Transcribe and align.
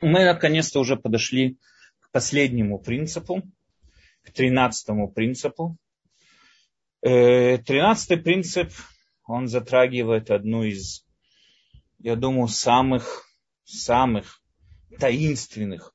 Мы 0.00 0.24
наконец-то 0.24 0.78
уже 0.78 0.96
подошли 0.96 1.58
к 2.00 2.12
последнему 2.12 2.78
принципу, 2.78 3.42
к 4.22 4.30
тринадцатому 4.30 5.10
принципу. 5.10 5.76
Э, 7.02 7.58
тринадцатый 7.58 8.16
принцип, 8.16 8.72
он 9.26 9.48
затрагивает 9.48 10.30
одну 10.30 10.62
из, 10.62 11.04
я 11.98 12.14
думаю, 12.14 12.46
самых, 12.46 13.24
самых 13.64 14.40
таинственных 15.00 15.92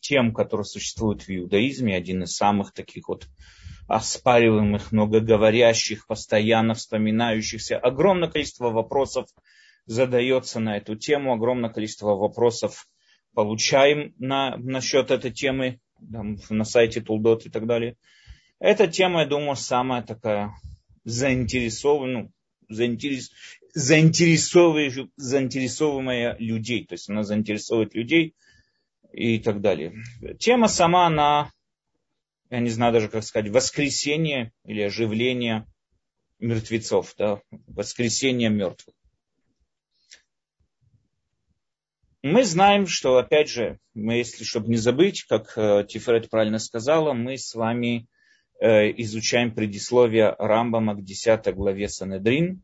тем, 0.00 0.34
которые 0.34 0.66
существуют 0.66 1.22
в 1.22 1.30
иудаизме, 1.30 1.96
один 1.96 2.22
из 2.24 2.36
самых 2.36 2.72
таких 2.72 3.08
вот 3.08 3.26
оспариваемых, 3.88 4.92
многоговорящих, 4.92 6.06
постоянно 6.06 6.74
вспоминающихся. 6.74 7.78
Огромное 7.78 8.28
количество 8.28 8.68
вопросов 8.70 9.26
задается 9.86 10.60
на 10.60 10.76
эту 10.76 10.94
тему, 10.94 11.32
огромное 11.32 11.70
количество 11.70 12.14
вопросов 12.14 12.86
получаем 13.34 14.14
на, 14.18 14.56
насчет 14.56 15.10
этой 15.10 15.30
темы 15.30 15.80
там, 16.12 16.38
на 16.50 16.64
сайте 16.64 17.00
Тулдот 17.00 17.46
и 17.46 17.50
так 17.50 17.66
далее. 17.66 17.96
Эта 18.58 18.88
тема, 18.88 19.20
я 19.20 19.26
думаю, 19.26 19.56
самая 19.56 20.02
такая 20.02 20.52
заинтересованная, 21.04 22.22
ну, 22.22 22.32
заинтерес, 22.68 23.30
заинтересовывающая, 23.74 25.08
заинтересовываая 25.16 26.36
людей. 26.38 26.84
То 26.84 26.94
есть 26.94 27.08
она 27.08 27.22
заинтересовывает 27.22 27.94
людей 27.94 28.34
и 29.12 29.38
так 29.38 29.60
далее. 29.60 29.94
Тема 30.38 30.68
сама, 30.68 31.06
она, 31.06 31.52
я 32.50 32.60
не 32.60 32.70
знаю 32.70 32.92
даже 32.92 33.08
как 33.08 33.24
сказать, 33.24 33.50
воскресение 33.50 34.52
или 34.64 34.82
оживление 34.82 35.66
мертвецов, 36.38 37.14
да, 37.16 37.40
воскресение 37.66 38.50
мертвых. 38.50 38.94
Мы 42.22 42.44
знаем, 42.44 42.86
что, 42.88 43.16
опять 43.18 43.48
же, 43.48 43.78
мы, 43.94 44.14
если, 44.14 44.42
чтобы 44.42 44.68
не 44.68 44.76
забыть, 44.76 45.22
как 45.24 45.52
э, 45.56 45.84
Тифред 45.88 46.28
правильно 46.28 46.58
сказала, 46.58 47.12
мы 47.12 47.38
с 47.38 47.54
вами 47.54 48.08
э, 48.60 48.90
изучаем 49.02 49.54
предисловие 49.54 50.34
Рамбама 50.36 50.96
к 50.96 51.04
10 51.04 51.54
главе 51.54 51.88
Санедрин, 51.88 52.62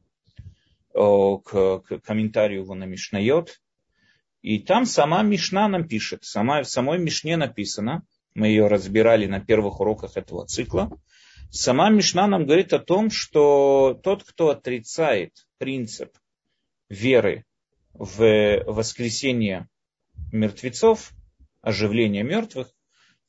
к, 0.93 1.43
к 1.43 1.99
комментарию 2.05 2.63
его 2.63 2.75
на 2.75 2.85
Мишнайот. 2.85 3.61
И 4.43 4.59
там 4.59 4.87
сама 4.87 5.23
Мишна 5.23 5.69
нам 5.69 5.89
пишет, 5.89 6.25
сама, 6.25 6.63
в 6.63 6.69
самой 6.69 6.99
Мишне 6.99 7.37
написано, 7.37 8.03
мы 8.35 8.49
ее 8.49 8.67
разбирали 8.67 9.27
на 9.27 9.41
первых 9.41 9.81
уроках 9.81 10.17
этого 10.17 10.47
цикла, 10.47 10.91
сама 11.51 11.91
Мишна 11.91 12.27
нам 12.27 12.45
говорит 12.45 12.73
о 12.73 12.79
том, 12.79 13.11
что 13.11 13.99
тот, 14.03 14.25
кто 14.25 14.51
отрицает 14.51 15.47
принцип 15.59 16.17
веры 16.89 17.45
в 17.95 18.63
воскресение 18.67 19.69
мертвецов, 20.33 21.13
оживление 21.61 22.25
мертвых, 22.25 22.69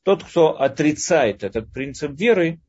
тот, 0.02 0.22
кто 0.22 0.60
отрицает 0.60 1.42
этот 1.42 1.72
принцип 1.72 2.12
веры, 2.12 2.60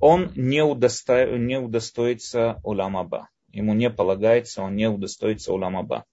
он 0.00 0.32
не, 0.34 0.64
удосто... 0.64 1.38
не 1.38 1.58
удостоится 1.58 2.60
уламаба. 2.64 3.28
Ему 3.50 3.74
не 3.74 3.90
полагается, 3.90 4.62
он 4.62 4.76
не 4.76 4.88
удостоится 4.88 5.52
уламаба. 5.52 6.04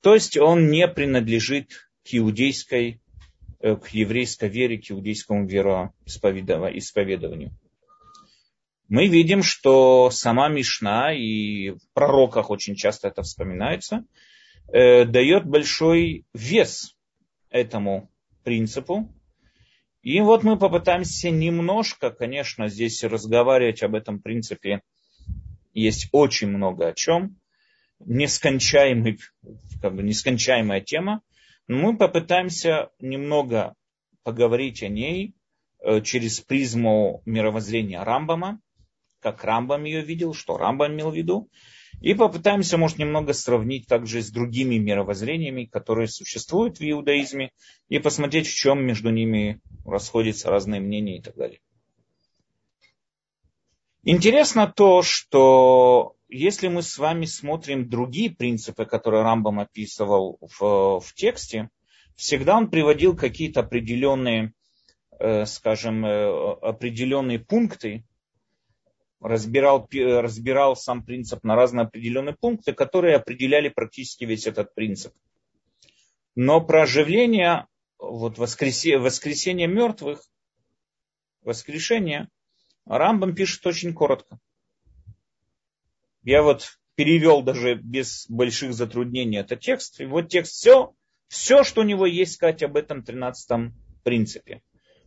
То 0.00 0.14
есть 0.14 0.36
он 0.36 0.70
не 0.70 0.86
принадлежит 0.86 1.90
к 2.04 2.14
иудейской, 2.14 3.00
э, 3.60 3.76
к 3.76 3.88
еврейской 3.88 4.48
вере, 4.48 4.78
к 4.78 4.90
иудейскому 4.90 5.46
вероисповедованию. 5.46 7.52
Мы 8.88 9.08
видим, 9.08 9.42
что 9.42 10.10
сама 10.10 10.48
Мишна 10.48 11.12
и 11.12 11.70
в 11.70 11.80
пророках 11.92 12.50
очень 12.50 12.76
часто 12.76 13.08
это 13.08 13.22
вспоминается– 13.22 14.04
э, 14.68 15.04
дает 15.04 15.46
большой 15.46 16.24
вес 16.34 16.96
этому 17.50 18.10
принципу. 18.44 19.12
И 20.02 20.20
вот 20.20 20.44
мы 20.44 20.56
попытаемся 20.56 21.30
немножко, 21.30 22.10
конечно, 22.10 22.68
здесь 22.68 23.02
разговаривать 23.02 23.82
об 23.82 23.94
этом 23.94 24.20
принципе. 24.20 24.82
Есть 25.72 26.08
очень 26.12 26.48
много 26.48 26.88
о 26.88 26.92
чем. 26.92 27.38
Нескончаемый, 27.98 29.18
как 29.82 29.94
бы 29.96 30.02
нескончаемая 30.02 30.80
тема. 30.80 31.22
Но 31.66 31.78
мы 31.78 31.96
попытаемся 31.96 32.90
немного 33.00 33.74
поговорить 34.22 34.82
о 34.82 34.88
ней 34.88 35.34
э, 35.80 36.00
через 36.02 36.40
призму 36.40 37.22
мировоззрения 37.26 38.02
Рамбама, 38.02 38.60
как 39.20 39.42
Рамбам 39.42 39.84
ее 39.84 40.02
видел, 40.02 40.34
что 40.34 40.56
Рамбам 40.56 40.92
имел 40.92 41.10
в 41.10 41.16
виду, 41.16 41.50
и 42.00 42.14
попытаемся, 42.14 42.78
может, 42.78 42.98
немного 42.98 43.32
сравнить 43.32 43.86
также 43.86 44.22
с 44.22 44.30
другими 44.30 44.76
мировоззрениями, 44.76 45.64
которые 45.64 46.08
существуют 46.08 46.78
в 46.78 46.82
иудаизме, 46.82 47.50
и 47.88 47.98
посмотреть, 47.98 48.48
в 48.48 48.54
чем 48.54 48.84
между 48.84 49.10
ними 49.10 49.60
расходятся 49.84 50.50
разные 50.50 50.80
мнения 50.80 51.18
и 51.18 51.22
так 51.22 51.36
далее. 51.36 51.60
Интересно 54.02 54.72
то, 54.74 55.02
что 55.02 56.14
если 56.28 56.68
мы 56.68 56.82
с 56.82 56.98
вами 56.98 57.24
смотрим 57.24 57.88
другие 57.88 58.30
принципы, 58.30 58.84
которые 58.84 59.22
Рамбам 59.22 59.60
описывал 59.60 60.38
в, 60.40 61.00
в 61.00 61.14
тексте, 61.14 61.70
всегда 62.14 62.56
он 62.56 62.70
приводил 62.70 63.16
какие-то 63.16 63.60
определенные, 63.60 64.52
э, 65.18 65.44
скажем, 65.46 66.04
э, 66.04 66.54
определенные 66.62 67.38
пункты, 67.38 68.04
разбирал, 69.20 69.88
разбирал 69.92 70.76
сам 70.76 71.04
принцип 71.04 71.42
на 71.44 71.56
разные 71.56 71.86
определенные 71.86 72.34
пункты, 72.34 72.72
которые 72.72 73.16
определяли 73.16 73.68
практически 73.68 74.24
весь 74.24 74.46
этот 74.46 74.74
принцип. 74.74 75.12
Но 76.34 76.60
про 76.60 76.82
оживление, 76.82 77.66
вот 77.98 78.38
воскресение, 78.38 78.98
воскресение 78.98 79.66
мертвых, 79.66 80.20
воскрешение, 81.42 82.28
Рамбам 82.84 83.34
пишет 83.34 83.66
очень 83.66 83.94
коротко. 83.94 84.38
Я 86.22 86.42
вот 86.42 86.78
перевел 86.94 87.42
даже 87.42 87.74
без 87.74 88.26
больших 88.28 88.74
затруднений 88.74 89.38
этот 89.38 89.60
текст. 89.60 90.00
И 90.00 90.04
вот 90.04 90.28
текст 90.28 90.54
все, 90.54 90.94
все, 91.28 91.62
что 91.62 91.82
у 91.82 91.84
него 91.84 92.06
есть 92.06 92.34
сказать 92.34 92.62
об 92.62 92.76
этом 92.76 93.02
13 93.02 93.72
принципе. 94.02 94.62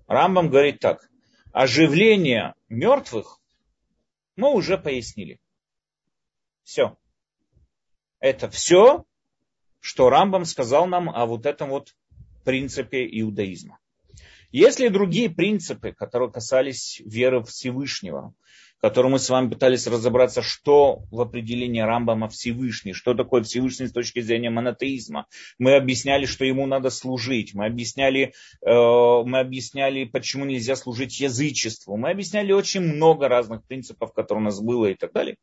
Рамбам 0.07 0.49
говорит 0.49 0.79
так. 0.79 1.09
Оживление 1.51 2.53
мертвых 2.69 3.38
мы 4.39 4.53
уже 4.53 4.77
пояснили. 4.77 5.39
Все. 6.63 6.97
Это 8.19 8.49
все, 8.49 9.05
что 9.79 10.09
Рамбам 10.09 10.45
сказал 10.45 10.87
нам 10.87 11.09
о 11.09 11.25
вот 11.25 11.45
этом 11.45 11.69
вот 11.69 11.95
принципе 12.43 13.05
иудаизма. 13.05 13.79
Есть 14.51 14.79
ли 14.79 14.89
другие 14.89 15.29
принципы, 15.29 15.91
которые 15.91 16.31
касались 16.31 17.01
веры 17.05 17.43
Всевышнего, 17.43 18.33
которым 18.81 19.11
мы 19.11 19.19
с 19.19 19.29
вами 19.29 19.49
пытались 19.49 19.87
разобраться, 19.87 20.41
что 20.41 21.01
в 21.11 21.21
определении 21.21 21.81
Рамбама 21.81 22.29
Всевышний, 22.29 22.93
что 22.93 23.13
такое 23.13 23.43
Всевышний 23.43 23.87
с 23.87 23.91
точки 23.91 24.21
зрения 24.21 24.49
монотеизма. 24.49 25.25
Мы 25.57 25.75
объясняли, 25.75 26.25
что 26.25 26.45
ему 26.45 26.65
надо 26.65 26.89
служить, 26.89 27.53
мы 27.53 27.65
объясняли, 27.65 28.33
э, 28.61 28.69
мы 28.71 29.39
объясняли, 29.39 30.05
почему 30.05 30.45
нельзя 30.45 30.75
служить 30.75 31.19
язычеству, 31.19 31.97
мы 31.97 32.11
объясняли 32.11 32.51
очень 32.53 32.81
много 32.81 33.27
разных 33.27 33.65
принципов, 33.65 34.13
которые 34.13 34.43
у 34.43 34.45
нас 34.45 34.61
было 34.61 34.87
и 34.87 34.95
так 34.95 35.11
далее 35.11 35.35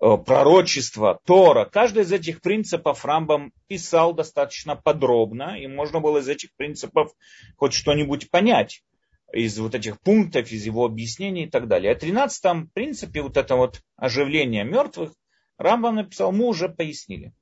э, 0.00 0.16
пророчество, 0.26 1.20
Тора. 1.24 1.64
Каждый 1.64 2.02
из 2.02 2.12
этих 2.12 2.40
принципов 2.40 3.04
Рамбам 3.04 3.52
писал 3.68 4.14
достаточно 4.14 4.74
подробно, 4.74 5.56
и 5.60 5.68
можно 5.68 6.00
было 6.00 6.18
из 6.18 6.28
этих 6.28 6.54
принципов 6.56 7.12
хоть 7.56 7.72
что-нибудь 7.72 8.30
понять 8.30 8.82
из 9.32 9.58
вот 9.58 9.74
этих 9.74 10.00
пунктов, 10.00 10.50
из 10.50 10.64
его 10.64 10.84
объяснений 10.84 11.44
и 11.44 11.50
так 11.50 11.68
далее. 11.68 11.92
О 11.92 11.94
тринадцатом 11.94 12.68
принципе 12.68 13.22
вот 13.22 13.36
это 13.36 13.56
вот 13.56 13.82
оживление 13.96 14.64
мертвых 14.64 15.12
Рамбам 15.58 15.96
написал, 15.96 16.32
мы 16.32 16.46
уже 16.46 16.68
пояснили. 16.68 17.34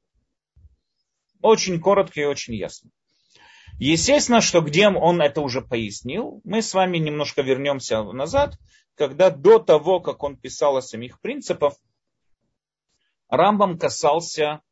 Очень 1.42 1.80
коротко 1.80 2.20
и 2.20 2.24
очень 2.24 2.54
ясно. 2.54 2.90
Естественно, 3.78 4.40
что 4.40 4.62
где 4.62 4.88
он 4.88 5.20
это 5.20 5.42
уже 5.42 5.60
пояснил, 5.60 6.40
мы 6.44 6.62
с 6.62 6.72
вами 6.72 6.96
немножко 6.96 7.42
вернемся 7.42 8.02
назад, 8.02 8.58
когда 8.94 9.28
до 9.30 9.58
того, 9.58 10.00
как 10.00 10.22
он 10.22 10.38
писал 10.38 10.78
о 10.78 10.82
самих 10.82 11.20
принципах, 11.20 11.74
Рамбам 13.28 13.78
касался 13.78 14.62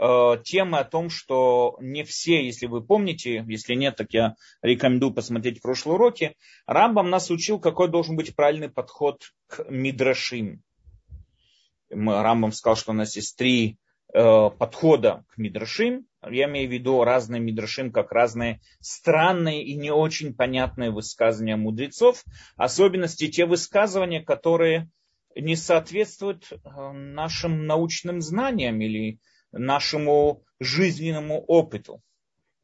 темы 0.00 0.78
о 0.78 0.84
том, 0.84 1.10
что 1.10 1.76
не 1.80 2.04
все, 2.04 2.44
если 2.44 2.66
вы 2.66 2.82
помните, 2.82 3.44
если 3.46 3.74
нет, 3.74 3.96
так 3.96 4.12
я 4.12 4.34
рекомендую 4.62 5.12
посмотреть 5.12 5.60
прошлые 5.60 5.96
уроки, 5.96 6.36
Рамбам 6.66 7.10
нас 7.10 7.30
учил, 7.30 7.60
какой 7.60 7.88
должен 7.88 8.16
быть 8.16 8.34
правильный 8.34 8.70
подход 8.70 9.22
к 9.46 9.68
мидрашим. 9.68 10.62
Рамбам 11.90 12.52
сказал, 12.52 12.76
что 12.76 12.92
у 12.92 12.94
нас 12.94 13.16
есть 13.16 13.36
три 13.36 13.76
э, 14.14 14.50
подхода 14.58 15.24
к 15.28 15.38
мидрашим. 15.38 16.06
Я 16.28 16.46
имею 16.46 16.68
в 16.68 16.72
виду 16.72 17.02
разные 17.02 17.40
мидрашим, 17.40 17.92
как 17.92 18.12
разные 18.12 18.60
странные 18.80 19.64
и 19.64 19.74
не 19.74 19.90
очень 19.90 20.34
понятные 20.34 20.90
высказывания 20.90 21.56
мудрецов, 21.56 22.24
особенности 22.56 23.28
те 23.28 23.46
высказывания, 23.46 24.22
которые 24.22 24.88
не 25.34 25.56
соответствуют 25.56 26.52
э, 26.52 26.56
нашим 26.92 27.66
научным 27.66 28.20
знаниям 28.20 28.80
или 28.80 29.18
нашему 29.52 30.44
жизненному 30.60 31.40
опыту. 31.40 32.02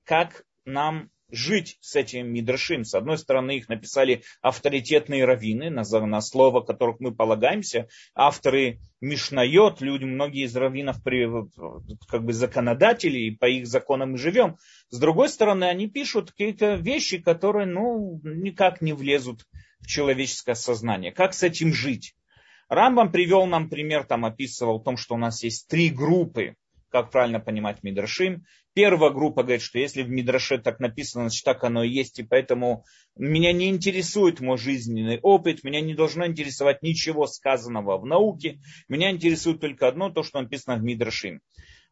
как 0.05 0.45
нам 0.65 1.11
жить 1.31 1.79
с 1.81 1.97
этим 1.97 2.33
Мидрашим. 2.33 2.85
С 2.85 2.95
одной 2.95 3.19
стороны, 3.19 3.57
их 3.57 3.69
написали 3.69 4.23
авторитетные 4.43 5.25
раввины, 5.25 5.71
на, 5.71 5.83
на 5.83 6.21
слово 6.21 6.61
которых 6.61 7.01
мы 7.01 7.15
полагаемся, 7.15 7.89
авторы 8.15 8.79
Мишнайот, 9.01 9.81
люди, 9.81 10.05
многие 10.05 10.45
из 10.45 10.55
раввинов 10.57 10.97
как 12.09 12.25
бы 12.25 12.33
законодатели, 12.33 13.19
и 13.19 13.31
по 13.33 13.47
их 13.47 13.67
законам 13.67 14.13
мы 14.13 14.19
живем. 14.19 14.57
С 14.91 14.99
другой 14.99 15.29
стороны, 15.29 15.65
они 15.65 15.89
пишут 15.89 16.31
какие-то 16.31 16.75
вещи, 16.75 17.19
которые 17.19 17.67
ну, 17.67 18.21
никак 18.23 18.81
не 18.81 18.93
влезут 18.93 19.47
в 19.81 19.87
человеческое 19.87 20.55
сознание. 20.55 21.13
Как 21.13 21.35
с 21.35 21.43
этим 21.43 21.73
жить? 21.73 22.15
Рамбам 22.69 23.13
привел 23.13 23.47
нам 23.47 23.69
пример, 23.69 24.05
там 24.05 24.25
описывал 24.25 24.77
о 24.77 24.83
том, 24.83 24.97
что 24.97 25.15
у 25.15 25.19
нас 25.19 25.43
есть 25.43 25.69
три 25.69 25.89
группы 25.89 26.57
как 26.97 27.11
правильно 27.11 27.41
понимать 27.41 27.83
Мидрашим. 27.83 28.47
Первая 28.73 29.11
группа 29.11 29.43
говорит, 29.43 29.61
что 29.61 29.79
если 29.79 30.03
в 30.03 30.09
Мидраше 30.09 30.57
так 30.57 30.81
написано, 30.81 31.25
значит 31.25 31.45
так 31.45 31.63
оно 31.63 31.85
и 31.85 31.91
есть, 31.91 32.19
и 32.19 32.23
поэтому 32.23 32.87
меня 33.17 33.53
не 33.53 33.69
интересует 33.69 34.41
мой 34.41 34.57
жизненный 34.57 35.19
опыт, 35.21 35.63
меня 35.63 35.83
не 35.83 35.95
должно 35.95 36.27
интересовать 36.27 36.83
ничего 36.83 37.27
сказанного 37.27 37.99
в 37.99 38.07
науке, 38.07 38.61
меня 38.89 39.11
интересует 39.11 39.61
только 39.61 39.89
одно, 39.89 40.09
то, 40.09 40.23
что 40.23 40.41
написано 40.41 40.77
в 40.77 40.83
Мидрашим. 40.83 41.43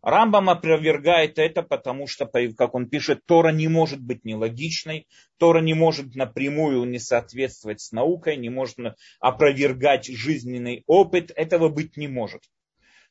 Рамбам 0.01 0.49
опровергает 0.49 1.39
это, 1.39 1.63
потому 1.63 2.07
что, 2.07 2.27
как 2.57 2.75
он 2.75 2.89
пишет, 2.89 3.27
Тора 3.27 3.53
не 3.53 3.69
может 3.69 4.01
быть 4.01 4.25
нелогичной, 4.25 5.07
Тора 5.37 5.61
не 5.61 5.75
может 5.75 6.15
напрямую 6.15 6.85
не 6.85 6.99
соответствовать 6.99 7.83
с 7.83 7.93
наукой, 7.93 8.39
не 8.39 8.49
может 8.49 8.79
опровергать 9.21 10.07
жизненный 10.07 10.83
опыт, 10.87 11.31
этого 11.35 11.69
быть 11.69 11.99
не 11.99 12.09
может. 12.09 12.41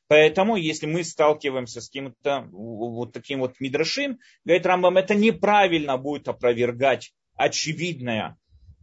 Поэтому, 0.08 0.56
если 0.56 0.86
мы 0.86 1.02
сталкиваемся 1.02 1.80
с 1.80 1.88
каким-то 1.88 2.46
вот 2.50 3.12
таким 3.12 3.40
вот 3.40 3.58
мидрашим, 3.58 4.18
говорит 4.44 4.66
Рамбам, 4.66 4.98
это 4.98 5.14
неправильно 5.14 5.96
будет 5.96 6.28
опровергать 6.28 7.12
очевидное 7.34 8.36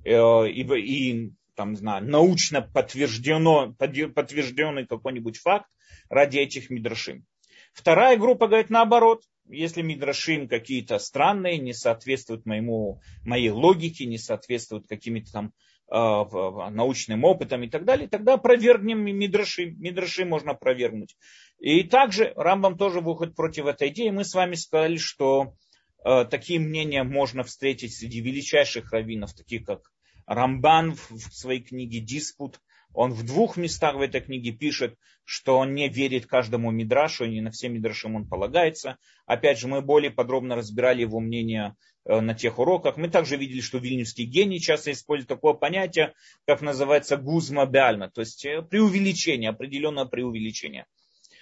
э, 0.03 0.11
и, 0.49 0.61
и 0.63 1.31
там, 1.55 1.75
знаю, 1.75 2.03
научно 2.09 2.61
подтверждено, 2.61 3.73
подтвержденный 3.73 4.87
какой-нибудь 4.87 5.37
факт 5.37 5.69
ради 6.09 6.39
этих 6.39 6.69
мидрашим. 6.69 7.25
Вторая 7.73 8.17
группа 8.17 8.47
говорит 8.47 8.69
наоборот. 8.69 9.23
Если 9.51 9.81
мидрашим 9.81 10.47
какие-то 10.47 10.97
странные, 10.99 11.57
не 11.57 11.73
соответствуют 11.73 12.45
моему, 12.45 13.01
моей 13.23 13.49
логике, 13.49 14.05
не 14.05 14.17
соответствуют 14.17 14.87
какими-то 14.87 15.31
там 15.31 15.53
э, 15.91 16.69
научным 16.71 17.23
опытом 17.23 17.63
и 17.63 17.69
так 17.69 17.85
далее, 17.85 18.07
тогда 18.07 18.33
опровергнем 18.33 18.99
Мидраши. 18.99 19.71
Мидраши 19.71 20.25
можно 20.25 20.51
опровергнуть. 20.51 21.15
И 21.59 21.83
также 21.83 22.33
Рамбам 22.35 22.77
тоже 22.77 23.01
выходит 23.01 23.35
против 23.35 23.65
этой 23.65 23.89
идеи. 23.89 24.09
Мы 24.09 24.23
с 24.23 24.33
вами 24.33 24.55
сказали, 24.55 24.97
что 24.97 25.53
э, 26.03 26.25
такие 26.25 26.59
мнения 26.59 27.03
можно 27.03 27.43
встретить 27.43 27.93
среди 27.93 28.21
величайших 28.21 28.91
раввинов, 28.91 29.33
таких 29.33 29.65
как 29.65 29.91
Рамбан 30.25 30.93
в 30.93 31.19
своей 31.33 31.61
книге 31.61 31.99
«Диспут», 31.99 32.59
он 32.93 33.13
в 33.13 33.25
двух 33.25 33.57
местах 33.57 33.95
в 33.95 34.01
этой 34.01 34.21
книге 34.21 34.51
пишет, 34.51 34.95
что 35.23 35.57
он 35.57 35.73
не 35.73 35.87
верит 35.87 36.25
каждому 36.25 36.71
мидрашу, 36.71 37.25
и 37.25 37.29
не 37.29 37.41
на 37.41 37.51
все 37.51 37.69
мидрашим 37.69 38.15
он 38.15 38.27
полагается. 38.27 38.97
Опять 39.25 39.59
же, 39.59 39.67
мы 39.67 39.81
более 39.81 40.11
подробно 40.11 40.55
разбирали 40.55 41.01
его 41.01 41.19
мнение 41.19 41.75
э, 42.05 42.19
на 42.19 42.33
тех 42.33 42.59
уроках. 42.59 42.97
Мы 42.97 43.09
также 43.09 43.37
видели, 43.37 43.61
что 43.61 43.77
вильнюсский 43.77 44.25
гений 44.25 44.59
часто 44.59 44.91
использует 44.91 45.29
такое 45.29 45.53
понятие, 45.53 46.13
как 46.45 46.61
называется 46.61 47.17
гузма 47.17 47.65
бяльма, 47.65 48.09
то 48.09 48.21
есть 48.21 48.45
э, 48.45 48.61
преувеличение, 48.61 49.51
определенное 49.51 50.05
преувеличение. 50.05 50.85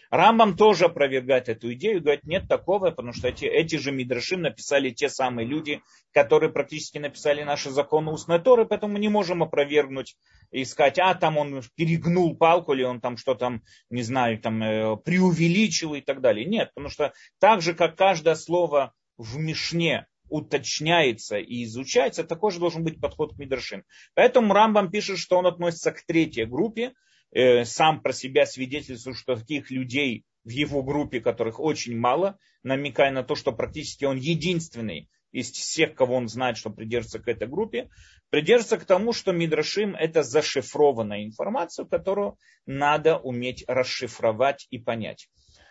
Рамбам 0.09 0.57
тоже 0.57 0.85
опровергает 0.85 1.49
эту 1.49 1.73
идею, 1.73 2.01
говорит, 2.01 2.23
нет 2.23 2.47
такого, 2.47 2.89
потому 2.89 3.13
что 3.13 3.27
эти, 3.27 3.45
эти 3.45 3.75
же 3.75 3.91
Мидрашим 3.91 4.41
написали 4.41 4.89
те 4.89 5.07
самые 5.07 5.47
люди, 5.47 5.81
которые 6.13 6.51
практически 6.51 6.97
написали 6.97 7.43
наши 7.43 7.69
законы 7.69 8.11
устной 8.11 8.39
Торы, 8.39 8.65
поэтому 8.65 8.93
мы 8.93 8.99
не 8.99 9.09
можем 9.09 9.43
опровергнуть 9.43 10.17
и 10.51 10.65
сказать, 10.65 10.97
а 10.97 11.13
там 11.13 11.37
он 11.37 11.61
перегнул 11.75 12.35
палку, 12.35 12.73
или 12.73 12.83
он 12.83 13.01
там 13.01 13.17
что 13.17 13.35
там, 13.35 13.61
не 13.89 14.01
знаю, 14.01 14.39
там 14.39 14.63
э, 14.63 14.97
преувеличил 14.97 15.93
и 15.93 16.01
так 16.01 16.21
далее. 16.21 16.45
Нет, 16.45 16.71
потому 16.73 16.89
что 16.89 17.13
так 17.39 17.61
же, 17.61 17.75
как 17.75 17.95
каждое 17.95 18.35
слово 18.35 18.93
в 19.17 19.37
Мишне 19.37 20.07
уточняется 20.29 21.37
и 21.37 21.63
изучается, 21.65 22.23
такой 22.23 22.51
же 22.51 22.59
должен 22.59 22.83
быть 22.83 22.99
подход 22.99 23.35
к 23.35 23.37
Мидрашим. 23.37 23.83
Поэтому 24.15 24.53
Рамбам 24.53 24.89
пишет, 24.89 25.19
что 25.19 25.37
он 25.37 25.47
относится 25.47 25.91
к 25.91 26.01
третьей 26.03 26.45
группе, 26.45 26.93
сам 27.33 28.01
про 28.01 28.13
себя 28.13 28.45
свидетельствует, 28.45 29.17
что 29.17 29.35
таких 29.35 29.71
людей 29.71 30.25
в 30.43 30.49
его 30.49 30.83
группе, 30.83 31.19
которых 31.19 31.59
очень 31.59 31.97
мало, 31.97 32.37
намекая 32.63 33.11
на 33.11 33.23
то, 33.23 33.35
что 33.35 33.51
практически 33.51 34.05
он 34.05 34.17
единственный 34.17 35.09
из 35.31 35.51
всех, 35.51 35.93
кого 35.93 36.15
он 36.15 36.27
знает, 36.27 36.57
что 36.57 36.69
придерживается 36.69 37.19
к 37.19 37.27
этой 37.27 37.47
группе, 37.47 37.89
придерживается 38.29 38.77
к 38.77 38.85
тому, 38.85 39.13
что 39.13 39.31
Мидрашим 39.31 39.95
это 39.95 40.23
зашифрованная 40.23 41.23
информация, 41.23 41.85
которую 41.85 42.37
надо 42.65 43.17
уметь 43.17 43.63
расшифровать 43.67 44.65
и 44.71 44.79
понять. 44.79 45.29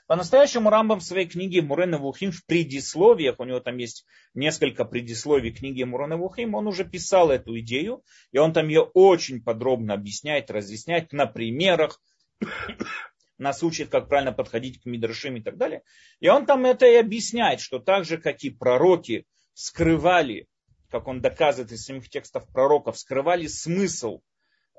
По-настоящему 0.09 0.71
Рамбам 0.71 1.01
в 1.01 1.05
своей 1.05 1.29
книге 1.29 1.61
Мурена 1.61 1.99
Вухим 1.99 2.33
в 2.33 2.47
предисловиях, 2.47 3.39
у 3.39 3.45
него 3.45 3.61
там 3.61 3.77
есть 3.77 4.07
несколько 4.33 4.87
предисловий 4.87 5.53
книги 5.53 5.83
Мурена 5.83 6.17
Вухим, 6.17 6.55
он 6.55 6.67
уже 6.67 6.87
писал 6.87 7.31
эту 7.31 7.59
идею, 7.61 8.03
и 8.33 8.39
он 8.39 8.55
там 8.55 8.69
ее 8.69 8.81
очень 8.95 9.43
подробно 9.43 9.93
объясняет, 9.93 10.51
разъясняет 10.51 11.13
на 11.13 11.27
примерах, 11.27 12.01
нас 13.37 13.63
учит, 13.63 13.91
как 13.91 14.09
правильно 14.09 14.33
подходить 14.33 14.81
к 14.81 14.87
Мидрашим 14.87 15.37
и 15.37 15.43
так 15.43 15.59
далее. 15.59 15.83
И 16.21 16.29
он 16.29 16.47
там 16.47 16.65
это 16.65 16.87
и 16.87 16.95
объясняет, 16.95 17.61
что 17.61 17.79
так 17.79 18.07
же, 18.07 18.17
как 18.17 18.43
и 18.45 18.49
пророки 18.49 19.27
скрывали, 19.53 20.47
как 20.89 21.07
он 21.07 21.21
доказывает 21.21 21.71
из 21.71 21.85
самих 21.85 22.09
текстов 22.09 22.49
пророков, 22.51 22.99
скрывали 22.99 23.47
смысл 23.47 24.23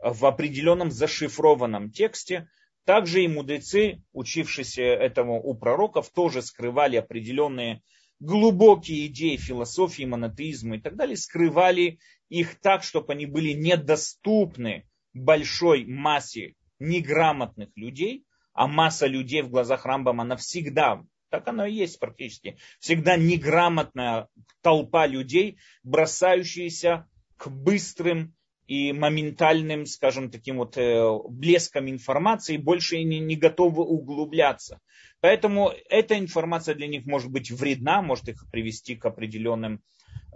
в 0.01 0.25
определенном 0.25 0.89
зашифрованном 0.89 1.91
тексте, 1.91 2.49
также 2.89 3.23
и 3.23 3.27
мудрецы, 3.27 4.01
учившиеся 4.13 4.81
этому 4.81 5.39
у 5.39 5.53
пророков, 5.53 6.09
тоже 6.09 6.41
скрывали 6.41 6.95
определенные 6.95 7.83
глубокие 8.19 9.05
идеи 9.05 9.35
философии, 9.35 10.05
монотеизма 10.05 10.77
и 10.77 10.81
так 10.81 10.95
далее, 10.95 11.15
скрывали 11.15 11.99
их 12.29 12.59
так, 12.59 12.81
чтобы 12.81 13.13
они 13.13 13.27
были 13.27 13.51
недоступны 13.51 14.89
большой 15.13 15.85
массе 15.85 16.55
неграмотных 16.79 17.69
людей, 17.75 18.25
а 18.53 18.65
масса 18.65 19.05
людей 19.05 19.43
в 19.43 19.51
глазах 19.51 19.85
Рамбама 19.85 20.23
навсегда, 20.23 21.03
так 21.29 21.47
оно 21.47 21.67
и 21.67 21.75
есть 21.75 21.99
практически, 21.99 22.57
всегда 22.79 23.17
неграмотная 23.17 24.29
толпа 24.63 25.05
людей, 25.05 25.59
бросающиеся 25.83 27.07
к 27.37 27.49
быстрым 27.51 28.33
и 28.69 28.93
моментальным, 28.93 29.87
скажем, 29.87 30.29
таким 30.29 30.57
вот 30.57 30.77
э, 30.77 31.03
блеском 31.27 31.89
информации, 31.89 32.57
больше 32.57 33.03
не, 33.03 33.19
не 33.19 33.35
готовы 33.35 33.83
углубляться. 33.83 34.79
Поэтому 35.21 35.73
эта 35.89 36.19
информация 36.19 36.75
для 36.75 36.85
них 36.85 37.07
может 37.07 37.31
быть 37.31 37.49
вредна, 37.49 38.03
может 38.03 38.29
их 38.29 38.45
привести 38.51 38.95
к 38.95 39.05
определенным 39.05 39.81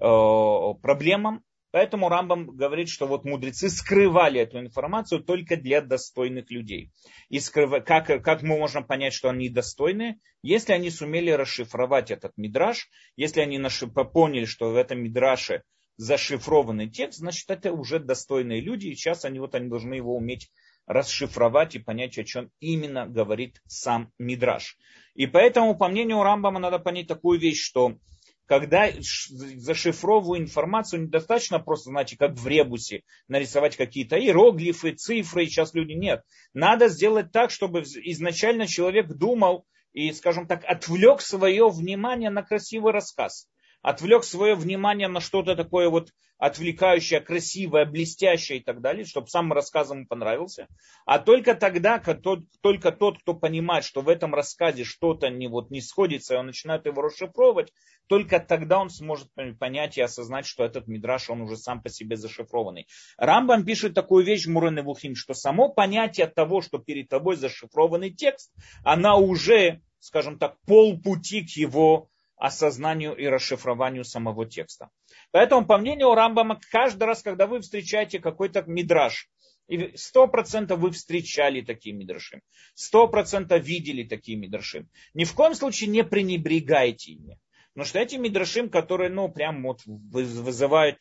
э, 0.02 0.74
проблемам. 0.82 1.44
Поэтому 1.70 2.10
Рамбам 2.10 2.48
говорит, 2.48 2.90
что 2.90 3.06
вот 3.06 3.24
мудрецы 3.24 3.70
скрывали 3.70 4.42
эту 4.42 4.60
информацию 4.60 5.24
только 5.24 5.56
для 5.56 5.82
достойных 5.82 6.50
людей. 6.50 6.90
И 7.30 7.40
скрыв... 7.40 7.84
как, 7.86 8.08
как 8.24 8.42
мы 8.42 8.58
можем 8.58 8.84
понять, 8.84 9.13
что 9.13 9.30
они 9.30 9.50
достойны? 9.50 10.20
Если 10.42 10.74
они 10.74 10.90
сумели 10.90 11.30
расшифровать 11.30 12.10
этот 12.10 12.32
мидраж, 12.38 12.90
если 13.16 13.42
они 13.42 13.60
наши... 13.60 13.86
поняли, 13.86 14.46
что 14.46 14.72
в 14.72 14.75
этом 14.75 15.04
мидраше 15.04 15.62
зашифрованный 15.98 16.90
текст, 16.90 17.20
значит, 17.20 17.50
это 17.50 17.72
уже 17.72 18.00
достойные 18.00 18.62
люди, 18.62 18.88
и 18.88 18.96
сейчас 18.96 19.26
они, 19.26 19.40
вот, 19.40 19.56
они 19.56 19.70
должны 19.70 19.94
его 19.94 20.16
уметь 20.16 20.52
расшифровать 20.86 21.76
и 21.76 21.80
понять, 21.80 22.18
о 22.18 22.24
чем 22.24 22.50
именно 22.60 23.08
говорит 23.08 23.62
сам 23.68 24.12
Мидраш. 24.20 24.78
И 25.14 25.28
поэтому, 25.28 25.78
по 25.78 25.88
мнению 25.88 26.24
Рамбама, 26.24 26.60
надо 26.60 26.80
понять 26.80 27.08
такую 27.08 27.40
вещь, 27.40 27.64
что 27.64 27.98
когда 28.46 28.90
зашифровываю 29.00 30.42
информацию, 30.42 31.04
недостаточно 31.04 31.60
просто, 31.60 31.92
знаете, 31.92 32.18
как 32.18 32.34
в 32.34 32.46
ребусе, 32.46 33.04
нарисовать 33.28 33.78
какие-то 33.78 34.20
иероглифы, 34.20 34.92
цифры, 34.92 35.46
и 35.46 35.48
сейчас 35.48 35.74
люди 35.74 35.94
нет. 35.94 36.24
Надо 36.54 36.90
сделать 36.90 37.32
так, 37.32 37.52
чтобы 37.52 37.82
изначально 37.82 38.68
человек 38.68 39.08
думал 39.08 39.66
и, 39.94 40.12
скажем 40.12 40.48
так, 40.48 40.66
отвлек 40.66 41.22
свое 41.22 41.70
внимание 41.70 42.30
на 42.30 42.44
красивый 42.44 42.92
рассказ 42.92 43.48
отвлек 43.84 44.24
свое 44.24 44.56
внимание 44.56 45.08
на 45.08 45.20
что-то 45.20 45.56
такое 45.56 45.90
вот 45.90 46.10
отвлекающее, 46.40 47.22
красивое, 47.22 47.86
блестящее 47.86 48.60
и 48.60 48.63
так 48.63 48.82
далее, 48.82 49.06
чтобы 49.06 49.28
сам 49.28 49.54
рассказ 49.54 49.92
ему 49.92 50.06
понравился. 50.06 50.68
А 51.06 51.20
только 51.20 51.56
тогда, 51.56 52.00
только 52.62 52.92
тот, 52.92 53.20
кто 53.20 53.34
понимает, 53.34 53.86
что 53.86 54.02
в 54.02 54.10
этом 54.10 54.34
рассказе 54.34 54.84
что-то 54.84 55.30
не, 55.30 55.48
вот, 55.48 55.70
не 55.70 55.80
сходится, 55.80 56.34
и 56.34 56.38
он 56.38 56.48
начинает 56.48 56.86
его 56.86 57.02
расшифровывать, 57.02 57.72
только 58.08 58.40
тогда 58.40 58.80
он 58.80 58.90
сможет 58.90 59.30
понять 59.60 59.98
и 59.98 60.02
осознать, 60.02 60.46
что 60.46 60.66
этот 60.66 60.88
мидраш, 60.88 61.30
он 61.30 61.42
уже 61.42 61.56
сам 61.56 61.82
по 61.82 61.90
себе 61.90 62.18
зашифрованный. 62.18 62.88
Рамбам 63.18 63.63
пишет 63.63 63.94
такую 63.94 64.25
вещь 64.25 64.46
Мурен 64.46 64.84
Вухим, 64.84 65.16
что 65.16 65.34
само 65.34 65.70
понятие 65.70 66.28
того, 66.28 66.62
что 66.62 66.78
перед 66.78 67.10
тобой 67.10 67.36
зашифрованный 67.36 68.12
текст, 68.12 68.52
она 68.84 69.16
уже, 69.16 69.82
скажем 70.00 70.40
так, 70.40 70.58
полпути 70.66 71.46
к 71.46 71.52
его 71.52 72.10
осознанию 72.38 73.16
и 73.16 73.25
расшифрованию 73.25 74.04
самого 74.04 74.46
текста. 74.46 74.90
Поэтому, 75.32 75.66
по 75.66 75.78
мнению 75.78 76.13
Рамбама, 76.13 76.60
каждый 76.72 77.04
раз, 77.04 77.22
когда 77.22 77.48
вы 77.48 77.62
встречаете 77.62 78.20
какой-то 78.20 78.63
мидраж, 78.68 79.30
и 79.68 79.96
сто 79.96 80.28
процентов 80.28 80.80
вы 80.80 80.92
встречали 80.92 81.62
такие 81.62 81.96
мидраши, 81.96 82.42
сто 82.74 83.08
процентов 83.08 83.63
видели 83.63 84.04
такие 84.04 84.38
мидраши, 84.38 84.88
ни 85.13 85.24
в 85.24 85.34
коем 85.34 85.56
случае 85.56 85.90
не 85.90 86.04
пренебрегайте 86.04 87.13
ими. 87.13 87.40
Потому 87.74 87.88
что 87.88 88.00
эти 88.00 88.16
мидрашим, 88.18 88.70
которые, 88.70 89.10
ну, 89.10 89.30
прям 89.30 89.63
вот 89.63 89.82
вызывают 89.86 91.00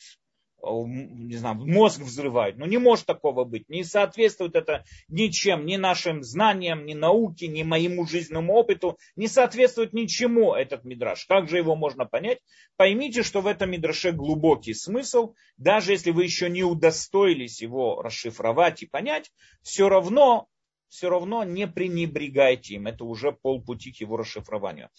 не 0.62 1.36
знаю, 1.36 1.56
мозг 1.56 2.00
взрывают. 2.00 2.56
Ну 2.56 2.66
не 2.66 2.78
может 2.78 3.06
такого 3.06 3.44
быть. 3.44 3.68
Не 3.68 3.84
соответствует 3.84 4.54
это 4.54 4.84
ничем, 5.08 5.66
ни 5.66 5.76
нашим 5.76 6.22
знаниям, 6.22 6.86
ни 6.86 6.94
науке, 6.94 7.48
ни 7.48 7.62
моему 7.62 8.06
жизненному 8.06 8.54
опыту. 8.54 8.98
Не 9.16 9.26
соответствует 9.26 9.92
ничему 9.92 10.54
этот 10.54 10.84
мидраж. 10.84 11.26
Как 11.26 11.48
же 11.48 11.56
его 11.56 11.74
можно 11.74 12.06
понять? 12.06 12.38
Поймите, 12.76 13.22
что 13.22 13.40
в 13.40 13.46
этом 13.46 13.70
мидраше 13.70 14.12
глубокий 14.12 14.74
смысл. 14.74 15.34
Даже 15.56 15.92
если 15.92 16.10
вы 16.10 16.24
еще 16.24 16.48
не 16.48 16.62
удостоились 16.62 17.60
его 17.60 18.00
расшифровать 18.00 18.82
и 18.82 18.86
понять, 18.86 19.32
все 19.62 19.88
равно 19.88 20.48
все 20.88 21.08
равно 21.08 21.42
не 21.42 21.66
пренебрегайте 21.66 22.74
им. 22.74 22.86
Это 22.86 23.04
уже 23.04 23.32
полпути 23.32 23.92
к 23.92 23.96
его 23.96 24.18
расшифрованию. 24.18 24.90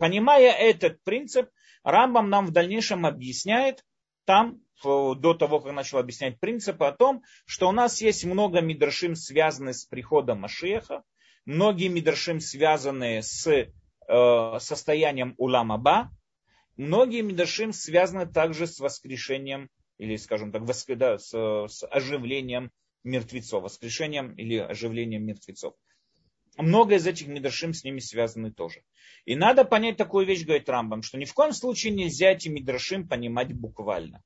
Понимая 0.00 0.50
этот 0.50 1.00
принцип, 1.04 1.48
Рамбам 1.84 2.30
нам 2.30 2.46
в 2.46 2.50
дальнейшем 2.50 3.06
объясняет, 3.06 3.84
там 4.24 4.60
до 4.82 5.34
того, 5.34 5.60
как 5.60 5.72
начал 5.72 5.98
объяснять 5.98 6.38
принципы 6.40 6.84
о 6.86 6.92
том, 6.92 7.22
что 7.46 7.68
у 7.68 7.72
нас 7.72 8.00
есть 8.00 8.24
много 8.24 8.60
мидрашим, 8.60 9.14
связанных 9.14 9.76
с 9.76 9.84
приходом 9.84 10.40
Машеха, 10.40 11.02
многие 11.44 11.88
мидрашим, 11.88 12.40
связанные 12.40 13.22
с 13.22 13.46
э, 13.46 14.58
состоянием 14.58 15.34
Уламаба, 15.36 16.10
многие 16.76 17.22
мидрашим 17.22 17.72
связаны 17.72 18.26
также 18.26 18.66
с 18.66 18.80
воскрешением, 18.80 19.68
или, 19.98 20.16
скажем 20.16 20.52
так, 20.52 20.62
воск... 20.62 20.90
да, 20.94 21.18
с, 21.18 21.30
с 21.32 21.86
оживлением 21.86 22.70
мертвецов, 23.04 23.62
воскрешением 23.62 24.34
или 24.34 24.56
оживлением 24.56 25.24
мертвецов. 25.24 25.74
Много 26.56 26.96
из 26.96 27.06
этих 27.06 27.28
мидрашим 27.28 27.72
с 27.72 27.84
ними 27.84 28.00
связаны 28.00 28.52
тоже. 28.52 28.82
И 29.24 29.36
надо 29.36 29.64
понять 29.64 29.96
такую 29.96 30.26
вещь, 30.26 30.44
говорит 30.44 30.68
Рамбам, 30.68 31.02
что 31.02 31.16
ни 31.16 31.24
в 31.24 31.32
коем 31.32 31.52
случае 31.52 31.92
нельзя 31.92 32.32
эти 32.32 32.48
мидрашим 32.48 33.08
понимать 33.08 33.52
буквально. 33.52 34.22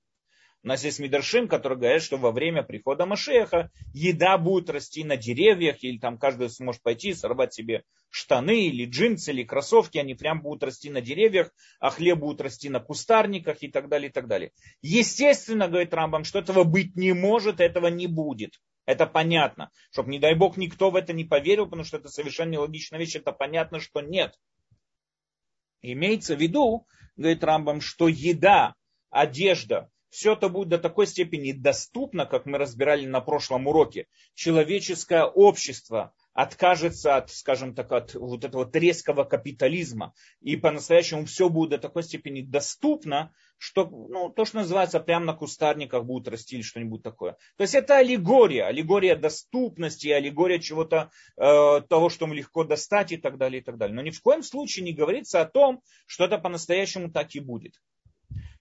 У 0.64 0.68
нас 0.68 0.83
есть 0.83 0.99
Мидрашим, 0.99 1.47
который 1.47 1.76
говорит, 1.76 2.02
что 2.02 2.16
во 2.16 2.33
время 2.33 2.62
прихода 2.62 3.04
Машеха 3.04 3.71
еда 3.92 4.38
будет 4.38 4.71
расти 4.71 5.04
на 5.04 5.18
деревьях, 5.18 5.85
или 5.85 5.99
там 5.99 6.16
каждый 6.16 6.49
сможет 6.49 6.80
пойти 6.80 7.12
сорвать 7.12 7.52
себе 7.52 7.85
штаны, 8.09 8.68
или 8.68 8.87
джинсы, 8.87 9.33
или 9.33 9.44
кроссовки, 9.44 9.99
они 9.99 10.14
прям 10.14 10.40
будут 10.40 10.62
расти 10.62 10.88
на 10.88 11.02
деревьях, 11.02 11.50
а 11.80 11.90
хлеб 11.90 12.18
будет 12.18 12.40
расти 12.40 12.71
на 12.71 12.80
кустарниках 12.80 13.62
и 13.62 13.68
так 13.68 13.90
далее, 13.90 14.09
и 14.09 14.12
так 14.12 14.26
далее. 14.26 14.52
Естественно, 14.80 15.68
говорит 15.68 15.92
Рамбам, 15.92 16.25
что 16.25 16.38
этого 16.38 16.64
быть 16.64 16.97
не 16.97 17.12
может, 17.12 17.61
этого 17.61 17.88
не 17.88 18.06
будет. 18.06 18.59
Это 18.87 19.04
понятно. 19.04 19.71
Чтобы, 19.90 20.12
не 20.12 20.18
дай 20.18 20.35
бог, 20.35 20.56
никто 20.56 20.90
в 20.90 20.97
это 20.97 21.12
не 21.12 21.25
поверил, 21.25 21.66
потому 21.66 21.85
что 21.85 21.99
это 21.99 22.09
совершенно 22.09 22.52
нелогичная 22.52 22.99
вещь, 22.99 23.16
это 23.16 23.33
понятно, 23.33 23.80
что 23.80 24.00
нет. 24.00 24.35
Имеется 25.83 26.37
в 26.37 26.40
виду, 26.40 26.87
говорит 27.16 27.44
Рамбам, 27.44 27.83
что 27.83 28.09
еда, 28.09 28.75
одежда, 29.11 29.90
все 30.14 30.35
это 30.35 30.49
будет 30.49 30.68
до 30.68 30.78
такой 30.78 31.09
степени 31.09 31.50
доступно, 31.50 32.25
как 32.25 32.47
мы 32.47 32.56
разбирали 32.56 33.04
на 33.04 33.21
прошлом 33.21 33.66
уроке. 33.66 34.06
Человеческое 34.35 35.25
общество 35.25 36.14
откажется 36.33 37.16
от, 37.16 37.33
скажем 37.33 37.75
так, 37.75 37.90
от 37.90 38.14
вот 38.14 38.44
этого 38.44 38.71
резкого 38.73 39.25
капитализма. 39.25 40.14
И 40.40 40.56
по-настоящему 40.56 41.25
все 41.25 41.49
будет 41.49 41.71
до 41.71 41.78
такой 41.78 42.04
степени 42.04 42.42
доступно, 42.42 43.33
что 43.59 43.87
ну, 43.87 44.30
то, 44.30 44.44
что 44.44 44.59
называется, 44.59 45.00
прямо 45.00 45.26
на 45.26 45.33
кустарниках 45.35 46.04
будет 46.04 46.28
расти 46.28 46.54
или 46.54 46.62
что-нибудь 46.62 47.02
такое. 47.02 47.33
То 47.56 47.62
есть 47.62 47.75
это 47.75 47.97
аллегория, 47.97 48.66
аллегория 48.66 49.16
доступности, 49.16 50.06
аллегория 50.06 50.61
чего-то, 50.61 51.11
э, 51.37 51.80
того, 51.88 52.09
что 52.09 52.26
легко 52.26 52.62
достать 52.62 53.11
и 53.11 53.16
так 53.16 53.37
далее, 53.37 53.62
и 53.62 53.64
так 53.64 53.78
далее. 53.78 53.97
Но 53.97 54.02
ни 54.02 54.11
в 54.11 54.21
коем 54.23 54.44
случае 54.44 54.85
не 54.85 54.92
говорится 54.92 55.40
о 55.40 55.47
том, 55.47 55.83
что 56.06 56.25
это 56.25 56.38
по-настоящему 56.38 57.11
так 57.11 57.35
и 57.35 57.40
будет. 57.40 57.80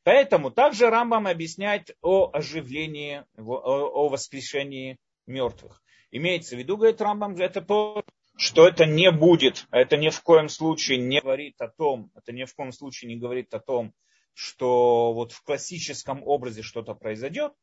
Поэтому 0.04 0.52
также 0.52 0.90
Рамбам 0.90 1.28
объясняет 1.28 1.96
о 2.02 2.30
оживлении, 2.34 3.24
о 3.38 4.10
воскрешении 4.10 4.98
мертвых. 5.26 5.82
Имеется 6.12 6.56
в 6.56 6.60
виду, 6.60 6.78
говорит 6.78 7.02
Рамбам, 7.02 7.36
это 7.38 7.62
то, 7.62 8.04
что 8.36 8.68
это 8.68 8.86
не 8.86 9.12
будет, 9.12 9.66
это 9.72 9.96
ни 9.96 10.10
в 10.10 10.22
коем 10.22 10.50
случае 10.50 10.98
не 10.98 11.22
говорит 11.22 11.62
о 11.62 11.70
том, 11.70 12.12
это 12.16 12.32
ни 12.32 12.44
в 12.44 12.54
коем 12.54 12.72
случае 12.72 13.10
не 13.10 13.20
говорит 13.20 13.54
о 13.54 13.60
том, 13.60 13.94
что 14.34 15.14
вот 15.14 15.32
в 15.32 15.42
классическом 15.44 16.22
образе 16.24 16.64
что-то 16.64 16.96
произойдет, 16.96 17.54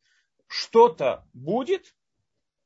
что-то 0.46 1.26
будет, 1.34 1.94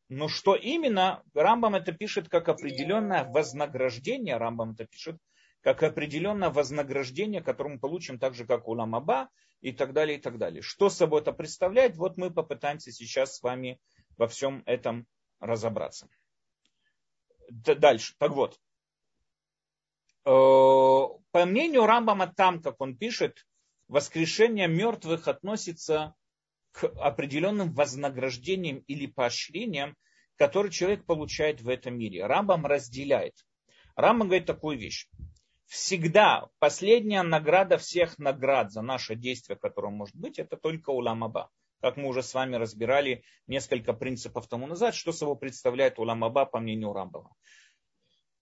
но 0.08 0.28
что 0.28 0.54
именно, 0.54 1.22
Рамбам 1.34 1.74
это 1.74 1.92
пишет 1.92 2.28
как 2.28 2.48
определенное 2.48 3.24
вознаграждение, 3.24 4.36
Рамбам 4.36 4.72
это 4.72 4.84
пишет 4.84 5.16
как 5.62 5.82
определенное 5.82 6.50
вознаграждение, 6.50 7.42
которое 7.42 7.74
мы 7.74 7.80
получим 7.80 8.18
так 8.18 8.34
же, 8.34 8.44
как 8.44 8.68
у 8.68 8.72
Ламаба 8.72 9.30
и 9.64 9.72
так 9.72 9.94
далее, 9.94 10.18
и 10.18 10.20
так 10.20 10.36
далее. 10.36 10.60
Что 10.60 10.90
собой 10.90 11.22
это 11.22 11.32
представляет, 11.32 11.96
вот 11.96 12.18
мы 12.18 12.30
попытаемся 12.30 12.92
сейчас 12.92 13.36
с 13.36 13.42
вами 13.42 13.80
во 14.18 14.28
всем 14.28 14.62
этом 14.66 15.06
разобраться. 15.40 16.06
Дальше. 17.48 18.14
Так 18.18 18.32
вот. 18.32 18.60
Э, 20.26 20.30
по 21.30 21.44
мнению 21.46 21.86
Рамбама, 21.86 22.26
там, 22.26 22.60
как 22.60 22.78
он 22.82 22.94
пишет, 22.94 23.46
воскрешение 23.88 24.68
мертвых 24.68 25.28
относится 25.28 26.14
к 26.72 26.84
определенным 26.84 27.72
вознаграждениям 27.72 28.80
или 28.80 29.06
поощрениям, 29.06 29.96
которые 30.36 30.72
человек 30.72 31.06
получает 31.06 31.62
в 31.62 31.70
этом 31.70 31.96
мире. 31.96 32.26
Рамбам 32.26 32.66
разделяет. 32.66 33.46
Рамбам 33.96 34.28
говорит 34.28 34.46
такую 34.46 34.76
вещь 34.76 35.08
всегда 35.66 36.48
последняя 36.58 37.22
награда 37.22 37.78
всех 37.78 38.18
наград 38.18 38.72
за 38.72 38.82
наше 38.82 39.14
действие, 39.14 39.56
которое 39.56 39.92
может 39.92 40.16
быть, 40.16 40.38
это 40.38 40.56
только 40.56 40.90
уламаба. 40.90 41.50
Как 41.80 41.96
мы 41.96 42.08
уже 42.08 42.22
с 42.22 42.32
вами 42.32 42.56
разбирали 42.56 43.24
несколько 43.46 43.92
принципов 43.92 44.48
тому 44.48 44.66
назад, 44.66 44.94
что 44.94 45.12
собой 45.12 45.36
представляет 45.36 45.98
уламаба 45.98 46.46
по 46.46 46.58
мнению 46.58 46.92
Рамбова. 46.92 47.30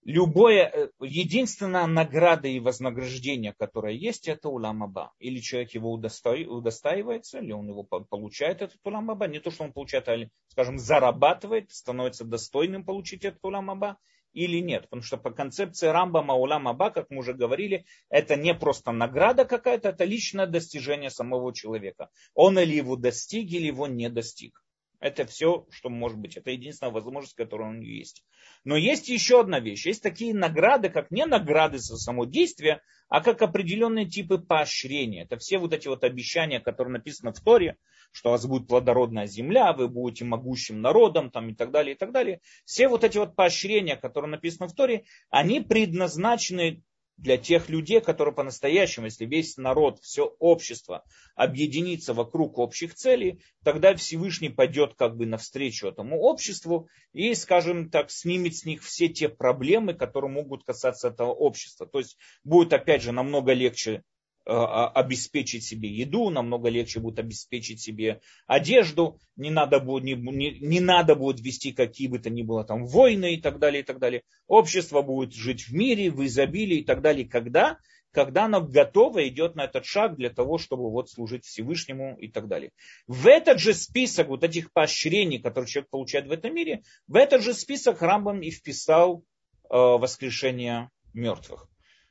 Любое, 0.05 0.65
э, 0.65 0.89
единственная 0.99 1.87
награда 1.87 2.49
и 2.49 2.59
вознаграждение, 2.59 3.53
которое 3.57 3.93
есть, 3.93 4.27
это 4.27 4.49
уламаба. 4.49 5.13
Или 5.19 5.39
человек 5.39 5.71
его 5.71 5.93
удостаивается, 5.93 7.39
или 7.39 7.53
он 7.53 7.69
его 7.69 7.83
получает, 7.83 8.61
этот 8.61 8.79
уламаба. 8.83 9.27
Не 9.27 9.39
то, 9.39 9.49
что 9.49 9.63
он 9.63 9.71
получает, 9.71 10.09
а, 10.09 10.17
скажем, 10.47 10.77
зарабатывает, 10.77 11.71
становится 11.71 12.25
достойным 12.25 12.83
получить 12.83 13.23
этот 13.23 13.43
уламаба 13.45 13.97
или 14.33 14.59
нет. 14.59 14.83
Потому 14.83 15.03
что 15.03 15.17
по 15.17 15.31
концепции 15.31 15.87
Рамбама 15.87 16.33
Улам 16.33 16.67
Аба, 16.67 16.89
как 16.89 17.09
мы 17.09 17.19
уже 17.19 17.33
говорили, 17.33 17.85
это 18.09 18.35
не 18.35 18.53
просто 18.53 18.91
награда 18.91 19.45
какая-то, 19.45 19.89
это 19.89 20.03
личное 20.03 20.47
достижение 20.47 21.09
самого 21.09 21.53
человека. 21.53 22.09
Он 22.33 22.59
или 22.59 22.75
его 22.75 22.95
достиг, 22.95 23.49
или 23.51 23.67
его 23.67 23.87
не 23.87 24.09
достиг. 24.09 24.63
Это 25.03 25.25
все, 25.25 25.67
что 25.69 25.89
может 25.89 26.17
быть. 26.17 26.37
Это 26.37 26.51
единственная 26.51 26.93
возможность, 26.93 27.35
которая 27.35 27.69
у 27.69 27.73
него 27.73 27.91
есть. 27.91 28.23
Но 28.63 28.77
есть 28.77 29.09
еще 29.09 29.41
одна 29.41 29.59
вещь. 29.59 29.85
Есть 29.85 30.01
такие 30.01 30.33
награды, 30.33 30.89
как 30.89 31.11
не 31.11 31.25
награды 31.25 31.77
за 31.77 31.97
само 31.97 32.23
действие, 32.23 32.81
а 33.09 33.21
как 33.21 33.41
определенные 33.41 34.05
типы 34.05 34.37
поощрения. 34.37 35.23
Это 35.23 35.37
все 35.37 35.57
вот 35.57 35.73
эти 35.73 35.89
вот 35.89 36.05
обещания, 36.05 36.61
которые 36.61 36.93
написаны 36.93 37.33
в 37.33 37.41
Торе, 37.41 37.75
что 38.13 38.29
у 38.29 38.31
вас 38.31 38.45
будет 38.45 38.67
плодородная 38.67 39.25
земля, 39.27 39.73
вы 39.73 39.89
будете 39.89 40.23
могущим 40.23 40.81
народом 40.81 41.31
там, 41.31 41.49
и 41.49 41.55
так 41.55 41.71
далее, 41.71 41.95
и 41.95 41.97
так 41.97 42.13
далее. 42.13 42.39
Все 42.63 42.87
вот 42.87 43.03
эти 43.03 43.17
вот 43.17 43.35
поощрения, 43.35 43.97
которые 43.97 44.31
написаны 44.31 44.69
в 44.69 44.73
Торе, 44.73 45.03
они 45.29 45.59
предназначены 45.59 46.83
для 47.17 47.37
тех 47.37 47.69
людей, 47.69 48.01
которые 48.01 48.33
по-настоящему, 48.33 49.05
если 49.05 49.25
весь 49.25 49.57
народ, 49.57 49.99
все 50.01 50.35
общество 50.39 51.03
объединится 51.35 52.13
вокруг 52.13 52.57
общих 52.57 52.95
целей, 52.95 53.41
тогда 53.63 53.95
Всевышний 53.95 54.49
пойдет 54.49 54.95
как 54.95 55.15
бы 55.15 55.25
навстречу 55.25 55.87
этому 55.87 56.19
обществу 56.19 56.89
и, 57.13 57.33
скажем 57.35 57.89
так, 57.89 58.09
снимет 58.09 58.55
с 58.55 58.65
них 58.65 58.83
все 58.83 59.09
те 59.09 59.29
проблемы, 59.29 59.93
которые 59.93 60.31
могут 60.31 60.63
касаться 60.63 61.09
этого 61.09 61.31
общества. 61.31 61.85
То 61.85 61.99
есть 61.99 62.17
будет, 62.43 62.73
опять 62.73 63.03
же, 63.03 63.11
намного 63.11 63.53
легче 63.53 64.03
обеспечить 64.45 65.63
себе 65.63 65.89
еду, 65.89 66.29
намного 66.29 66.69
легче 66.69 66.99
будет 66.99 67.19
обеспечить 67.19 67.79
себе 67.79 68.19
одежду, 68.45 69.19
не 69.35 69.49
надо 69.49 69.79
будет, 69.79 70.03
не, 70.03 70.15
не, 70.15 70.59
не 70.59 70.79
надо 70.79 71.15
будет 71.15 71.39
вести 71.39 71.71
какие 71.71 72.07
бы 72.07 72.19
то 72.19 72.29
ни 72.29 72.41
было 72.41 72.63
там 72.65 72.85
войны 72.85 73.35
и 73.35 73.41
так 73.41 73.59
далее, 73.59 73.83
и 73.83 73.85
так 73.85 73.99
далее. 73.99 74.23
Общество 74.47 75.01
будет 75.01 75.33
жить 75.33 75.67
в 75.67 75.73
мире, 75.73 76.11
в 76.11 76.25
изобилии 76.25 76.79
и 76.79 76.83
так 76.83 77.01
далее. 77.01 77.27
Когда? 77.27 77.77
Когда 78.11 78.45
оно 78.45 78.61
готово 78.61 79.27
идет 79.27 79.55
на 79.55 79.63
этот 79.63 79.85
шаг 79.85 80.17
для 80.17 80.29
того, 80.29 80.57
чтобы 80.57 80.91
вот 80.91 81.09
служить 81.09 81.45
Всевышнему 81.45 82.15
и 82.19 82.27
так 82.27 82.47
далее. 82.47 82.71
В 83.07 83.27
этот 83.27 83.59
же 83.59 83.73
список 83.73 84.27
вот 84.27 84.43
этих 84.43 84.71
поощрений, 84.71 85.39
которые 85.39 85.67
человек 85.67 85.89
получает 85.89 86.27
в 86.27 86.31
этом 86.31 86.53
мире, 86.53 86.83
в 87.07 87.15
этот 87.15 87.41
же 87.41 87.53
список 87.53 88.01
Рамбам 88.01 88.41
и 88.41 88.51
вписал 88.51 89.23
э, 89.63 89.75
воскрешение 89.75 90.89
мертвых. 91.13 91.67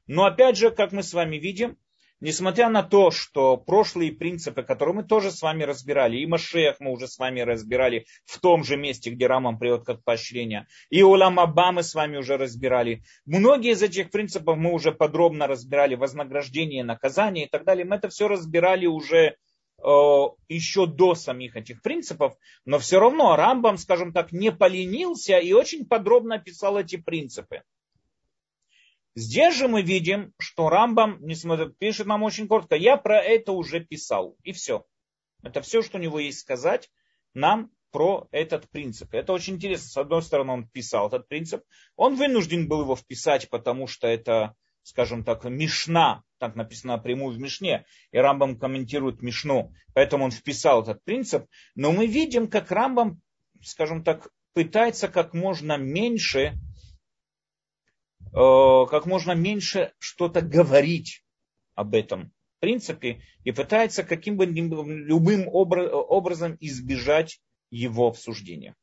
Но 0.08 0.24
опять 0.24 0.56
же, 0.56 0.70
как 0.70 0.90
мы 0.92 1.02
с 1.02 1.14
вами 1.14 1.36
видим, 1.36 1.76
несмотря 2.22 2.68
на 2.68 2.84
то, 2.84 3.10
что 3.10 3.56
прошлые 3.56 4.12
принципы, 4.12 4.62
которые 4.62 4.94
мы 4.94 5.02
тоже 5.02 5.30
с 5.32 5.42
вами 5.42 5.64
разбирали, 5.64 6.18
и 6.18 6.26
Машех 6.26 6.76
мы 6.78 6.92
уже 6.92 7.08
с 7.08 7.18
вами 7.18 7.40
разбирали 7.40 8.06
в 8.24 8.38
том 8.38 8.62
же 8.62 8.76
месте, 8.76 9.10
где 9.10 9.26
Рамам 9.26 9.58
приводит 9.58 9.84
как 9.84 10.04
поощрение, 10.04 10.68
и 10.88 11.02
Улам 11.02 11.40
Аба 11.40 11.72
мы 11.72 11.82
с 11.82 11.94
вами 11.94 12.16
уже 12.16 12.36
разбирали, 12.36 13.02
многие 13.26 13.72
из 13.72 13.82
этих 13.82 14.10
принципов 14.10 14.56
мы 14.56 14.72
уже 14.72 14.92
подробно 14.92 15.48
разбирали, 15.48 15.96
вознаграждение, 15.96 16.84
наказание 16.84 17.46
и 17.46 17.48
так 17.48 17.64
далее, 17.64 17.84
мы 17.84 17.96
это 17.96 18.08
все 18.08 18.28
разбирали 18.28 18.86
уже 18.86 19.36
э, 19.84 20.22
еще 20.48 20.86
до 20.86 21.16
самих 21.16 21.56
этих 21.56 21.82
принципов, 21.82 22.34
но 22.64 22.78
все 22.78 23.00
равно 23.00 23.34
Рамбам, 23.34 23.78
скажем 23.78 24.12
так, 24.12 24.30
не 24.30 24.52
поленился 24.52 25.38
и 25.38 25.52
очень 25.52 25.86
подробно 25.86 26.36
описал 26.36 26.78
эти 26.78 26.96
принципы. 26.96 27.62
Здесь 29.14 29.56
же 29.56 29.68
мы 29.68 29.82
видим, 29.82 30.32
что 30.38 30.68
Рамбам 30.70 31.18
несмотря, 31.20 31.66
пишет 31.66 32.06
нам 32.06 32.22
очень 32.22 32.48
коротко, 32.48 32.76
я 32.76 32.96
про 32.96 33.20
это 33.20 33.52
уже 33.52 33.80
писал, 33.80 34.36
и 34.42 34.52
все. 34.52 34.86
Это 35.42 35.60
все, 35.60 35.82
что 35.82 35.98
у 35.98 36.00
него 36.00 36.18
есть 36.18 36.40
сказать 36.40 36.90
нам 37.34 37.70
про 37.90 38.26
этот 38.30 38.68
принцип. 38.70 39.12
Это 39.12 39.32
очень 39.32 39.54
интересно. 39.54 39.88
С 39.88 39.96
одной 39.96 40.22
стороны, 40.22 40.52
он 40.52 40.68
писал 40.68 41.08
этот 41.08 41.28
принцип. 41.28 41.62
Он 41.96 42.14
вынужден 42.14 42.66
был 42.66 42.82
его 42.82 42.96
вписать, 42.96 43.50
потому 43.50 43.86
что 43.86 44.06
это, 44.06 44.54
скажем 44.82 45.24
так, 45.24 45.44
Мишна, 45.44 46.22
так 46.38 46.56
написано 46.56 46.96
прямую 46.98 47.36
в 47.36 47.38
Мишне, 47.38 47.84
и 48.10 48.18
Рамбам 48.18 48.58
комментирует 48.58 49.20
Мишну, 49.20 49.74
поэтому 49.94 50.24
он 50.24 50.30
вписал 50.30 50.82
этот 50.82 51.04
принцип. 51.04 51.46
Но 51.74 51.92
мы 51.92 52.06
видим, 52.06 52.48
как 52.48 52.70
Рамбам, 52.70 53.20
скажем 53.62 54.02
так, 54.02 54.28
пытается 54.54 55.08
как 55.08 55.34
можно 55.34 55.76
меньше 55.76 56.54
как 58.32 59.06
можно 59.06 59.32
меньше 59.32 59.92
что-то 59.98 60.40
говорить 60.40 61.24
об 61.74 61.94
этом 61.94 62.32
принципе 62.62 63.20
и 63.42 63.50
пытается 63.50 64.04
каким 64.04 64.36
бы 64.36 64.46
любым 64.46 65.48
образом 65.48 66.56
избежать 66.60 67.40
его 67.70 68.06
обсуждения. 68.06 68.76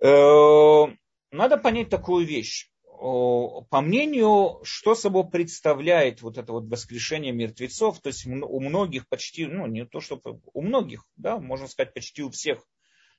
Э, 0.00 0.84
надо 1.32 1.58
понять 1.58 1.90
такую 1.90 2.24
вещь. 2.24 2.70
По 2.84 3.80
мнению, 3.82 4.60
что 4.62 4.94
собой 4.94 5.28
представляет 5.28 6.22
вот 6.22 6.38
это 6.38 6.52
вот 6.52 6.68
воскрешение 6.68 7.32
мертвецов, 7.32 8.00
то 8.00 8.08
есть 8.08 8.26
у 8.26 8.60
многих 8.60 9.08
почти, 9.08 9.44
ну 9.46 9.66
не 9.66 9.84
то 9.84 10.00
что 10.00 10.20
у 10.54 10.62
многих, 10.62 11.04
да, 11.16 11.38
можно 11.38 11.66
сказать 11.66 11.92
почти 11.92 12.22
у 12.22 12.30
всех 12.30 12.64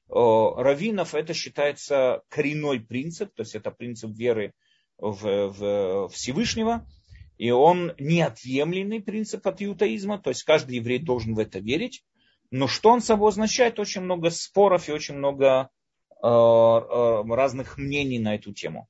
раввинов 0.10 1.16
это 1.16 1.34
считается 1.34 2.22
коренной 2.30 2.80
принцип, 2.80 3.34
то 3.36 3.42
есть 3.42 3.56
это 3.56 3.72
принцип 3.72 4.12
веры 4.12 4.54
в, 4.98 5.48
в 5.50 6.10
Всевышнего, 6.10 6.88
и 7.38 7.52
он 7.52 7.94
неотъемлемый 8.00 9.02
принцип 9.02 9.46
от 9.46 9.62
иудаизма, 9.62 10.18
то 10.20 10.30
есть 10.30 10.44
каждый 10.44 10.78
еврей 10.78 11.00
должен 11.00 11.36
в 11.36 11.40
это 11.40 11.60
верить. 11.60 12.04
Но 12.50 12.68
что 12.68 12.92
он 12.92 13.02
собой 13.02 13.30
означает? 13.30 13.80
Очень 13.80 14.02
много 14.02 14.30
споров 14.30 14.88
и 14.88 14.94
очень 14.94 15.16
много 15.16 15.70
э, 16.10 16.28
э, 16.28 17.24
разных 17.36 17.78
мнений 17.78 18.20
на 18.20 18.36
эту 18.36 18.54
тему. 18.54 18.88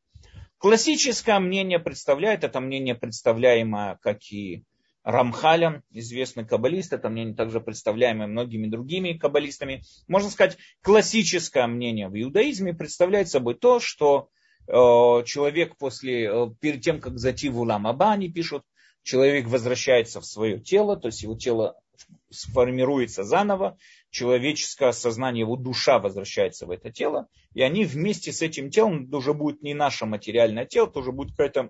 Классическое 0.60 1.40
мнение 1.40 1.80
представляет, 1.80 2.44
это 2.44 2.60
мнение 2.60 2.96
представляемое, 2.96 4.00
как 4.02 4.32
и 4.32 4.64
Рамхалем, 5.08 5.84
известный 5.92 6.46
каббалист, 6.46 6.92
это 6.92 7.08
мнение 7.08 7.34
также 7.34 7.62
представляемое 7.62 8.28
многими 8.28 8.68
другими 8.68 9.14
каббалистами. 9.14 9.84
Можно 10.10 10.30
сказать, 10.30 10.58
классическое 10.82 11.66
мнение 11.66 12.10
в 12.10 12.22
иудаизме 12.22 12.74
представляет 12.74 13.30
собой 13.30 13.56
то, 13.56 13.80
что 13.80 14.28
э, 14.68 14.74
человек 14.74 15.78
после, 15.78 16.26
э, 16.26 16.50
перед 16.60 16.82
тем, 16.82 17.00
как 17.00 17.20
зайти 17.20 17.48
в 17.48 17.58
Улам 17.58 17.88
они 17.88 18.30
пишут, 18.30 18.64
человек 19.02 19.48
возвращается 19.48 20.20
в 20.20 20.26
свое 20.26 20.60
тело, 20.60 20.98
то 20.98 21.08
есть 21.08 21.24
его 21.24 21.38
тело 21.38 21.80
сформируется 22.30 23.24
заново, 23.24 23.78
человеческое 24.10 24.92
сознание, 24.92 25.44
его 25.44 25.56
душа 25.56 26.00
возвращается 26.00 26.66
в 26.66 26.72
это 26.72 26.92
тело, 26.92 27.30
и 27.54 27.62
они 27.62 27.86
вместе 27.86 28.34
с 28.34 28.42
этим 28.42 28.70
телом, 28.70 29.06
это 29.06 29.16
уже 29.16 29.34
будет 29.34 29.62
не 29.62 29.74
наше 29.74 30.06
материальное 30.06 30.66
тело, 30.66 30.88
это 30.88 31.00
уже 31.00 31.14
будет 31.14 31.32
какая-то 31.32 31.70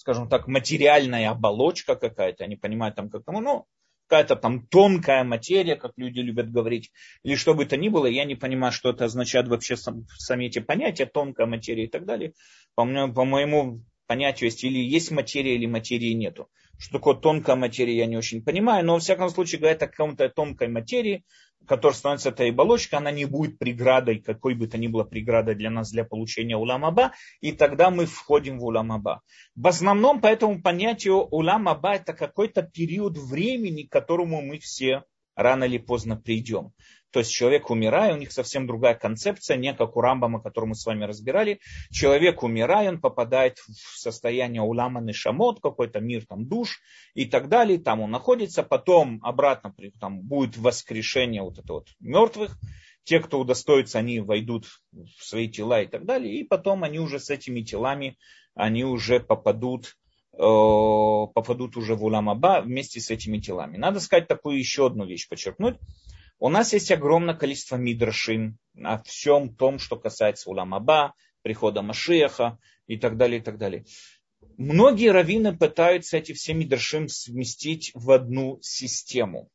скажем 0.00 0.30
так, 0.30 0.48
материальная 0.48 1.28
оболочка 1.28 1.94
какая-то, 1.94 2.44
они 2.44 2.56
понимают 2.56 2.96
там 2.96 3.10
как 3.10 3.22
там, 3.22 3.34
ну, 3.44 3.66
какая-то 4.08 4.34
там 4.34 4.66
тонкая 4.66 5.24
материя, 5.24 5.76
как 5.76 5.92
люди 5.96 6.20
любят 6.20 6.50
говорить, 6.50 6.90
или 7.22 7.34
что 7.34 7.52
бы 7.52 7.66
то 7.66 7.76
ни 7.76 7.90
было, 7.90 8.06
я 8.06 8.24
не 8.24 8.34
понимаю, 8.34 8.72
что 8.72 8.88
это 8.88 9.04
означает 9.04 9.48
вообще 9.48 9.76
сам, 9.76 10.06
сами 10.16 10.46
эти 10.46 10.60
понятия, 10.60 11.04
тонкая 11.04 11.46
материя 11.46 11.84
и 11.84 11.86
так 11.86 12.06
далее. 12.06 12.32
По, 12.74 12.86
по 12.86 13.24
моему 13.26 13.82
понятию 14.06 14.46
есть 14.48 14.64
или 14.64 14.78
есть 14.78 15.10
материя, 15.10 15.54
или 15.54 15.66
материи 15.66 16.14
нету. 16.14 16.48
Что 16.78 16.94
такое 16.94 17.16
тонкая 17.16 17.56
материя, 17.56 17.98
я 17.98 18.06
не 18.06 18.16
очень 18.16 18.42
понимаю, 18.42 18.86
но 18.86 18.94
во 18.94 19.00
всяком 19.00 19.28
случае 19.28 19.58
говорят 19.58 19.82
о 19.82 19.86
каком-то 19.88 20.30
тонкой 20.30 20.68
материи, 20.68 21.26
которая 21.66 21.96
становится 21.96 22.30
этой 22.30 22.50
оболочкой, 22.50 22.98
она 22.98 23.10
не 23.10 23.24
будет 23.24 23.58
преградой, 23.58 24.18
какой 24.18 24.54
бы 24.54 24.66
то 24.66 24.78
ни 24.78 24.88
было 24.88 25.04
преградой 25.04 25.54
для 25.54 25.70
нас 25.70 25.90
для 25.90 26.04
получения 26.04 26.56
уламаба, 26.56 27.12
и 27.40 27.52
тогда 27.52 27.90
мы 27.90 28.06
входим 28.06 28.58
в 28.58 28.64
уламаба. 28.64 29.22
В 29.54 29.66
основном 29.66 30.20
по 30.20 30.26
этому 30.26 30.60
понятию 30.62 31.16
уламаба 31.16 31.94
это 31.94 32.12
какой-то 32.12 32.62
период 32.62 33.16
времени, 33.18 33.82
к 33.82 33.92
которому 33.92 34.40
мы 34.42 34.58
все 34.58 35.04
рано 35.34 35.64
или 35.64 35.78
поздно 35.78 36.16
придем. 36.16 36.72
То 37.10 37.18
есть 37.20 37.32
человек 37.32 37.70
умирая, 37.70 38.14
у 38.14 38.16
них 38.16 38.30
совсем 38.32 38.66
другая 38.66 38.94
концепция, 38.94 39.56
не 39.56 39.74
как 39.74 39.96
у 39.96 40.00
Рамбама, 40.00 40.40
который 40.40 40.66
мы 40.66 40.74
с 40.74 40.86
вами 40.86 41.04
разбирали. 41.04 41.60
Человек 41.90 42.42
умирая, 42.42 42.88
он 42.88 43.00
попадает 43.00 43.58
в 43.58 43.98
состояние 43.98 44.62
улама 44.62 45.00
шамот, 45.12 45.60
какой-то 45.60 46.00
мир 46.00 46.24
там 46.26 46.46
душ 46.46 46.80
и 47.14 47.24
так 47.24 47.48
далее. 47.48 47.78
Там 47.78 48.00
он 48.00 48.10
находится, 48.10 48.62
потом 48.62 49.18
обратно 49.22 49.74
там 49.98 50.20
будет 50.20 50.56
воскрешение 50.56 51.42
вот 51.42 51.58
это 51.58 51.72
вот 51.72 51.88
мертвых. 51.98 52.56
Те, 53.02 53.18
кто 53.18 53.40
удостоится, 53.40 53.98
они 53.98 54.20
войдут 54.20 54.66
в 54.92 55.24
свои 55.24 55.48
тела 55.48 55.82
и 55.82 55.86
так 55.86 56.04
далее. 56.04 56.36
И 56.36 56.44
потом 56.44 56.84
они 56.84 57.00
уже 57.00 57.18
с 57.18 57.30
этими 57.30 57.62
телами, 57.62 58.18
они 58.54 58.84
уже 58.84 59.18
попадут 59.18 59.96
э, 60.34 60.36
попадут 60.38 61.76
уже 61.76 61.96
в 61.96 62.04
Уламаба 62.04 62.60
вместе 62.60 63.00
с 63.00 63.10
этими 63.10 63.38
телами. 63.38 63.78
Надо 63.78 63.98
сказать 63.98 64.28
такую 64.28 64.58
еще 64.58 64.86
одну 64.86 65.06
вещь, 65.06 65.28
подчеркнуть. 65.28 65.76
У 66.42 66.48
нас 66.48 66.72
есть 66.72 66.90
огромное 66.90 67.34
количество 67.34 67.76
мидрашим 67.76 68.56
о 68.82 69.02
всем 69.02 69.54
том, 69.54 69.78
что 69.78 69.96
касается 69.96 70.48
Уламаба, 70.48 71.12
прихода 71.42 71.82
Машиаха 71.82 72.58
и 72.86 72.96
так 72.96 73.18
далее, 73.18 73.40
и 73.40 73.42
так 73.42 73.58
далее. 73.58 73.84
Многие 74.56 75.10
раввины 75.10 75.54
пытаются 75.54 76.16
эти 76.16 76.32
все 76.32 76.54
мидрашим 76.54 77.08
сместить 77.08 77.90
в 77.92 78.10
одну 78.10 78.58
систему. 78.62 79.50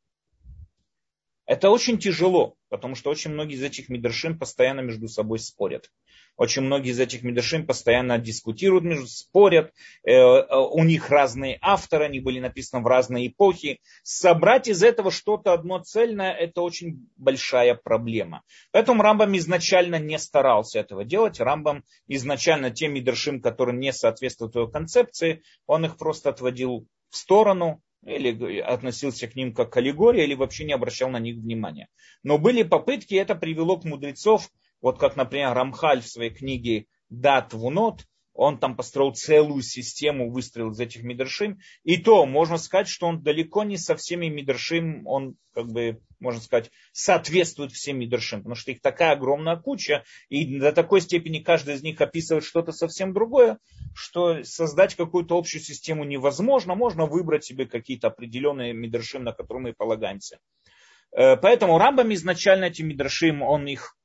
Это 1.46 1.70
очень 1.70 1.98
тяжело, 1.98 2.56
потому 2.68 2.94
что 2.96 3.10
очень 3.10 3.30
многие 3.30 3.54
из 3.54 3.62
этих 3.62 3.88
мидрашим 3.88 4.38
постоянно 4.38 4.80
между 4.80 5.08
собой 5.08 5.38
спорят. 5.38 5.90
Очень 6.36 6.62
многие 6.62 6.90
из 6.90 7.00
этих 7.00 7.22
медршим 7.22 7.66
постоянно 7.66 8.18
дискутируют, 8.18 8.84
между 8.84 9.06
спорят. 9.06 9.72
Э, 10.04 10.12
э, 10.12 10.46
у 10.54 10.84
них 10.84 11.08
разные 11.08 11.58
авторы, 11.62 12.04
они 12.04 12.20
были 12.20 12.40
написаны 12.40 12.82
в 12.82 12.86
разные 12.86 13.28
эпохи. 13.28 13.80
Собрать 14.02 14.68
из 14.68 14.82
этого 14.82 15.10
что-то 15.10 15.54
одно 15.54 15.78
цельное, 15.78 16.32
это 16.32 16.60
очень 16.60 17.08
большая 17.16 17.74
проблема. 17.74 18.42
Поэтому 18.70 19.02
Рамбам 19.02 19.36
изначально 19.38 19.98
не 19.98 20.18
старался 20.18 20.80
этого 20.80 21.04
делать. 21.04 21.40
Рамбам 21.40 21.84
изначально 22.06 22.70
тем 22.70 22.92
медршим, 22.94 23.40
которые 23.40 23.78
не 23.78 23.92
соответствуют 23.92 24.54
его 24.56 24.68
концепции, 24.68 25.42
он 25.66 25.86
их 25.86 25.96
просто 25.96 26.28
отводил 26.28 26.86
в 27.08 27.16
сторону, 27.16 27.80
или 28.04 28.60
относился 28.60 29.26
к 29.26 29.36
ним 29.36 29.54
как 29.54 29.72
к 29.72 29.76
аллегории, 29.76 30.24
или 30.24 30.34
вообще 30.34 30.64
не 30.64 30.72
обращал 30.72 31.10
на 31.10 31.18
них 31.18 31.36
внимания. 31.36 31.88
Но 32.22 32.38
были 32.38 32.62
попытки, 32.62 33.14
это 33.14 33.34
привело 33.34 33.78
к 33.78 33.84
мудрецов 33.84 34.50
вот 34.80 34.98
как, 34.98 35.16
например, 35.16 35.54
Рамхаль 35.54 36.00
в 36.00 36.08
своей 36.08 36.30
книге 36.30 36.86
Дат 37.08 37.52
Вунот, 37.52 38.06
он 38.36 38.58
там 38.58 38.76
построил 38.76 39.12
целую 39.12 39.62
систему, 39.62 40.30
выстроил 40.30 40.70
из 40.72 40.80
этих 40.80 41.02
мидршим. 41.02 41.58
И 41.84 41.96
то, 41.96 42.26
можно 42.26 42.58
сказать, 42.58 42.88
что 42.88 43.06
он 43.06 43.22
далеко 43.22 43.64
не 43.64 43.78
со 43.78 43.96
всеми 43.96 44.26
мидршим, 44.26 45.06
он, 45.06 45.36
как 45.54 45.66
бы, 45.66 46.00
можно 46.20 46.40
сказать, 46.40 46.70
соответствует 46.92 47.72
всем 47.72 47.98
мидршим, 47.98 48.40
потому 48.40 48.54
что 48.54 48.70
их 48.70 48.80
такая 48.80 49.12
огромная 49.12 49.56
куча, 49.56 50.04
и 50.28 50.58
до 50.58 50.72
такой 50.72 51.00
степени 51.00 51.40
каждый 51.40 51.74
из 51.74 51.82
них 51.82 52.00
описывает 52.00 52.44
что-то 52.44 52.72
совсем 52.72 53.12
другое, 53.12 53.58
что 53.94 54.44
создать 54.44 54.94
какую-то 54.94 55.36
общую 55.36 55.62
систему 55.62 56.04
невозможно, 56.04 56.74
можно 56.74 57.06
выбрать 57.06 57.44
себе 57.44 57.66
какие-то 57.66 58.08
определенные 58.08 58.72
мидршим, 58.72 59.24
на 59.24 59.32
которые 59.32 59.62
мы 59.62 59.72
полагаемся. 59.72 60.38
Э, 61.12 61.36
поэтому 61.36 61.78
Рамбам 61.78 62.12
изначально 62.14 62.66
эти 62.66 62.82
мидршим, 62.82 63.42
он 63.42 63.66
их 63.66 63.95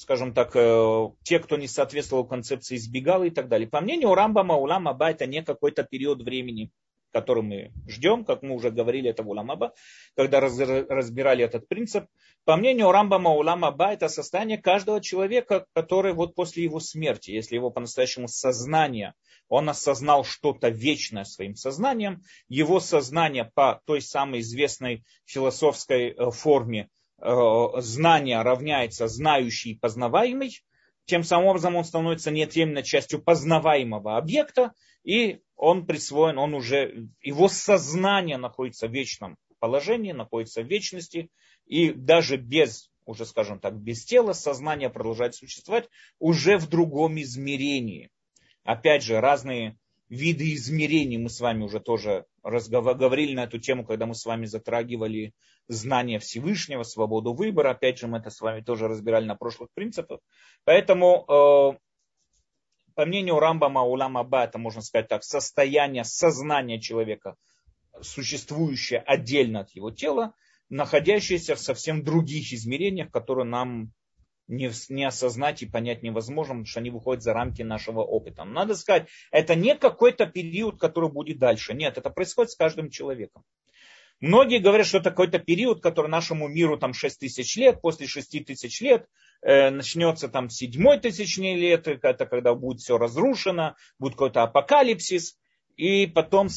скажем 0.00 0.32
так, 0.32 0.56
э, 0.56 1.08
те, 1.22 1.38
кто 1.40 1.58
не 1.58 1.68
соответствовал 1.68 2.26
концепции, 2.26 2.76
избегал 2.76 3.22
и 3.22 3.30
так 3.30 3.48
далее. 3.48 3.68
По 3.68 3.82
мнению 3.82 4.14
Рамбама, 4.14 4.56
Улам 4.56 4.88
Аба 4.88 5.10
это 5.10 5.26
не 5.26 5.42
какой-то 5.42 5.82
период 5.84 6.22
времени, 6.22 6.70
который 7.12 7.42
мы 7.42 7.72
ждем, 7.86 8.24
как 8.24 8.42
мы 8.42 8.54
уже 8.54 8.70
говорили, 8.70 9.10
это 9.10 9.22
в 9.22 9.28
Улам 9.28 9.50
Аба, 9.50 9.74
когда 10.16 10.40
разбирали 10.40 11.44
этот 11.44 11.68
принцип. 11.68 12.06
По 12.46 12.56
мнению 12.56 12.90
Рамбама, 12.92 13.30
Улам 13.30 13.62
Аба 13.66 13.92
это 13.92 14.08
состояние 14.08 14.56
каждого 14.56 15.02
человека, 15.02 15.66
который 15.74 16.14
вот 16.14 16.34
после 16.34 16.64
его 16.64 16.80
смерти, 16.80 17.32
если 17.32 17.56
его 17.56 17.70
по-настоящему 17.70 18.26
сознание 18.26 19.12
он 19.48 19.68
осознал 19.68 20.24
что-то 20.24 20.70
вечное 20.70 21.24
своим 21.24 21.56
сознанием, 21.56 22.22
его 22.48 22.80
сознание 22.80 23.50
по 23.52 23.82
той 23.84 24.00
самой 24.00 24.40
известной 24.40 25.04
философской 25.26 26.10
э, 26.10 26.30
форме 26.30 26.88
э, 27.20 27.80
знания 27.80 28.40
равняется 28.42 29.08
знающий 29.08 29.72
и 29.72 29.78
познаваемый, 29.78 30.62
тем 31.04 31.24
самым 31.24 31.48
образом 31.48 31.76
он 31.76 31.84
становится 31.84 32.30
неотъемлемой 32.30 32.82
частью 32.82 33.22
познаваемого 33.22 34.16
объекта, 34.16 34.72
и 35.02 35.40
он 35.56 35.86
присвоен, 35.86 36.38
он 36.38 36.54
уже, 36.54 37.08
его 37.20 37.48
сознание 37.48 38.36
находится 38.36 38.86
в 38.86 38.92
вечном 38.92 39.36
положении, 39.58 40.12
находится 40.12 40.62
в 40.62 40.66
вечности, 40.66 41.30
и 41.66 41.90
даже 41.90 42.36
без, 42.36 42.90
уже 43.06 43.26
скажем 43.26 43.60
так, 43.60 43.74
без 43.76 44.04
тела, 44.04 44.32
сознание 44.32 44.90
продолжает 44.90 45.34
существовать 45.34 45.88
уже 46.18 46.58
в 46.58 46.68
другом 46.68 47.20
измерении. 47.20 48.10
Опять 48.64 49.02
же, 49.02 49.20
разные 49.20 49.76
виды 50.08 50.54
измерений 50.54 51.18
мы 51.18 51.28
с 51.28 51.40
вами 51.40 51.62
уже 51.62 51.80
тоже 51.80 52.24
говорили 52.42 53.34
на 53.34 53.44
эту 53.44 53.58
тему, 53.58 53.84
когда 53.84 54.06
мы 54.06 54.14
с 54.14 54.24
вами 54.24 54.46
затрагивали 54.46 55.34
знание 55.68 56.18
Всевышнего, 56.18 56.82
свободу 56.82 57.32
выбора. 57.34 57.70
Опять 57.70 57.98
же, 57.98 58.06
мы 58.06 58.18
это 58.18 58.30
с 58.30 58.40
вами 58.40 58.60
тоже 58.60 58.88
разбирали 58.88 59.24
на 59.26 59.36
прошлых 59.36 59.68
принципах. 59.74 60.20
Поэтому, 60.64 61.24
э, 61.28 61.78
по 62.94 63.06
мнению 63.06 63.38
Рамбама, 63.38 63.82
Улама 63.82 64.24
Ба, 64.24 64.44
это 64.44 64.58
можно 64.58 64.82
сказать 64.82 65.08
так, 65.08 65.22
состояние 65.22 66.04
сознания 66.04 66.80
человека, 66.80 67.36
существующее 68.00 69.00
отдельно 69.00 69.60
от 69.60 69.70
его 69.70 69.90
тела, 69.90 70.34
находящееся 70.68 71.54
в 71.54 71.60
совсем 71.60 72.02
других 72.04 72.52
измерениях, 72.52 73.10
которые 73.10 73.44
нам 73.44 73.92
не, 74.50 74.70
не 74.88 75.04
осознать 75.04 75.62
и 75.62 75.66
понять 75.66 76.02
невозможно, 76.02 76.54
потому 76.54 76.66
что 76.66 76.80
они 76.80 76.90
выходят 76.90 77.22
за 77.22 77.32
рамки 77.32 77.62
нашего 77.62 78.00
опыта. 78.02 78.44
Но 78.44 78.52
надо 78.52 78.74
сказать, 78.74 79.08
это 79.30 79.54
не 79.54 79.74
какой-то 79.74 80.26
период, 80.26 80.78
который 80.78 81.10
будет 81.10 81.38
дальше. 81.38 81.72
Нет, 81.72 81.96
это 81.96 82.10
происходит 82.10 82.50
с 82.50 82.56
каждым 82.56 82.90
человеком. 82.90 83.44
Многие 84.20 84.58
говорят, 84.58 84.86
что 84.86 84.98
это 84.98 85.10
какой-то 85.10 85.38
период, 85.38 85.82
который 85.82 86.08
нашему 86.08 86.46
миру 86.46 86.76
там 86.76 86.92
6 86.92 87.20
тысяч 87.20 87.56
лет, 87.56 87.80
после 87.80 88.06
6 88.06 88.44
тысяч 88.44 88.80
лет 88.82 89.06
э, 89.40 89.70
начнется 89.70 90.28
там 90.28 90.50
7 90.50 91.00
тысячный 91.00 91.54
лет, 91.54 91.88
это 91.88 92.26
когда 92.26 92.54
будет 92.54 92.80
все 92.80 92.98
разрушено, 92.98 93.76
будет 93.98 94.12
какой-то 94.12 94.42
апокалипсис, 94.42 95.38
и 95.76 96.06
потом 96.06 96.48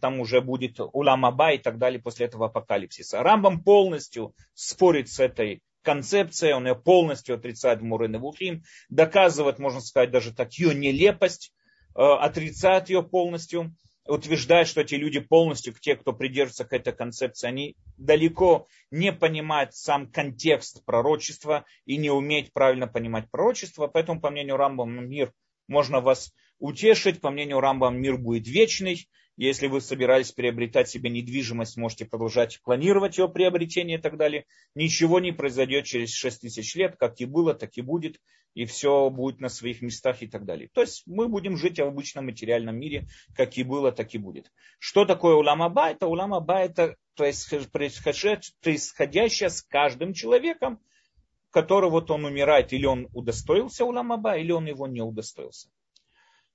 там 0.00 0.20
уже 0.20 0.40
будет 0.40 0.80
уламаба 0.80 1.52
и 1.52 1.58
так 1.58 1.76
далее 1.76 2.00
после 2.00 2.26
этого 2.26 2.46
апокалипсиса. 2.46 3.22
Рамбам 3.22 3.62
полностью 3.62 4.34
спорит 4.54 5.10
с 5.10 5.20
этой 5.20 5.60
концепция, 5.82 6.56
он 6.56 6.66
ее 6.66 6.74
полностью 6.74 7.36
отрицает 7.36 7.80
в 7.80 7.84
Мурен 7.84 8.18
Вухим, 8.18 8.62
доказывает, 8.88 9.58
можно 9.58 9.80
сказать, 9.80 10.10
даже 10.10 10.32
так 10.34 10.52
ее 10.54 10.74
нелепость, 10.74 11.52
э, 11.94 12.02
отрицает 12.02 12.88
ее 12.88 13.02
полностью, 13.02 13.74
утверждает, 14.06 14.66
что 14.66 14.80
эти 14.80 14.94
люди 14.94 15.20
полностью, 15.20 15.74
те, 15.74 15.96
кто 15.96 16.12
придерживается 16.12 16.64
к 16.64 16.72
этой 16.72 16.92
концепции, 16.92 17.46
они 17.46 17.76
далеко 17.96 18.66
не 18.90 19.12
понимают 19.12 19.74
сам 19.74 20.10
контекст 20.10 20.84
пророчества 20.84 21.64
и 21.84 21.96
не 21.96 22.10
умеют 22.10 22.52
правильно 22.52 22.86
понимать 22.86 23.30
пророчество. 23.30 23.86
Поэтому, 23.86 24.20
по 24.20 24.30
мнению 24.30 24.56
Рамбама, 24.56 25.02
мир 25.02 25.32
можно 25.68 26.00
вас 26.00 26.32
утешить. 26.62 27.20
По 27.20 27.30
мнению 27.30 27.60
Рамбам, 27.60 28.00
мир 28.00 28.16
будет 28.16 28.46
вечный. 28.46 29.08
Если 29.36 29.66
вы 29.66 29.80
собирались 29.80 30.30
приобретать 30.30 30.88
себе 30.88 31.10
недвижимость, 31.10 31.76
можете 31.76 32.04
продолжать 32.04 32.60
планировать 32.62 33.18
ее 33.18 33.28
приобретение 33.28 33.98
и 33.98 34.00
так 34.00 34.16
далее. 34.16 34.44
Ничего 34.74 35.20
не 35.20 35.32
произойдет 35.32 35.86
через 35.86 36.12
6 36.14 36.42
тысяч 36.42 36.74
лет, 36.76 36.96
как 36.98 37.20
и 37.20 37.24
было, 37.24 37.54
так 37.54 37.70
и 37.76 37.80
будет, 37.80 38.20
и 38.54 38.64
все 38.66 39.10
будет 39.10 39.40
на 39.40 39.48
своих 39.48 39.82
местах 39.82 40.22
и 40.22 40.28
так 40.28 40.44
далее. 40.44 40.68
То 40.72 40.82
есть 40.82 41.02
мы 41.06 41.28
будем 41.28 41.56
жить 41.56 41.80
в 41.80 41.82
обычном 41.82 42.26
материальном 42.26 42.76
мире, 42.78 43.08
как 43.34 43.56
и 43.56 43.64
было, 43.64 43.90
так 43.90 44.14
и 44.14 44.18
будет. 44.18 44.52
Что 44.78 45.04
такое 45.04 45.34
уламаба? 45.34 45.90
Это 45.90 46.06
уламаба 46.06 46.58
это 46.58 46.96
происходящее 47.16 48.38
с 49.50 49.62
каждым 49.62 50.12
человеком, 50.12 50.78
который 51.50 51.90
вот 51.90 52.10
он 52.10 52.24
умирает, 52.26 52.72
или 52.72 52.86
он 52.86 53.08
удостоился 53.14 53.84
уламаба, 53.84 54.36
или 54.36 54.52
он 54.52 54.66
его 54.66 54.86
не 54.86 55.00
удостоился. 55.00 55.68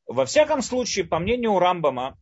Во 0.08 0.26
всяком 0.26 0.62
случае, 0.62 1.06
по 1.06 1.20
мнению 1.20 1.60
Рамбама, 1.60 2.18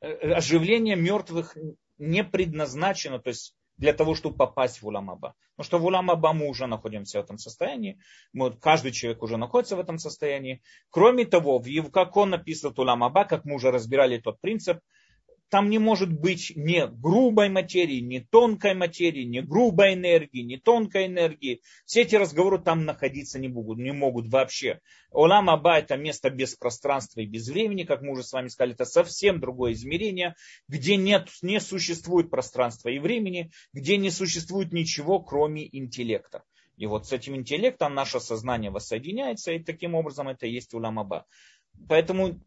Э, 0.00 0.32
оживление 0.32 0.96
мертвых 0.96 1.56
не 1.98 2.22
предназначено, 2.22 3.18
то 3.18 3.28
есть 3.28 3.56
для 3.76 3.92
того, 3.92 4.14
чтобы 4.14 4.36
попасть 4.36 4.80
в 4.80 4.86
Уламаба. 4.86 5.34
Потому 5.56 5.66
что 5.66 5.78
в 5.78 5.84
Уламаба 5.86 6.32
мы 6.32 6.48
уже 6.48 6.66
находимся 6.66 7.20
в 7.20 7.24
этом 7.24 7.38
состоянии, 7.38 8.00
мы, 8.32 8.52
каждый 8.52 8.92
человек 8.92 9.22
уже 9.22 9.36
находится 9.36 9.76
в 9.76 9.80
этом 9.80 9.98
состоянии. 9.98 10.62
Кроме 10.90 11.24
того, 11.24 11.58
в, 11.58 11.90
как 11.90 12.16
он 12.16 12.30
написан 12.30 12.74
Уламаба, 12.76 13.24
как 13.24 13.44
мы 13.44 13.54
уже 13.54 13.70
разбирали 13.70 14.18
тот 14.18 14.40
принцип, 14.40 14.78
там 15.50 15.70
не 15.70 15.78
может 15.78 16.12
быть 16.12 16.52
ни 16.54 16.84
грубой 17.00 17.48
материи, 17.48 18.00
ни 18.00 18.18
тонкой 18.18 18.74
материи, 18.74 19.24
ни 19.24 19.40
грубой 19.40 19.94
энергии, 19.94 20.42
ни 20.42 20.56
тонкой 20.56 21.06
энергии. 21.06 21.62
Все 21.86 22.02
эти 22.02 22.16
разговоры 22.16 22.58
там 22.58 22.84
находиться 22.84 23.38
не 23.38 23.48
могут, 23.48 23.78
не 23.78 23.92
могут 23.92 24.28
вообще. 24.28 24.80
Олам 25.10 25.48
Аба 25.48 25.78
это 25.78 25.96
место 25.96 26.30
без 26.30 26.54
пространства 26.54 27.20
и 27.20 27.26
без 27.26 27.48
времени, 27.48 27.84
как 27.84 28.02
мы 28.02 28.12
уже 28.12 28.22
с 28.22 28.32
вами 28.32 28.48
сказали, 28.48 28.74
это 28.74 28.84
совсем 28.84 29.40
другое 29.40 29.72
измерение, 29.72 30.34
где 30.68 30.96
нет, 30.96 31.28
не 31.42 31.60
существует 31.60 32.30
пространства 32.30 32.90
и 32.90 32.98
времени, 32.98 33.50
где 33.72 33.96
не 33.96 34.10
существует 34.10 34.72
ничего, 34.72 35.20
кроме 35.20 35.66
интеллекта. 35.76 36.42
И 36.76 36.86
вот 36.86 37.06
с 37.06 37.12
этим 37.12 37.34
интеллектом 37.34 37.94
наше 37.94 38.20
сознание 38.20 38.70
воссоединяется, 38.70 39.52
и 39.52 39.62
таким 39.62 39.94
образом 39.94 40.28
это 40.28 40.46
и 40.46 40.52
есть 40.52 40.74
Уламаба. 40.74 41.26
Поэтому 41.88 42.40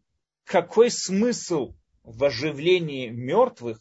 какой 0.44 0.90
смысл 0.90 1.74
в 2.02 2.24
оживлении 2.24 3.08
мертвых, 3.08 3.80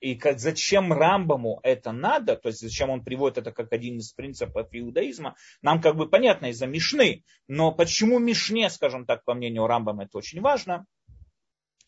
и 0.00 0.14
как, 0.14 0.38
зачем 0.38 0.92
Рамбаму 0.92 1.58
это 1.62 1.90
надо, 1.90 2.36
то 2.36 2.48
есть 2.48 2.60
зачем 2.60 2.90
он 2.90 3.02
приводит 3.02 3.38
это 3.38 3.52
как 3.52 3.72
один 3.72 3.98
из 3.98 4.12
принципов 4.12 4.68
иудаизма, 4.70 5.34
нам 5.60 5.80
как 5.80 5.96
бы 5.96 6.08
понятно 6.08 6.46
из-за 6.46 6.66
Мишны, 6.66 7.24
но 7.48 7.72
почему 7.72 8.18
Мишне, 8.18 8.70
скажем 8.70 9.06
так, 9.06 9.24
по 9.24 9.34
мнению 9.34 9.66
Рамбама, 9.66 10.04
это 10.04 10.18
очень 10.18 10.40
важно. 10.40 10.86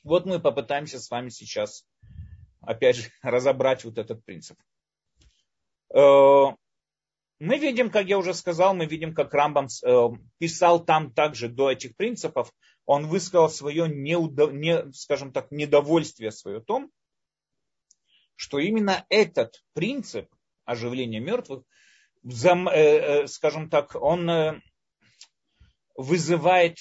Вот 0.03 0.27
мы 0.27 0.41
попытаемся 0.41 0.99
с 0.99 1.11
вами 1.11 1.29
сейчас, 1.29 1.85
опять 2.61 2.97
же, 2.97 3.11
разобрать 3.23 3.85
вот 3.85 3.99
этот 3.99 4.25
принцип. 4.25 4.59
Э, 5.95 6.47
мы 7.39 7.59
видим, 7.59 7.91
как 7.91 8.07
я 8.07 8.19
уже 8.19 8.35
сказал, 8.35 8.75
мы 8.75 8.87
видим, 8.87 9.15
как 9.15 9.33
Рамбам 9.33 9.67
э, 9.67 10.09
писал 10.39 10.85
там 10.85 11.13
также 11.13 11.49
до 11.49 11.71
этих 11.71 11.97
принципов, 11.97 12.53
он 12.91 13.07
высказал 13.07 13.49
свое, 13.49 13.89
неудов... 13.89 14.53
не, 14.53 14.93
скажем 14.93 15.33
так, 15.33 15.53
недовольствие 15.53 16.33
свое 16.33 16.61
том, 16.61 16.91
что 18.35 18.59
именно 18.59 19.07
этот 19.09 19.63
принцип 19.75 20.29
оживления 20.65 21.21
мертвых, 21.21 21.63
э, 22.25 23.29
скажем 23.29 23.71
так, 23.71 23.95
он 23.95 24.61
вызывает 25.95 26.79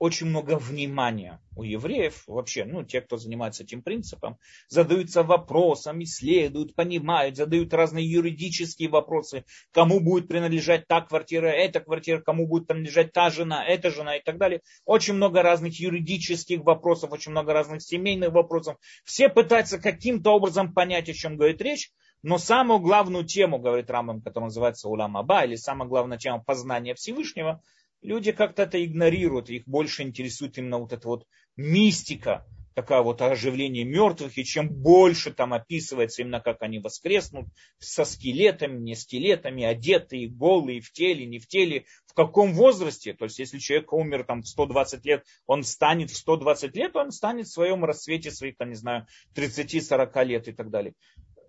очень 0.00 0.28
много 0.28 0.56
внимания 0.56 1.40
у 1.54 1.62
евреев, 1.62 2.24
вообще, 2.26 2.64
ну, 2.64 2.84
те, 2.84 3.02
кто 3.02 3.18
занимается 3.18 3.64
этим 3.64 3.82
принципом, 3.82 4.38
задаются 4.66 5.22
вопросом, 5.22 6.02
исследуют, 6.02 6.74
понимают, 6.74 7.36
задают 7.36 7.74
разные 7.74 8.10
юридические 8.10 8.88
вопросы, 8.88 9.44
кому 9.72 10.00
будет 10.00 10.26
принадлежать 10.26 10.88
та 10.88 11.02
квартира, 11.02 11.48
эта 11.48 11.80
квартира, 11.80 12.18
кому 12.18 12.46
будет 12.48 12.66
принадлежать 12.66 13.12
та 13.12 13.28
жена, 13.28 13.62
эта 13.62 13.90
жена 13.90 14.16
и 14.16 14.22
так 14.22 14.38
далее. 14.38 14.62
Очень 14.86 15.14
много 15.14 15.42
разных 15.42 15.78
юридических 15.78 16.62
вопросов, 16.62 17.12
очень 17.12 17.32
много 17.32 17.52
разных 17.52 17.82
семейных 17.82 18.32
вопросов. 18.32 18.78
Все 19.04 19.28
пытаются 19.28 19.78
каким-то 19.78 20.30
образом 20.30 20.72
понять, 20.72 21.10
о 21.10 21.14
чем 21.14 21.36
говорит 21.36 21.60
речь, 21.60 21.92
но 22.22 22.38
самую 22.38 22.80
главную 22.80 23.26
тему, 23.26 23.58
говорит 23.58 23.90
Рамбам, 23.90 24.22
которая 24.22 24.46
называется 24.46 24.88
Улам 24.88 25.18
Аба, 25.18 25.44
или 25.44 25.56
самая 25.56 25.86
главная 25.86 26.16
тема 26.16 26.42
познания 26.42 26.94
Всевышнего– 26.94 27.62
люди 28.02 28.32
как-то 28.32 28.62
это 28.62 28.84
игнорируют, 28.84 29.50
их 29.50 29.66
больше 29.66 30.02
интересует 30.02 30.58
именно 30.58 30.78
вот 30.78 30.92
эта 30.92 31.06
вот 31.06 31.26
мистика, 31.56 32.46
такая 32.74 33.02
вот 33.02 33.20
оживление 33.20 33.84
мертвых, 33.84 34.38
и 34.38 34.44
чем 34.44 34.68
больше 34.68 35.32
там 35.32 35.52
описывается 35.52 36.22
именно 36.22 36.40
как 36.40 36.62
они 36.62 36.78
воскреснут, 36.78 37.48
со 37.78 38.04
скелетами, 38.04 38.78
не 38.78 38.94
скелетами, 38.94 39.64
одетые, 39.64 40.28
голые, 40.28 40.80
в 40.80 40.92
теле, 40.92 41.26
не 41.26 41.38
в 41.38 41.46
теле, 41.46 41.84
в 42.06 42.14
каком 42.14 42.54
возрасте, 42.54 43.12
то 43.12 43.24
есть 43.24 43.38
если 43.38 43.58
человек 43.58 43.92
умер 43.92 44.24
там 44.24 44.42
в 44.42 44.48
120 44.48 45.04
лет, 45.04 45.24
он 45.46 45.62
станет 45.62 46.10
в 46.10 46.16
120 46.16 46.74
лет, 46.76 46.96
он 46.96 47.10
станет 47.10 47.46
в 47.46 47.52
своем 47.52 47.84
расцвете 47.84 48.30
своих, 48.30 48.56
там, 48.56 48.70
не 48.70 48.76
знаю, 48.76 49.06
30-40 49.34 50.24
лет 50.24 50.48
и 50.48 50.52
так 50.52 50.70
далее. 50.70 50.94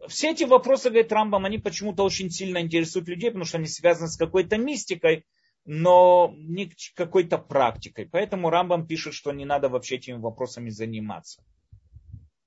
Все 0.08 0.32
эти 0.32 0.44
вопросы, 0.44 0.90
говорит 0.90 1.12
Рамбам, 1.12 1.46
они 1.46 1.60
почему-то 1.60 2.04
очень 2.04 2.32
сильно 2.32 2.60
интересуют 2.60 3.08
людей, 3.08 3.30
потому 3.30 3.46
что 3.46 3.60
они 3.60 3.68
связаны 3.68 4.08
с 4.08 4.18
какой-то 4.18 4.58
мистикой, 4.58 5.26
но 5.66 6.34
не 6.36 6.72
какой-то 6.96 7.38
практикой. 7.38 8.08
Поэтому 8.08 8.50
Рамбам 8.50 8.88
пишет, 8.88 9.14
что 9.14 9.32
не 9.32 9.46
надо 9.46 9.70
вообще 9.70 9.96
этими 9.96 10.18
вопросами 10.18 10.70
заниматься. 10.70 11.44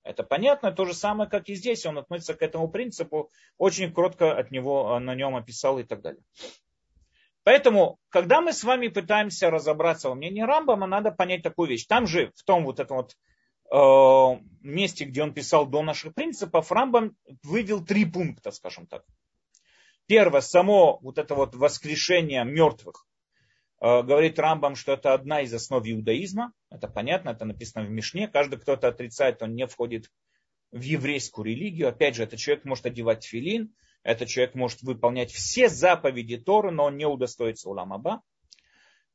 Это 0.03 0.23
понятно, 0.23 0.71
то 0.71 0.85
же 0.85 0.93
самое, 0.93 1.31
как 1.31 1.49
и 1.49 1.55
здесь. 1.55 1.87
Он 1.87 1.99
относится 1.99 2.35
к 2.35 2.43
этому 2.43 2.69
принципу, 2.69 3.31
очень 3.57 3.93
кротко 3.93 4.37
от 4.37 4.51
него, 4.51 4.99
на 4.99 5.15
нем 5.15 5.35
описал 5.35 5.79
и 5.79 5.85
так 5.85 6.03
далее. 6.03 6.23
Поэтому, 7.43 7.99
когда 8.09 8.41
мы 8.41 8.53
с 8.53 8.65
вами 8.65 8.89
пытаемся 8.89 9.51
разобраться 9.51 10.09
во 10.09 10.15
мнении 10.15 10.43
Рамбама, 10.43 10.87
надо 10.87 11.11
понять 11.11 11.43
такую 11.43 11.69
вещь. 11.69 11.87
Там 11.87 12.07
же, 12.07 12.33
в 12.37 12.45
том 12.45 12.65
вот 12.65 12.81
этом 12.81 12.97
вот 12.99 13.17
э, 13.71 14.41
месте, 14.63 15.05
где 15.05 15.23
он 15.23 15.33
писал 15.33 15.67
до 15.67 15.83
наших 15.83 16.15
принципов, 16.15 16.73
Рамбам 16.73 17.17
вывел 17.43 17.85
три 17.85 18.05
пункта, 18.07 18.51
скажем 18.51 18.87
так. 18.87 19.05
Первое, 20.07 20.43
само 20.43 20.99
вот 21.01 21.19
это 21.19 21.35
вот 21.35 21.55
воскрешение 21.55 22.45
мертвых. 22.45 23.07
Э, 23.81 24.03
говорит 24.03 24.39
Рамбам, 24.39 24.77
что 24.77 24.93
это 24.93 25.15
одна 25.15 25.41
из 25.41 25.55
основ 25.55 25.83
иудаизма. 25.87 26.53
Это 26.71 26.89
понятно, 26.89 27.31
это 27.31 27.45
написано 27.45 27.85
в 27.85 27.91
Мишне. 27.91 28.29
Каждый, 28.29 28.59
кто 28.59 28.75
это 28.75 28.89
отрицает, 28.89 29.43
он 29.43 29.55
не 29.55 29.67
входит 29.67 30.11
в 30.73 30.81
еврейскую 30.81 31.47
религию. 31.47 31.89
Опять 31.89 32.17
же, 32.17 32.25
этот 32.25 32.39
человек 32.39 32.65
может 32.65 32.87
одевать 32.87 33.25
филин, 33.25 33.75
этот 34.03 34.29
человек 34.29 34.55
может 34.55 34.83
выполнять 34.83 35.33
все 35.33 35.69
заповеди 35.69 36.37
Торы, 36.37 36.71
но 36.71 36.85
он 36.85 36.97
не 36.99 37.07
удостоится 37.07 37.71
Уламаба. 37.71 38.21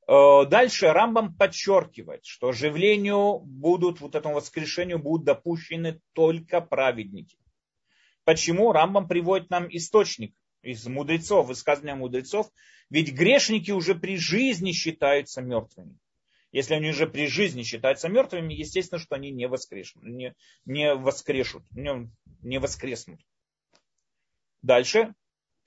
Э, 0.08 0.45
дальше 0.47 0.88
Рамбам 0.88 1.36
подчеркивает, 1.36 2.25
что 2.25 2.49
оживлению 2.49 3.39
будут, 3.39 4.02
вот 4.02 4.15
этому 4.15 4.36
воскрешению 4.36 4.97
будут 4.97 5.25
допущены 5.25 6.02
только 6.13 6.62
праведники. 6.62 7.38
Почему? 8.23 8.71
Рамбам 8.71 9.08
приводит 9.08 9.52
нам 9.52 9.67
источник 9.69 10.36
из 10.62 10.86
мудрецов, 10.88 11.48
высказывания 11.48 11.95
мудрецов. 11.95 12.50
Ведь 12.89 13.13
грешники 13.13 13.72
уже 13.72 13.95
при 13.95 14.17
жизни 14.17 14.72
считаются 14.72 15.41
мертвыми. 15.41 15.98
Если 16.52 16.74
они 16.74 16.89
уже 16.89 17.08
при 17.08 17.28
жизни 17.28 17.63
считаются 17.63 18.10
мертвыми, 18.10 18.54
естественно, 18.54 19.00
что 19.00 19.15
они 19.15 19.32
не 19.32 19.48
воскреснут, 19.48 20.04
не, 20.04 20.34
не 20.65 20.95
воскрешут, 20.95 21.63
не, 21.72 22.10
не 22.41 22.60
воскреснут. 22.60 23.22
Дальше. 24.62 25.13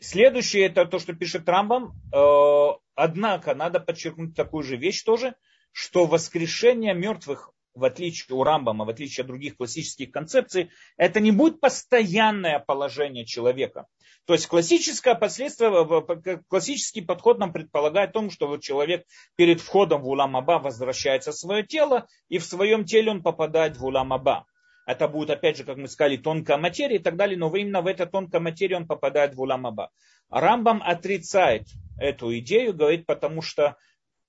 Следующее 0.00 0.66
это 0.66 0.84
то, 0.84 0.98
что 0.98 1.12
пишет 1.12 1.48
Рамбам. 1.48 1.92
Э, 2.12 2.76
однако 2.96 3.54
надо 3.54 3.78
подчеркнуть 3.78 4.34
такую 4.34 4.64
же 4.64 4.76
вещь 4.76 5.04
тоже, 5.04 5.36
что 5.70 6.06
воскрешение 6.06 6.92
мертвых, 6.92 7.52
в 7.74 7.84
отличие 7.84 8.36
у 8.36 8.42
Рамбама, 8.42 8.84
в 8.84 8.88
отличие 8.88 9.22
от 9.22 9.28
других 9.28 9.56
классических 9.56 10.10
концепций, 10.10 10.70
это 10.96 11.20
не 11.20 11.30
будет 11.30 11.60
постоянное 11.60 12.58
положение 12.58 13.24
человека. 13.24 13.86
То 14.24 14.34
есть 14.34 14.46
классическое 14.46 15.14
последствие, 15.14 16.42
классический 16.48 17.00
подход 17.00 17.38
нам 17.38 17.52
предполагает 17.52 18.10
о 18.10 18.12
том, 18.12 18.30
что 18.30 18.46
вот 18.46 18.62
человек 18.62 19.04
перед 19.36 19.60
входом 19.60 20.02
в 20.02 20.08
Улам-Аба 20.08 20.60
возвращается 20.60 21.32
в 21.32 21.36
свое 21.36 21.66
тело, 21.66 22.06
и 22.28 22.38
в 22.38 22.44
своем 22.44 22.84
теле 22.84 23.10
он 23.10 23.22
попадает 23.22 23.76
в 23.76 23.84
Улам-Аба. 23.84 24.46
Это 24.86 25.08
будет, 25.08 25.30
опять 25.30 25.56
же, 25.56 25.64
как 25.64 25.76
мы 25.76 25.88
сказали, 25.88 26.16
тонкая 26.16 26.56
материя 26.56 26.96
и 26.96 27.02
так 27.02 27.16
далее, 27.16 27.38
но 27.38 27.54
именно 27.54 27.82
в 27.82 27.86
эту 27.86 28.06
тонкую 28.06 28.42
материю 28.42 28.78
он 28.78 28.86
попадает 28.86 29.34
в 29.34 29.40
Уламаба. 29.40 29.90
Рамбам 30.28 30.82
отрицает 30.82 31.68
эту 31.98 32.36
идею, 32.38 32.74
говорит, 32.74 33.06
потому 33.06 33.42
что 33.42 33.76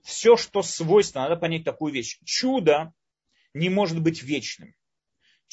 все, 0.03 0.35
что 0.37 0.61
свойственно, 0.61 1.23
надо 1.27 1.37
понять 1.37 1.63
такую 1.63 1.93
вещь. 1.93 2.19
Чудо 2.23 2.93
не 3.53 3.69
может 3.69 4.01
быть 4.01 4.21
вечным. 4.21 4.73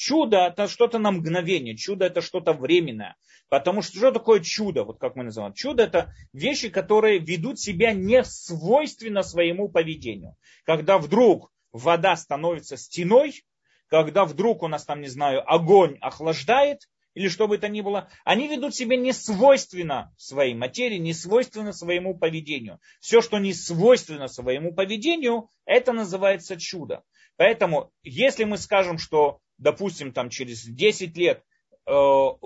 Чудо 0.03 0.47
это 0.47 0.67
что-то 0.67 0.97
на 0.97 1.11
мгновение, 1.11 1.77
чудо 1.77 2.05
это 2.05 2.21
что-то 2.21 2.53
временное. 2.53 3.15
Потому 3.49 3.83
что 3.83 3.97
что 3.97 4.11
такое 4.11 4.39
чудо, 4.39 4.83
вот 4.83 4.97
как 4.97 5.15
мы 5.15 5.23
называем? 5.23 5.53
Чудо 5.53 5.83
это 5.83 6.11
вещи, 6.33 6.69
которые 6.69 7.19
ведут 7.19 7.59
себя 7.59 7.93
не 7.93 8.23
свойственно 8.23 9.21
своему 9.21 9.69
поведению. 9.69 10.37
Когда 10.65 10.97
вдруг 10.97 11.51
вода 11.71 12.15
становится 12.15 12.77
стеной, 12.77 13.43
когда 13.89 14.25
вдруг 14.25 14.63
у 14.63 14.67
нас 14.67 14.85
там, 14.85 15.01
не 15.01 15.07
знаю, 15.07 15.43
огонь 15.47 15.99
охлаждает, 16.01 16.89
или 17.13 17.27
что 17.27 17.47
бы 17.47 17.57
это 17.57 17.67
ни 17.67 17.81
было, 17.81 18.09
они 18.25 18.47
ведут 18.47 18.73
себя 18.73 18.97
не 18.97 19.13
свойственно 19.13 20.11
своей 20.17 20.55
материи, 20.55 20.97
не 20.97 21.13
свойственно 21.13 21.73
своему 21.73 22.17
поведению. 22.17 22.79
Все, 23.01 23.21
что 23.21 23.37
не 23.37 23.53
свойственно 23.53 24.27
своему 24.27 24.73
поведению, 24.73 25.51
это 25.65 25.93
называется 25.93 26.57
чудо. 26.57 27.03
Поэтому, 27.37 27.91
если 28.01 28.43
мы 28.43 28.57
скажем, 28.57 28.97
что, 28.97 29.39
допустим, 29.61 30.11
там 30.11 30.29
через 30.29 30.63
10 30.65 31.15
лет 31.15 31.43
э, 31.87 31.91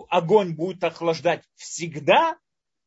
огонь 0.09 0.53
будет 0.53 0.83
охлаждать 0.83 1.43
всегда, 1.55 2.37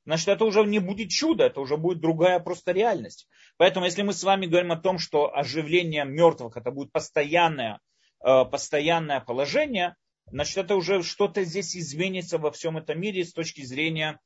значит, 0.07 0.29
это 0.29 0.45
уже 0.45 0.65
не 0.65 0.79
будет 0.79 1.11
чудо, 1.11 1.45
это 1.45 1.61
уже 1.61 1.77
будет 1.77 2.01
другая 2.01 2.39
просто 2.39 2.71
реальность. 2.71 3.29
Поэтому, 3.57 3.87
если 3.87 4.03
мы 4.03 4.13
с 4.13 4.23
вами 4.23 4.47
говорим 4.47 4.71
о 4.71 4.77
том, 4.77 4.99
что 4.99 5.37
оживление 5.37 6.05
мертвых, 6.05 6.57
это 6.57 6.71
будет 6.71 6.93
постоянное 6.93 7.81
Э, 8.21 8.45
постоянное 8.45 9.21
положение, 9.21 9.95
значит, 10.27 10.57
это 10.57 10.75
уже 10.75 11.05
что-то 11.05 11.45
здесь 11.45 11.77
изменится 11.77 12.39
во 12.39 12.51
всем 12.51 12.77
этом 12.77 13.01
мире 13.01 13.25
с 13.25 13.33
точки 13.33 13.63
зрения 13.63 14.19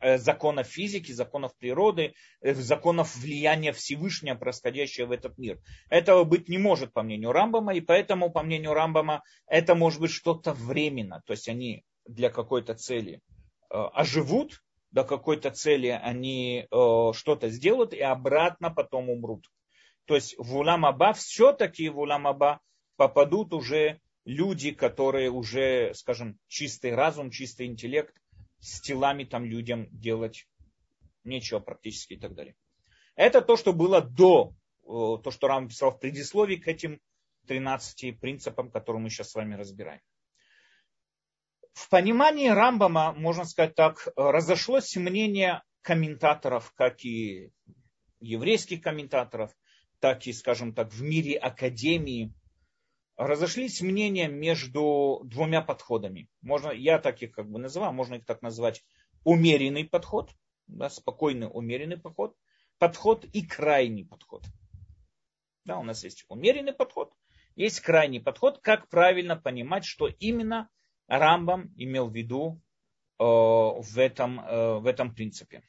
законов 0.00 0.66
физики, 0.66 1.12
законов 1.12 1.56
природы, 1.56 2.14
э, 2.40 2.54
законов 2.54 3.16
влияния 3.16 3.72
Всевышнего, 3.72 4.34
происходящего 4.34 5.06
в 5.06 5.12
этот 5.12 5.38
мир. 5.38 5.60
Этого 5.88 6.24
быть 6.24 6.48
не 6.48 6.58
может, 6.58 6.92
по 6.92 7.02
мнению 7.02 7.32
Рамбама, 7.32 7.74
и 7.74 7.80
поэтому, 7.80 8.30
по 8.30 8.42
мнению 8.42 8.74
Рамбама, 8.74 9.22
это 9.46 9.74
может 9.74 10.00
быть 10.00 10.10
что-то 10.10 10.52
временно. 10.52 11.22
То 11.26 11.32
есть 11.32 11.48
они 11.48 11.84
для 12.06 12.30
какой-то 12.30 12.74
цели 12.74 13.20
оживут, 13.70 14.62
до 14.90 15.04
какой-то 15.04 15.50
цели 15.50 15.88
они 15.88 16.66
что-то 16.70 17.50
сделают 17.50 17.92
и 17.92 18.00
обратно 18.00 18.70
потом 18.70 19.10
умрут. 19.10 19.46
То 20.06 20.14
есть 20.14 20.34
в 20.38 20.56
Улам-Аба, 20.56 21.12
все-таки 21.12 21.90
в 21.90 21.98
Улам-Аба 21.98 22.60
попадут 22.96 23.52
уже 23.52 24.00
люди, 24.24 24.70
которые 24.70 25.30
уже, 25.30 25.92
скажем, 25.94 26.38
чистый 26.48 26.94
разум, 26.94 27.30
чистый 27.30 27.66
интеллект, 27.66 28.14
с 28.60 28.80
телами 28.80 29.24
там 29.24 29.44
людям 29.44 29.88
делать 29.90 30.46
нечего 31.24 31.60
практически 31.60 32.14
и 32.14 32.18
так 32.18 32.34
далее. 32.34 32.56
Это 33.14 33.42
то, 33.42 33.56
что 33.56 33.72
было 33.72 34.00
до, 34.00 34.54
то, 34.82 35.30
что 35.30 35.48
Рам 35.48 35.68
писал 35.68 35.92
в 35.92 35.98
предисловии 35.98 36.56
к 36.56 36.68
этим 36.68 37.00
13 37.46 38.18
принципам, 38.20 38.70
которые 38.70 39.02
мы 39.02 39.10
сейчас 39.10 39.30
с 39.30 39.34
вами 39.34 39.54
разбираем. 39.54 40.00
В 41.72 41.88
понимании 41.88 42.48
Рамбама, 42.48 43.12
можно 43.12 43.44
сказать 43.44 43.74
так, 43.74 44.08
разошлось 44.16 44.96
мнение 44.96 45.62
комментаторов, 45.82 46.72
как 46.74 47.04
и 47.04 47.52
еврейских 48.20 48.82
комментаторов, 48.82 49.52
так 50.00 50.26
и, 50.26 50.32
скажем 50.32 50.74
так, 50.74 50.92
в 50.92 51.02
мире 51.02 51.36
академии 51.36 52.32
разошлись 53.18 53.80
мнения 53.80 54.28
между 54.28 55.20
двумя 55.24 55.60
подходами. 55.60 56.30
Можно, 56.40 56.70
я 56.70 57.00
так 57.00 57.20
их 57.20 57.32
как 57.32 57.50
бы 57.50 57.58
называю, 57.58 57.92
можно 57.92 58.14
их 58.14 58.24
так 58.24 58.42
назвать 58.42 58.84
умеренный 59.24 59.84
подход, 59.84 60.30
да, 60.68 60.88
спокойный 60.88 61.48
умеренный 61.52 61.98
подход, 61.98 62.36
подход 62.78 63.24
и 63.24 63.44
крайний 63.44 64.06
подход. 64.06 64.44
Да, 65.64 65.78
у 65.78 65.82
нас 65.82 66.04
есть 66.04 66.24
умеренный 66.28 66.72
подход, 66.72 67.12
есть 67.56 67.80
крайний 67.80 68.20
подход, 68.20 68.60
как 68.62 68.88
правильно 68.88 69.36
понимать, 69.36 69.84
что 69.84 70.06
именно 70.06 70.70
Рамбам 71.08 71.74
имел 71.76 72.08
в 72.08 72.14
виду 72.14 72.62
э, 73.18 73.24
в, 73.24 73.98
этом, 73.98 74.40
э, 74.40 74.78
в 74.78 74.86
этом 74.86 75.12
принципе. 75.12 75.62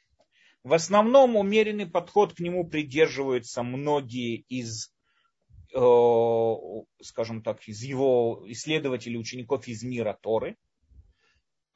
В 0.62 0.72
основном 0.72 1.34
умеренный 1.34 1.86
подход 1.86 2.34
к 2.34 2.38
нему 2.38 2.68
придерживаются 2.68 3.64
многие 3.64 4.36
из 4.48 4.94
скажем 5.72 7.42
так, 7.42 7.66
из 7.68 7.82
его 7.82 8.42
исследователей, 8.46 9.18
учеников 9.18 9.68
из 9.68 9.82
мира 9.82 10.18
Торы. 10.20 10.56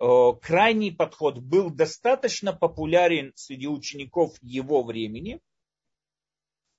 Э, 0.00 0.32
крайний 0.40 0.92
подход 0.92 1.38
был 1.38 1.70
достаточно 1.70 2.52
популярен 2.52 3.32
среди 3.36 3.68
учеников 3.68 4.36
его 4.42 4.82
времени, 4.82 5.40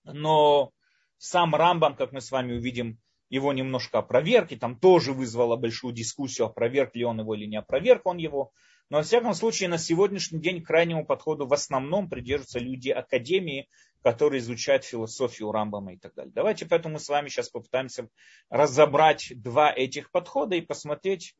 но 0.03 0.71
сам 1.17 1.55
Рамбам, 1.55 1.95
как 1.95 2.11
мы 2.11 2.21
с 2.21 2.31
вами 2.31 2.53
увидим, 2.53 2.99
его 3.29 3.53
немножко 3.53 3.99
опроверг, 3.99 4.51
и 4.51 4.57
там 4.57 4.79
тоже 4.79 5.13
вызвало 5.13 5.55
большую 5.55 5.93
дискуссию, 5.93 6.47
опроверг 6.47 6.95
ли 6.95 7.05
он 7.05 7.19
его 7.19 7.33
или 7.33 7.45
не 7.45 7.57
опроверг 7.57 8.05
он 8.05 8.17
его. 8.17 8.51
Но, 8.89 8.97
во 8.97 9.03
всяком 9.03 9.33
случае, 9.33 9.69
на 9.69 9.79
сегодняшний 9.79 10.39
день 10.39 10.63
крайнему 10.63 11.05
подходу 11.05 11.47
в 11.47 11.53
основном 11.53 12.07
придерживаются 12.07 12.59
люди 12.59 12.89
академии, 12.89 13.67
которые 14.05 14.37
изучают 14.37 14.83
философию 14.83 15.51
Рамбама 15.51 15.93
и 15.93 15.97
так 15.97 16.13
далее. 16.13 16.31
Давайте 16.31 16.67
поэтому 16.67 16.93
мы 16.93 16.99
с 16.99 17.09
вами 17.09 17.27
сейчас 17.27 17.49
попытаемся 17.49 18.07
разобрать 18.51 19.33
два 19.35 19.73
этих 19.73 20.11
подхода 20.11 20.55
и 20.55 20.61
посмотреть, 20.61 21.35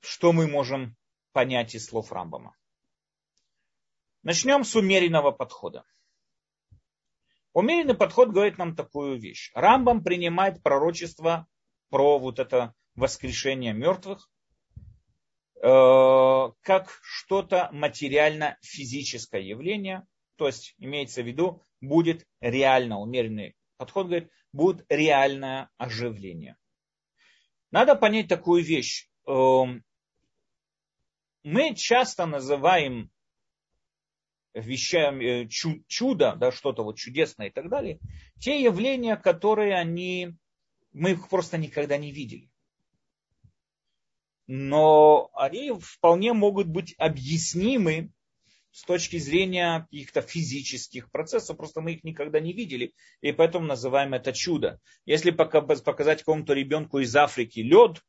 что 0.00 0.34
мы 0.34 0.46
можем 0.46 0.94
понять 1.32 1.74
из 1.74 1.86
слов 1.86 2.12
Рамбама. 2.12 2.54
Начнем 4.22 4.62
с 4.64 4.76
умеренного 4.76 5.30
подхода. 5.30 5.86
Умеренный 7.54 7.96
подход 7.96 8.28
говорит 8.28 8.58
нам 8.58 8.76
такую 8.76 9.18
вещь. 9.18 9.50
Рамбам 9.54 10.04
принимает 10.04 10.62
пророчество 10.62 11.46
про 11.88 12.18
вот 12.18 12.38
это 12.38 12.74
воскрешение 12.94 13.72
мертвых 13.72 14.30
э, 15.62 16.52
как 16.60 17.00
что-то 17.02 17.70
материально-физическое 17.72 19.40
явление, 19.40 20.06
то 20.36 20.46
есть 20.46 20.74
имеется 20.78 21.22
в 21.22 21.26
виду 21.26 21.62
будет 21.86 22.26
реально, 22.40 22.98
умеренный 22.98 23.54
подход 23.76 24.06
говорит, 24.06 24.30
будет 24.52 24.84
реальное 24.88 25.70
оживление. 25.76 26.56
Надо 27.70 27.94
понять 27.94 28.28
такую 28.28 28.62
вещь. 28.62 29.08
Эм, 29.26 29.84
мы 31.42 31.74
часто 31.74 32.26
называем 32.26 33.10
вещами, 34.54 35.44
э, 35.44 35.48
чудо, 35.86 36.34
да, 36.36 36.50
что-то 36.50 36.82
вот 36.82 36.96
чудесное 36.96 37.48
и 37.48 37.50
так 37.50 37.68
далее, 37.68 38.00
те 38.40 38.62
явления, 38.62 39.16
которые 39.16 39.74
они, 39.74 40.36
мы 40.92 41.12
их 41.12 41.28
просто 41.28 41.58
никогда 41.58 41.98
не 41.98 42.10
видели. 42.10 42.50
Но 44.46 45.28
они 45.34 45.72
вполне 45.72 46.32
могут 46.32 46.68
быть 46.68 46.94
объяснимы 46.98 48.12
с 48.76 48.82
точки 48.82 49.16
зрения 49.16 49.88
каких-то 49.90 50.20
физических 50.20 51.10
процессов, 51.10 51.56
просто 51.56 51.80
мы 51.80 51.94
их 51.94 52.04
никогда 52.04 52.40
не 52.40 52.52
видели, 52.52 52.92
и 53.22 53.32
поэтому 53.32 53.64
называем 53.64 54.12
это 54.12 54.34
чудо. 54.34 54.80
Если 55.06 55.30
показать 55.30 56.18
какому-то 56.18 56.52
ребенку 56.52 56.98
из 56.98 57.16
Африки 57.16 57.60
лед 57.60 58.02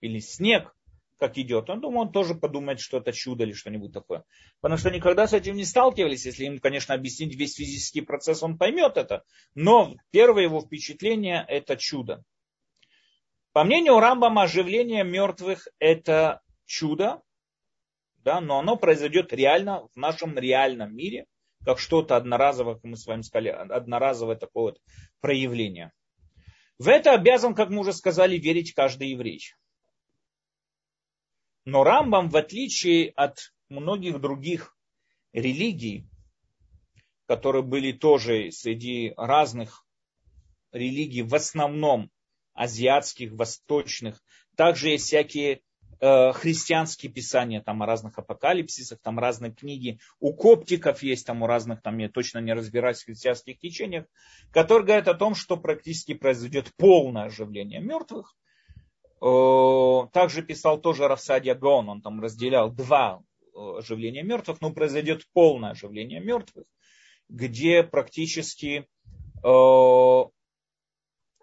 или 0.00 0.18
снег, 0.18 0.74
как 1.16 1.38
идет, 1.38 1.70
он 1.70 1.80
думаю, 1.80 2.08
он 2.08 2.12
тоже 2.12 2.34
подумает, 2.34 2.80
что 2.80 2.98
это 2.98 3.12
чудо 3.12 3.44
или 3.44 3.52
что-нибудь 3.52 3.92
такое. 3.92 4.24
Потому 4.60 4.78
что 4.78 4.90
никогда 4.90 5.28
с 5.28 5.32
этим 5.32 5.54
не 5.54 5.64
сталкивались. 5.64 6.26
Если 6.26 6.46
им, 6.46 6.58
конечно, 6.58 6.92
объяснить 6.92 7.36
весь 7.36 7.54
физический 7.54 8.00
процесс, 8.00 8.42
он 8.42 8.58
поймет 8.58 8.96
это. 8.96 9.22
Но 9.54 9.94
первое 10.10 10.42
его 10.42 10.60
впечатление– 10.60 11.46
это 11.48 11.76
чудо. 11.76 12.24
По 13.52 13.62
мнению 13.62 14.00
Рамбама, 14.00 14.42
оживление 14.42 15.04
мертвых– 15.04 15.68
это 15.78 16.40
чудо, 16.66 17.22
да, 18.24 18.40
но 18.40 18.58
оно 18.58 18.76
произойдет 18.76 19.32
реально 19.32 19.86
в 19.94 19.96
нашем 19.96 20.38
реальном 20.38 20.96
мире, 20.96 21.26
как 21.64 21.78
что-то 21.78 22.16
одноразовое, 22.16 22.74
как 22.74 22.84
мы 22.84 22.96
с 22.96 23.06
вами 23.06 23.22
сказали, 23.22 23.48
одноразовое 23.48 24.36
такое 24.36 24.64
вот 24.64 24.80
проявление. 25.20 25.92
В 26.78 26.88
это 26.88 27.12
обязан, 27.12 27.54
как 27.54 27.70
мы 27.70 27.80
уже 27.80 27.92
сказали, 27.92 28.36
верить 28.36 28.72
каждый 28.72 29.10
еврей. 29.10 29.42
Но 31.64 31.84
Рамбам, 31.84 32.28
в 32.28 32.36
отличие 32.36 33.10
от 33.10 33.54
многих 33.68 34.20
других 34.20 34.76
религий, 35.32 36.06
которые 37.26 37.62
были 37.62 37.92
тоже 37.92 38.50
среди 38.50 39.14
разных 39.16 39.86
религий, 40.72 41.22
в 41.22 41.34
основном 41.34 42.10
азиатских, 42.52 43.32
восточных, 43.32 44.22
также 44.56 44.90
есть 44.90 45.06
всякие 45.06 45.62
христианские 46.04 47.10
писания 47.10 47.62
там 47.62 47.82
о 47.82 47.86
разных 47.86 48.18
апокалипсисах, 48.18 48.98
там 49.00 49.18
разные 49.18 49.52
книги. 49.52 49.98
У 50.20 50.34
коптиков 50.34 51.02
есть 51.02 51.26
там 51.26 51.42
у 51.42 51.46
разных, 51.46 51.80
там 51.80 51.96
я 51.98 52.10
точно 52.10 52.40
не 52.40 52.52
разбираюсь 52.52 53.00
в 53.00 53.06
христианских 53.06 53.58
течениях, 53.58 54.04
которые 54.50 54.84
говорят 54.84 55.08
о 55.08 55.14
том, 55.14 55.34
что 55.34 55.56
практически 55.56 56.12
произойдет 56.12 56.72
полное 56.76 57.24
оживление 57.24 57.80
мертвых. 57.80 58.36
Также 59.20 60.42
писал 60.42 60.78
тоже 60.78 61.08
Рафсадия 61.08 61.54
Гон, 61.54 61.88
он 61.88 62.02
там 62.02 62.20
разделял 62.20 62.70
два 62.70 63.22
оживления 63.54 64.22
мертвых, 64.22 64.60
но 64.60 64.72
произойдет 64.72 65.26
полное 65.32 65.70
оживление 65.70 66.20
мертвых, 66.20 66.66
где 67.30 67.82
практически, 67.82 68.86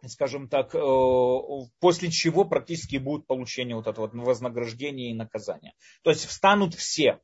скажем 0.07 0.47
так, 0.47 0.71
после 0.71 2.09
чего 2.09 2.45
практически 2.45 2.97
будет 2.97 3.27
получение 3.27 3.75
вот 3.75 3.87
этого 3.87 4.09
вознаграждения 4.13 5.11
и 5.11 5.15
наказания. 5.15 5.73
То 6.03 6.09
есть 6.09 6.25
встанут 6.25 6.73
все, 6.73 7.19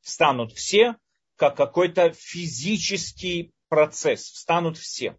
встанут 0.00 0.52
все, 0.52 0.96
как 1.36 1.56
какой-то 1.56 2.12
физический 2.12 3.52
процесс, 3.68 4.22
встанут 4.22 4.76
все. 4.76 5.16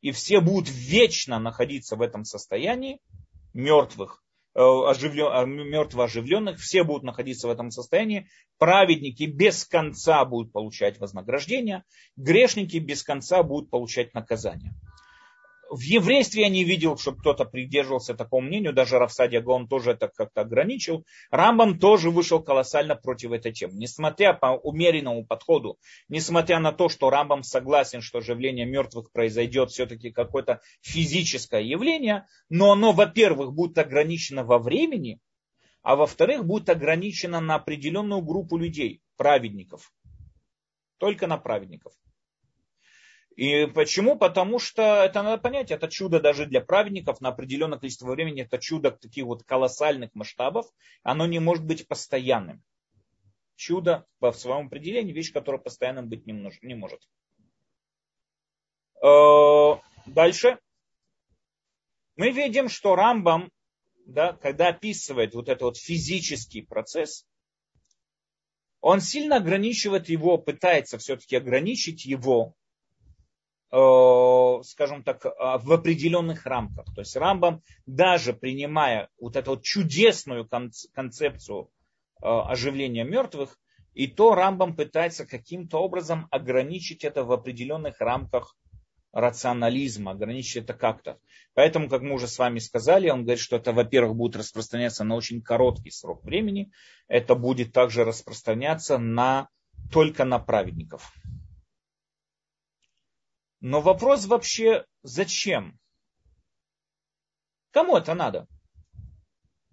И 0.00 0.10
все 0.10 0.40
будут 0.40 0.68
вечно 0.68 1.38
находиться 1.38 1.94
в 1.94 2.02
этом 2.02 2.24
состоянии, 2.24 3.00
мертвых, 3.54 4.24
э, 4.54 4.60
оживлен, 4.60 5.28
а, 5.30 5.44
мертво 5.44 6.04
оживленных, 6.04 6.58
все 6.58 6.82
будут 6.82 7.04
находиться 7.04 7.46
в 7.46 7.50
этом 7.52 7.70
состоянии. 7.70 8.28
Праведники 8.58 9.24
без 9.24 9.64
конца 9.64 10.24
будут 10.24 10.52
получать 10.52 10.98
вознаграждение, 10.98 11.84
грешники 12.16 12.78
без 12.78 13.04
конца 13.04 13.44
будут 13.44 13.70
получать 13.70 14.12
наказание 14.12 14.74
в 15.72 15.80
еврействе 15.80 16.42
я 16.42 16.48
не 16.50 16.64
видел, 16.64 16.98
чтобы 16.98 17.18
кто-то 17.20 17.46
придерживался 17.46 18.12
такому 18.12 18.46
мнению, 18.46 18.74
даже 18.74 18.98
Рафсадия 18.98 19.40
Гон 19.40 19.68
тоже 19.68 19.92
это 19.92 20.08
как-то 20.08 20.42
ограничил. 20.42 21.06
Рамбам 21.30 21.78
тоже 21.78 22.10
вышел 22.10 22.42
колоссально 22.42 22.94
против 22.94 23.32
этой 23.32 23.52
темы. 23.52 23.72
Несмотря 23.76 24.34
по 24.34 24.48
умеренному 24.48 25.24
подходу, 25.24 25.78
несмотря 26.08 26.58
на 26.58 26.72
то, 26.72 26.90
что 26.90 27.08
Рамбам 27.08 27.42
согласен, 27.42 28.02
что 28.02 28.18
оживление 28.18 28.66
мертвых 28.66 29.10
произойдет 29.12 29.70
все-таки 29.70 30.10
какое-то 30.10 30.60
физическое 30.82 31.62
явление, 31.62 32.26
но 32.50 32.72
оно, 32.72 32.92
во-первых, 32.92 33.54
будет 33.54 33.78
ограничено 33.78 34.44
во 34.44 34.58
времени, 34.58 35.20
а 35.80 35.96
во-вторых, 35.96 36.44
будет 36.44 36.68
ограничено 36.68 37.40
на 37.40 37.54
определенную 37.54 38.20
группу 38.20 38.58
людей, 38.58 39.00
праведников. 39.16 39.90
Только 40.98 41.26
на 41.26 41.38
праведников. 41.38 41.94
И 43.36 43.66
почему? 43.66 44.16
Потому 44.16 44.58
что 44.58 45.04
это 45.04 45.22
надо 45.22 45.40
понять, 45.40 45.70
это 45.70 45.88
чудо 45.88 46.20
даже 46.20 46.46
для 46.46 46.60
праведников 46.60 47.20
на 47.20 47.30
определенное 47.30 47.78
количество 47.78 48.10
времени, 48.10 48.42
это 48.42 48.58
чудо 48.58 48.90
таких 48.90 49.24
вот 49.24 49.42
колоссальных 49.44 50.14
масштабов, 50.14 50.66
оно 51.02 51.26
не 51.26 51.38
может 51.38 51.64
быть 51.64 51.88
постоянным. 51.88 52.62
Чудо 53.56 54.06
по 54.18 54.32
своему 54.32 54.66
определению, 54.66 55.14
вещь, 55.14 55.32
которая 55.32 55.60
постоянным 55.60 56.08
быть 56.08 56.26
не 56.26 56.74
может. 56.74 57.00
Э, 59.02 59.80
дальше. 60.06 60.58
Мы 62.16 62.30
видим, 62.30 62.68
что 62.68 62.94
Рамбам, 62.94 63.50
да, 64.06 64.34
когда 64.34 64.68
описывает 64.68 65.34
вот 65.34 65.48
этот 65.48 65.62
вот 65.62 65.76
физический 65.78 66.60
процесс, 66.60 67.26
он 68.80 69.00
сильно 69.00 69.36
ограничивает 69.36 70.08
его, 70.08 70.38
пытается 70.38 70.98
все-таки 70.98 71.36
ограничить 71.36 72.04
его 72.04 72.54
скажем 74.64 75.02
так, 75.02 75.24
а, 75.24 75.58
в 75.58 75.72
определенных 75.72 76.44
рамках. 76.44 76.86
То 76.94 77.00
есть 77.00 77.16
Рамбам, 77.16 77.62
даже 77.86 78.34
принимая 78.34 79.08
вот 79.18 79.36
эту 79.36 79.52
вот 79.52 79.62
чудесную 79.62 80.46
концепцию 80.92 81.70
э, 82.22 82.26
оживления 82.26 83.04
мертвых, 83.04 83.58
и 83.94 84.06
то 84.06 84.34
Рамбам 84.34 84.76
пытается 84.76 85.26
каким-то 85.26 85.78
образом 85.78 86.28
ограничить 86.30 87.04
это 87.04 87.24
в 87.24 87.32
определенных 87.32 88.00
рамках 88.00 88.56
рационализма, 89.12 90.12
ограничить 90.12 90.64
это 90.64 90.74
как-то. 90.74 91.18
Поэтому, 91.54 91.88
как 91.88 92.02
мы 92.02 92.14
уже 92.14 92.28
с 92.28 92.38
вами 92.38 92.58
сказали, 92.58 93.10
он 93.10 93.22
говорит, 93.22 93.42
что 93.42 93.56
это, 93.56 93.72
во-первых, 93.72 94.16
будет 94.16 94.36
распространяться 94.36 95.04
на 95.04 95.14
очень 95.14 95.42
короткий 95.42 95.90
срок 95.90 96.24
времени, 96.24 96.72
это 97.08 97.34
будет 97.34 97.72
также 97.72 98.04
распространяться 98.04 98.98
на, 98.98 99.48
только 99.90 100.24
на 100.24 100.38
праведников. 100.38 101.12
Но 103.62 103.80
вопрос 103.80 104.26
вообще, 104.26 104.84
зачем? 105.04 105.78
Кому 107.70 107.96
это 107.96 108.12
надо? 108.12 108.48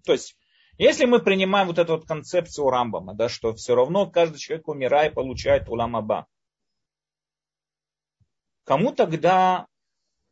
То 0.06 0.12
есть, 0.12 0.38
если 0.78 1.06
мы 1.06 1.20
принимаем 1.20 1.68
вот 1.68 1.80
эту 1.80 1.94
вот 1.94 2.08
концепцию 2.08 2.70
Рамбама, 2.70 3.16
да, 3.16 3.30
что 3.30 3.56
все 3.56 3.74
равно 3.74 4.10
каждый 4.10 4.38
человек, 4.38 4.68
умирая, 4.68 5.10
получает 5.10 5.68
уламаба, 5.68 6.28
кому 8.64 8.94
тогда 8.94 9.66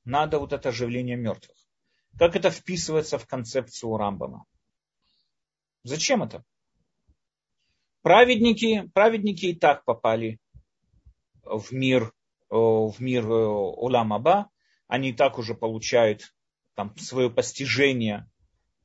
надо 0.05 0.37
вот 0.37 0.53
это 0.53 0.69
оживление 0.69 1.17
мертвых? 1.17 1.57
Как 2.15 2.35
это 2.35 2.51
вписывается 2.51 3.17
в 3.17 3.25
концепцию 3.25 3.97
Рамбама? 3.97 4.45
Зачем 5.81 6.21
это? 6.21 6.43
Праведники, 8.03 8.87
праведники 8.93 9.47
и 9.47 9.55
так 9.55 9.83
попали 9.83 10.39
в 11.43 11.71
мир 11.71 12.13
в 12.49 12.95
мир 12.99 13.25
э, 13.25 13.45
Улам 13.45 14.13
Аба, 14.13 14.49
они 14.87 15.09
и 15.09 15.13
так 15.13 15.37
уже 15.37 15.53
получают 15.53 16.33
там, 16.75 16.95
свое 16.97 17.29
постижение 17.29 18.29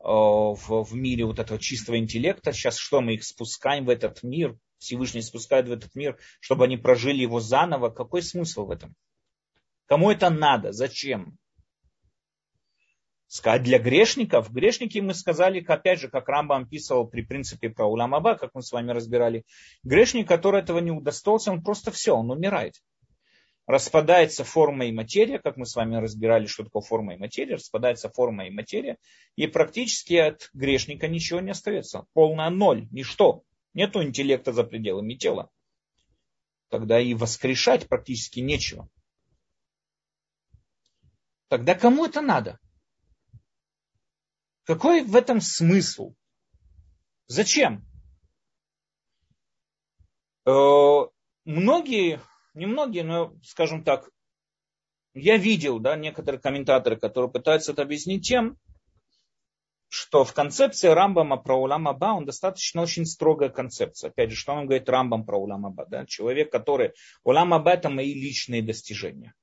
э, 0.01 0.05
в, 0.05 0.85
в 0.85 0.95
мире 0.95 1.25
вот 1.25 1.39
этого 1.39 1.61
чистого 1.61 1.99
интеллекта. 1.99 2.53
Сейчас 2.53 2.77
что 2.77 3.01
мы 3.01 3.15
их 3.15 3.25
спускаем 3.25 3.85
в 3.87 3.91
этот 3.91 4.23
мир? 4.23 4.57
Всевышний 4.79 5.23
спускает 5.23 5.69
в 5.69 5.73
этот 5.73 5.95
мир, 5.95 6.19
чтобы 6.41 6.65
они 6.65 6.77
прожили 6.77 7.23
его 7.23 7.39
заново. 7.39 7.91
Какой 7.91 8.21
смысл 8.21 8.67
в 8.67 8.73
этом? 8.73 8.95
Кому 9.87 10.11
это 10.11 10.29
надо? 10.29 10.73
Зачем? 10.73 11.37
Сказать 13.29 13.63
для 13.63 13.79
грешников. 13.79 14.51
Грешники 14.53 14.99
мы 14.99 15.15
сказали, 15.15 15.65
опять 15.65 16.01
же, 16.01 16.09
как 16.09 16.29
Рамбам 16.29 16.65
описывал 16.65 17.07
при 17.07 17.23
принципе 17.23 17.71
про 17.71 17.87
Уламаба, 17.87 18.35
как 18.35 18.51
мы 18.55 18.63
с 18.63 18.73
вами 18.73 18.91
разбирали. 18.91 19.45
Грешник, 19.85 20.27
который 20.27 20.61
этого 20.61 20.81
не 20.81 20.91
удостоился, 20.91 21.53
он 21.53 21.63
просто 21.63 21.93
все, 21.93 22.15
он 22.15 22.31
умирает 22.31 22.75
распадается 23.67 24.45
форма 24.45 24.87
и 24.87 24.93
материя, 24.93 25.39
как 25.39 25.57
мы 25.57 25.67
с 25.67 25.77
вами 25.77 25.97
разбирали, 25.97 26.47
что 26.47 26.65
такое 26.65 26.83
форма 26.83 27.15
и 27.15 27.19
материя, 27.19 27.55
распадается 27.55 28.11
форма 28.11 28.47
и 28.47 28.51
материя, 28.51 28.99
и 29.37 29.47
практически 29.47 30.15
от 30.15 30.51
грешника 30.53 31.09
ничего 31.09 31.41
не 31.41 31.51
остается. 31.51 32.07
Полная 32.13 32.51
ноль, 32.51 32.89
ничто. 32.91 33.45
Нету 33.75 34.03
интеллекта 34.03 34.53
за 34.53 34.65
пределами 34.65 35.15
тела. 35.15 35.51
Тогда 36.69 37.01
и 37.01 37.15
воскрешать 37.15 37.89
практически 37.89 38.41
нечего. 38.41 38.89
Тогда 41.49 41.75
кому 41.75 42.07
это 42.07 42.21
надо? 42.21 42.59
Какой 44.65 45.03
в 45.03 45.17
этом 45.17 45.41
смысл? 45.41 46.15
Зачем? 47.27 47.85
Э, 50.47 51.07
многие, 51.45 52.21
не 52.55 52.67
многие, 52.67 53.03
но, 53.03 53.35
скажем 53.43 53.85
так, 53.85 54.09
я 55.15 55.37
видел, 55.37 55.79
да, 55.79 55.97
некоторые 55.97 56.41
комментаторы, 56.41 56.97
которые 56.97 57.31
пытаются 57.31 57.73
это 57.73 57.83
объяснить 57.83 58.27
тем, 58.27 58.59
что 59.89 60.25
в 60.25 60.33
концепции 60.33 60.89
Рамбама 60.89 61.37
про 61.37 61.55
Улам 61.61 61.87
Аба, 61.87 62.15
он 62.15 62.25
достаточно 62.25 62.81
очень 62.81 63.05
строгая 63.05 63.51
концепция. 63.51 64.09
Опять 64.09 64.31
же, 64.31 64.37
что 64.37 64.53
он 64.55 64.65
говорит 64.65 64.89
Рамбам 64.89 65.27
про 65.27 65.39
Улам 65.39 65.67
Аба? 65.67 65.85
Да? 65.85 66.07
Человек, 66.07 66.51
который... 66.51 66.93
Улам 67.25 67.53
Аба 67.53 67.73
это 67.73 67.91
мои 67.91 68.15
личные 68.15 68.63
достижения. 68.63 69.35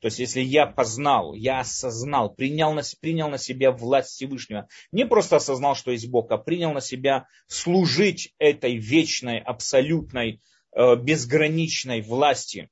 То 0.00 0.06
есть, 0.06 0.20
если 0.20 0.40
я 0.40 0.66
познал, 0.66 1.34
я 1.34 1.58
осознал, 1.58 2.32
принял 2.32 2.72
на, 2.72 2.82
принял 3.00 3.28
на 3.28 3.38
себя 3.38 3.72
власть 3.72 4.10
Всевышнего, 4.10 4.68
не 4.92 5.04
просто 5.04 5.36
осознал, 5.36 5.74
что 5.74 5.90
есть 5.90 6.08
Бог, 6.08 6.30
а 6.30 6.38
принял 6.38 6.72
на 6.72 6.80
себя 6.80 7.26
служить 7.48 8.32
этой 8.38 8.76
вечной, 8.76 9.40
абсолютной, 9.40 10.40
безграничной 10.78 12.02
власти 12.02 12.70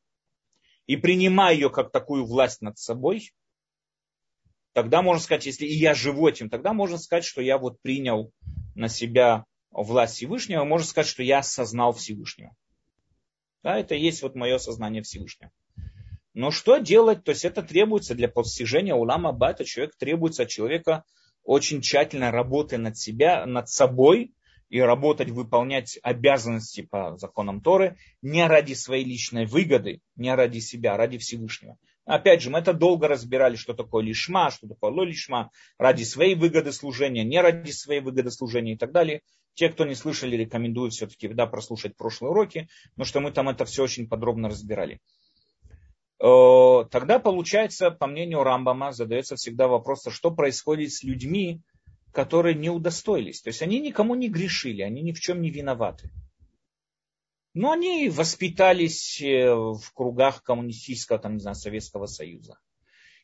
и 0.86 0.96
принимаю 0.96 1.56
ее 1.56 1.70
как 1.70 1.90
такую 1.90 2.24
власть 2.24 2.62
над 2.62 2.78
собой, 2.78 3.32
тогда 4.72 5.02
можно 5.02 5.20
сказать, 5.20 5.46
если 5.46 5.66
и 5.66 5.74
я 5.74 5.94
живу 5.94 6.28
этим, 6.28 6.48
тогда 6.48 6.72
можно 6.72 6.98
сказать, 6.98 7.24
что 7.24 7.42
я 7.42 7.58
вот 7.58 7.80
принял 7.82 8.32
на 8.74 8.88
себя 8.88 9.44
власть 9.70 10.14
Всевышнего, 10.14 10.64
можно 10.64 10.86
сказать, 10.86 11.08
что 11.10 11.22
я 11.22 11.38
осознал 11.38 11.92
Всевышнего. 11.92 12.54
Да, 13.62 13.78
это 13.78 13.96
есть 13.96 14.22
вот 14.22 14.36
мое 14.36 14.58
сознание 14.58 15.02
Всевышнего. 15.02 15.50
Но 16.34 16.50
что 16.50 16.76
делать? 16.76 17.24
То 17.24 17.30
есть 17.30 17.44
это 17.44 17.62
требуется 17.62 18.14
для 18.14 18.28
постижения 18.28 18.94
улама 18.94 19.32
бата. 19.32 19.64
Человек 19.64 19.96
требуется 19.96 20.44
от 20.44 20.50
человека 20.50 21.02
очень 21.42 21.80
тщательно 21.80 22.30
работать 22.30 22.78
над 22.78 22.96
себя, 22.98 23.46
над 23.46 23.68
собой 23.68 24.34
и 24.68 24.80
работать, 24.80 25.30
выполнять 25.30 25.98
обязанности 26.02 26.82
по 26.82 27.16
законам 27.16 27.60
Торы 27.60 27.96
не 28.22 28.46
ради 28.46 28.74
своей 28.74 29.04
личной 29.04 29.46
выгоды, 29.46 30.00
не 30.16 30.34
ради 30.34 30.58
себя, 30.58 30.94
а 30.94 30.96
ради 30.96 31.18
Всевышнего. 31.18 31.76
Опять 32.04 32.42
же, 32.42 32.50
мы 32.50 32.60
это 32.60 32.72
долго 32.72 33.08
разбирали, 33.08 33.56
что 33.56 33.74
такое 33.74 34.04
лишма, 34.04 34.50
что 34.50 34.68
такое 34.68 34.92
лолишма, 34.92 35.50
ради 35.76 36.04
своей 36.04 36.36
выгоды 36.36 36.72
служения, 36.72 37.24
не 37.24 37.40
ради 37.40 37.72
своей 37.72 38.00
выгоды 38.00 38.30
служения 38.30 38.74
и 38.74 38.76
так 38.76 38.92
далее. 38.92 39.22
Те, 39.54 39.70
кто 39.70 39.84
не 39.84 39.94
слышали, 39.94 40.36
рекомендую 40.36 40.90
все-таки 40.90 41.28
да, 41.28 41.46
прослушать 41.46 41.96
прошлые 41.96 42.30
уроки, 42.30 42.68
потому 42.90 43.06
что 43.06 43.20
мы 43.20 43.32
там 43.32 43.48
это 43.48 43.64
все 43.64 43.82
очень 43.82 44.08
подробно 44.08 44.48
разбирали. 44.48 45.00
Тогда 46.18 47.18
получается, 47.18 47.90
по 47.90 48.06
мнению 48.06 48.42
Рамбама, 48.42 48.92
задается 48.92 49.36
всегда 49.36 49.66
вопрос, 49.66 50.06
а 50.06 50.10
что 50.10 50.30
происходит 50.30 50.92
с 50.92 51.02
людьми, 51.02 51.60
которые 52.16 52.54
не 52.54 52.70
удостоились. 52.70 53.42
То 53.42 53.48
есть 53.48 53.60
они 53.60 53.78
никому 53.78 54.14
не 54.14 54.30
грешили, 54.30 54.80
они 54.80 55.02
ни 55.02 55.12
в 55.12 55.20
чем 55.20 55.42
не 55.42 55.50
виноваты. 55.50 56.10
Но 57.52 57.72
они 57.72 58.08
воспитались 58.08 59.20
э, 59.20 59.54
в 59.54 59.92
кругах 59.92 60.42
коммунистического, 60.42 61.18
там, 61.18 61.34
не 61.34 61.40
знаю, 61.40 61.56
Советского 61.56 62.06
Союза. 62.06 62.58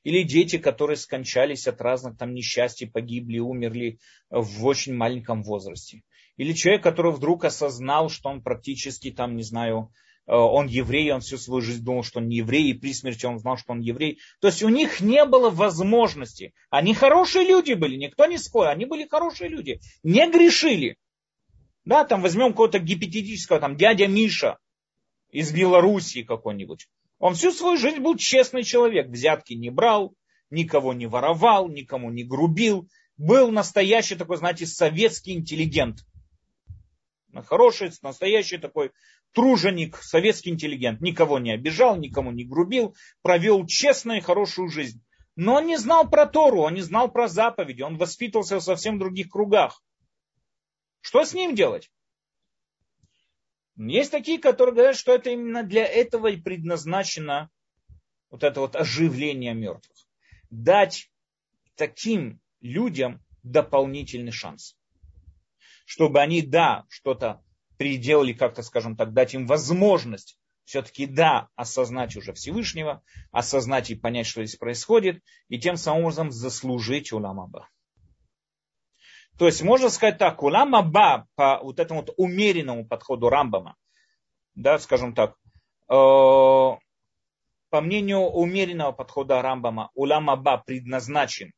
Или 0.03 0.25
дети, 0.25 0.59
которые 0.59 0.99
скончались 0.99 1.67
от 1.67 1.81
разных 1.81 2.19
там 2.19 2.35
несчастий, 2.35 2.87
погибли, 2.87 3.39
умерли 3.39 3.99
в 4.29 4.67
очень 4.67 4.93
маленьком 4.93 5.43
возрасте. 5.43 6.03
Или 6.37 6.53
человек, 6.53 6.83
который 6.83 7.13
вдруг 7.13 7.47
осознал, 7.47 8.11
что 8.11 8.29
он 8.29 8.43
практически 8.43 9.11
там, 9.11 9.37
не 9.37 9.43
знаю, 9.43 9.91
он 10.27 10.67
еврей, 10.67 11.13
он 11.13 11.21
всю 11.21 11.37
свою 11.37 11.61
жизнь 11.61 11.85
думал, 11.85 12.05
что 12.05 12.21
он 12.21 12.29
не 12.29 12.37
еврей, 12.37 12.71
и 12.71 12.75
при 12.75 12.93
смерти 12.95 13.27
он 13.27 13.39
знал, 13.39 13.57
что 13.57 13.73
он 13.73 13.81
еврей. 13.81 14.21
То 14.41 14.49
есть 14.49 14.63
у 14.63 14.69
них 14.69 15.01
не 15.01 15.25
было 15.25 15.51
возможности. 15.51 16.55
Они 16.71 16.95
хорошие 16.95 17.47
люди 17.47 17.73
были, 17.73 17.97
никто 17.97 18.27
не 18.27 18.39
спорит, 18.39 18.71
они 18.71 18.85
были 18.85 19.07
хорошие 19.07 19.51
люди, 19.51 19.81
не 20.03 20.31
грешили. 20.31 20.97
Да, 21.85 22.05
там 22.05 22.23
возьмем 22.23 22.51
какого-то 22.51 22.79
гипотетического, 22.79 23.59
там, 23.59 23.77
дядя 23.77 24.07
Миша 24.07 24.59
из 25.31 25.53
Белоруссии 25.53 26.23
какой-нибудь. 26.23 26.89
Он 27.19 27.35
всю 27.35 27.51
свою 27.51 27.77
жизнь 27.77 27.99
был 27.99 28.17
честный 28.17 28.63
человек, 28.63 29.09
взятки 29.09 29.55
не 29.55 29.71
брал, 29.71 30.15
никого 30.51 30.93
не 30.93 31.07
воровал, 31.07 31.69
никому 31.69 32.11
не 32.11 32.23
грубил. 32.23 32.89
Был 33.17 33.51
настоящий 33.51 34.15
такой, 34.15 34.37
знаете, 34.37 34.67
советский 34.67 35.33
интеллигент. 35.33 36.05
Хороший, 37.47 37.91
настоящий 38.03 38.59
такой 38.59 38.93
труженик, 39.33 39.97
советский 39.97 40.51
интеллигент. 40.51 41.01
Никого 41.01 41.39
не 41.39 41.53
обижал, 41.53 41.97
никому 41.97 42.31
не 42.31 42.45
грубил, 42.45 42.95
провел 43.23 43.67
честную 43.67 44.19
и 44.19 44.23
хорошую 44.23 44.69
жизнь. 44.69 45.03
Но 45.35 45.55
он 45.55 45.67
не 45.67 45.79
знал 45.79 46.09
про 46.09 46.27
Тору, 46.27 46.61
он 46.61 46.75
не 46.75 46.83
знал 46.83 47.11
про 47.11 47.29
заповеди, 47.29 47.83
он 47.83 47.97
воспитывался 47.97 48.59
в 48.59 48.63
совсем 48.63 48.99
других 48.99 49.31
кругах. 49.31 49.83
Что 51.01 51.25
с 51.25 51.33
ним 51.33 51.55
делать? 51.55 51.91
Есть 53.77 54.11
такие, 54.11 54.39
которые 54.39 54.75
говорят, 54.75 54.97
что 54.97 55.15
это 55.15 55.31
именно 55.31 55.63
для 55.63 55.87
этого 55.87 56.27
и 56.27 56.37
предназначено 56.37 57.49
вот 58.31 58.45
это 58.45 58.61
вот 58.61 58.77
оживление 58.77 59.55
мертвых. 59.55 59.97
Дать 60.51 61.11
таким 61.77 62.41
людям 62.61 63.25
дополнительный 63.43 64.33
шанс. 64.33 64.77
Чтобы 65.93 66.23
они, 66.23 66.41
да, 66.41 66.87
что-то 66.89 67.43
переделали, 67.77 68.33
как-то, 68.33 68.63
скажем 68.63 68.97
так, 68.97 69.13
дать 69.13 69.35
им 69.35 69.47
возможность 69.47 70.39
все-таки, 70.65 71.05
да, 71.05 71.49
осознать 71.55 72.17
уже 72.17 72.33
Всевышнего, 72.33 73.03
осознать 73.31 73.91
и 73.91 73.95
понять, 73.95 74.27
что 74.27 74.43
здесь 74.43 74.59
происходит, 74.59 75.23
и 75.51 75.61
тем 75.61 75.77
самым 75.77 76.05
образом 76.05 76.31
заслужить 76.31 77.13
уламаба. 77.13 77.69
То 79.37 79.45
есть 79.45 79.61
можно 79.61 79.91
сказать 79.91 80.17
так, 80.17 80.43
улам 80.43 80.75
аба 80.75 81.27
по 81.35 81.61
вот 81.63 81.79
этому 81.79 82.01
вот 82.01 82.15
умеренному 82.17 82.89
подходу 82.89 83.29
Рамбама, 83.29 83.77
да, 84.55 84.79
скажем 84.79 85.15
так, 85.15 85.37
э, 85.91 85.93
по 85.93 86.81
мнению 87.71 88.21
умеренного 88.21 88.93
подхода 88.93 89.43
Рамбама, 89.43 89.91
улам 89.93 90.31
аба 90.31 90.57
предназначен 90.57 91.53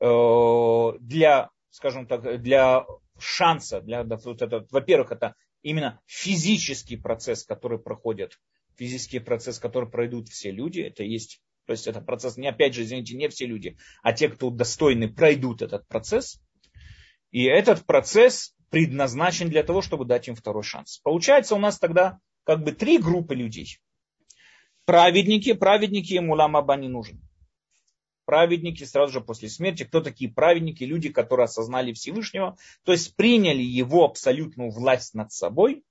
э, 0.00 0.98
для, 1.00 1.50
скажем 1.70 2.06
так, 2.06 2.42
для 2.42 2.84
шанса, 3.18 3.80
для 3.80 4.04
вот 4.04 4.42
это, 4.42 4.66
во-первых, 4.70 5.12
это 5.12 5.34
именно 5.62 6.00
физический 6.06 6.96
процесс, 6.96 7.44
который 7.44 7.78
проходит, 7.78 8.38
физический 8.76 9.18
процесс, 9.18 9.58
который 9.58 9.88
пройдут 9.88 10.28
все 10.28 10.50
люди, 10.50 10.80
это 10.80 11.02
есть 11.02 11.40
то 11.66 11.72
есть 11.72 11.86
это 11.86 12.00
процесс, 12.00 12.36
не 12.36 12.48
опять 12.48 12.74
же, 12.74 12.82
извините, 12.82 13.14
не 13.14 13.28
все 13.28 13.46
люди, 13.46 13.76
а 14.02 14.12
те, 14.12 14.28
кто 14.28 14.50
достойны, 14.50 15.08
пройдут 15.08 15.62
этот 15.62 15.86
процесс. 15.86 16.42
И 17.30 17.44
этот 17.44 17.86
процесс 17.86 18.56
предназначен 18.70 19.48
для 19.48 19.62
того, 19.62 19.80
чтобы 19.80 20.04
дать 20.04 20.26
им 20.26 20.34
второй 20.34 20.64
шанс. 20.64 20.98
Получается 20.98 21.54
у 21.54 21.58
нас 21.58 21.78
тогда 21.78 22.18
как 22.42 22.64
бы 22.64 22.72
три 22.72 22.98
группы 22.98 23.36
людей. 23.36 23.78
Праведники, 24.84 25.52
праведники 25.52 26.14
им 26.14 26.30
улам 26.30 26.56
аба 26.56 26.76
не 26.76 26.88
нужен. 26.88 27.20
Праведники 28.30 28.84
сразу 28.84 29.12
же 29.12 29.20
после 29.20 29.48
смерти. 29.48 29.82
Кто 29.82 30.00
такие 30.00 30.30
праведники? 30.30 30.84
Люди, 30.84 31.08
которые 31.08 31.46
осознали 31.46 31.92
Всевышнего, 31.92 32.56
то 32.84 32.92
есть 32.92 33.16
приняли 33.16 33.60
его 33.64 34.04
абсолютную 34.04 34.70
власть 34.70 35.14
над 35.14 35.32
собой 35.32 35.82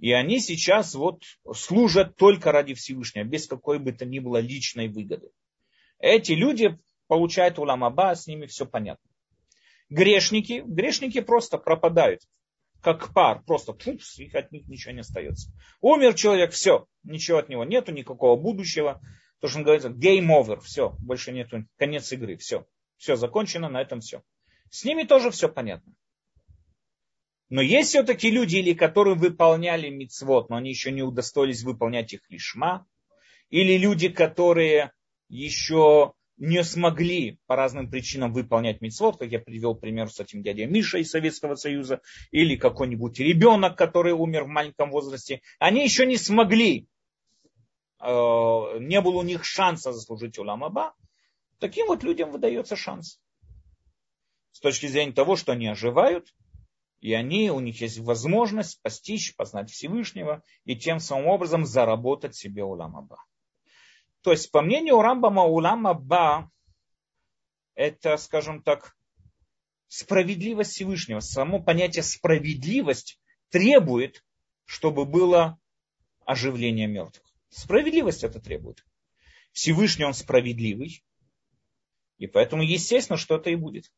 и 0.00 0.10
они 0.10 0.40
сейчас 0.40 0.96
вот 0.96 1.22
служат 1.54 2.16
только 2.16 2.50
ради 2.50 2.74
Всевышнего, 2.74 3.22
без 3.22 3.46
какой 3.46 3.78
бы 3.78 3.92
то 3.92 4.04
ни 4.04 4.18
было 4.18 4.38
личной 4.38 4.88
выгоды. 4.88 5.30
Эти 6.00 6.32
люди 6.32 6.76
получают 7.06 7.60
уламаба, 7.60 8.16
с 8.16 8.26
ними 8.26 8.46
все 8.46 8.66
понятно. 8.66 9.08
Грешники, 9.90 10.64
грешники 10.66 11.20
просто 11.20 11.56
пропадают, 11.56 12.22
как 12.82 13.14
пар, 13.14 13.44
просто 13.46 13.74
пупс, 13.74 14.18
их 14.18 14.34
от 14.34 14.50
них 14.50 14.66
ничего 14.66 14.92
не 14.92 15.00
остается. 15.02 15.52
Умер 15.80 16.14
человек, 16.14 16.50
все, 16.50 16.88
ничего 17.04 17.38
от 17.38 17.48
него 17.48 17.64
нету, 17.64 17.92
никакого 17.92 18.34
будущего. 18.34 19.00
То, 19.40 19.48
что 19.48 19.58
он 19.58 19.64
говорит, 19.64 19.84
game 19.84 20.28
over, 20.28 20.60
все, 20.60 20.96
больше 20.98 21.32
нету, 21.32 21.64
конец 21.76 22.10
игры, 22.12 22.36
все. 22.36 22.66
Все 22.96 23.16
закончено, 23.16 23.68
на 23.68 23.80
этом 23.80 24.00
все. 24.00 24.22
С 24.70 24.84
ними 24.84 25.04
тоже 25.04 25.30
все 25.30 25.48
понятно. 25.48 25.92
Но 27.48 27.62
есть 27.62 27.90
все-таки 27.90 28.30
люди, 28.30 28.56
или 28.56 28.74
которые 28.74 29.16
выполняли 29.16 29.88
мицвод, 29.88 30.50
но 30.50 30.56
они 30.56 30.70
еще 30.70 30.90
не 30.90 31.02
удостоились 31.02 31.62
выполнять 31.62 32.12
их 32.12 32.28
лишма. 32.28 32.86
Или 33.48 33.78
люди, 33.78 34.10
которые 34.10 34.92
еще 35.28 36.12
не 36.36 36.62
смогли 36.62 37.38
по 37.46 37.56
разным 37.56 37.90
причинам 37.90 38.32
выполнять 38.32 38.80
мицвод, 38.80 39.18
как 39.18 39.30
я 39.30 39.40
привел 39.40 39.74
пример 39.74 40.10
с 40.10 40.20
этим 40.20 40.42
дядей 40.42 40.66
Миша 40.66 40.98
из 40.98 41.10
Советского 41.10 41.54
Союза, 41.54 42.00
или 42.30 42.56
какой-нибудь 42.56 43.18
ребенок, 43.18 43.76
который 43.76 44.12
умер 44.12 44.44
в 44.44 44.48
маленьком 44.48 44.90
возрасте, 44.90 45.40
они 45.58 45.82
еще 45.82 46.06
не 46.06 46.16
смогли, 46.16 46.86
не 48.00 49.00
было 49.00 49.18
у 49.18 49.22
них 49.22 49.44
шанса 49.44 49.92
заслужить 49.92 50.38
уламаба, 50.38 50.94
таким 51.58 51.86
вот 51.88 52.02
людям 52.02 52.30
выдается 52.30 52.76
шанс. 52.76 53.20
С 54.52 54.60
точки 54.60 54.86
зрения 54.86 55.12
того, 55.12 55.36
что 55.36 55.52
они 55.52 55.66
оживают, 55.66 56.34
и 57.00 57.12
они, 57.12 57.50
у 57.50 57.60
них 57.60 57.80
есть 57.80 57.98
возможность 57.98 58.80
постичь, 58.82 59.36
познать 59.36 59.70
Всевышнего 59.70 60.42
и 60.64 60.76
тем 60.76 60.98
самым 61.00 61.26
образом 61.26 61.64
заработать 61.64 62.34
себе 62.34 62.64
уламаба. 62.64 63.24
То 64.22 64.32
есть, 64.32 64.50
по 64.50 64.62
мнению 64.62 65.00
Рамбама, 65.00 65.44
уламаба 65.44 66.50
это, 67.74 68.16
скажем 68.16 68.62
так, 68.62 68.96
справедливость 69.86 70.72
Всевышнего. 70.72 71.20
Само 71.20 71.62
понятие 71.62 72.02
справедливость 72.02 73.20
требует 73.50 74.24
чтобы 74.68 75.06
было 75.06 75.58
оживление 76.26 76.86
мертвых. 76.86 77.26
Справедливость 77.48 78.24
это 78.24 78.40
требует. 78.40 78.84
Всевышний 79.52 80.04
он 80.04 80.14
справедливый, 80.14 81.02
и 82.18 82.26
поэтому, 82.26 82.62
естественно, 82.62 83.16
что 83.16 83.36
это 83.36 83.50
и 83.50 83.54
будет. 83.54 83.90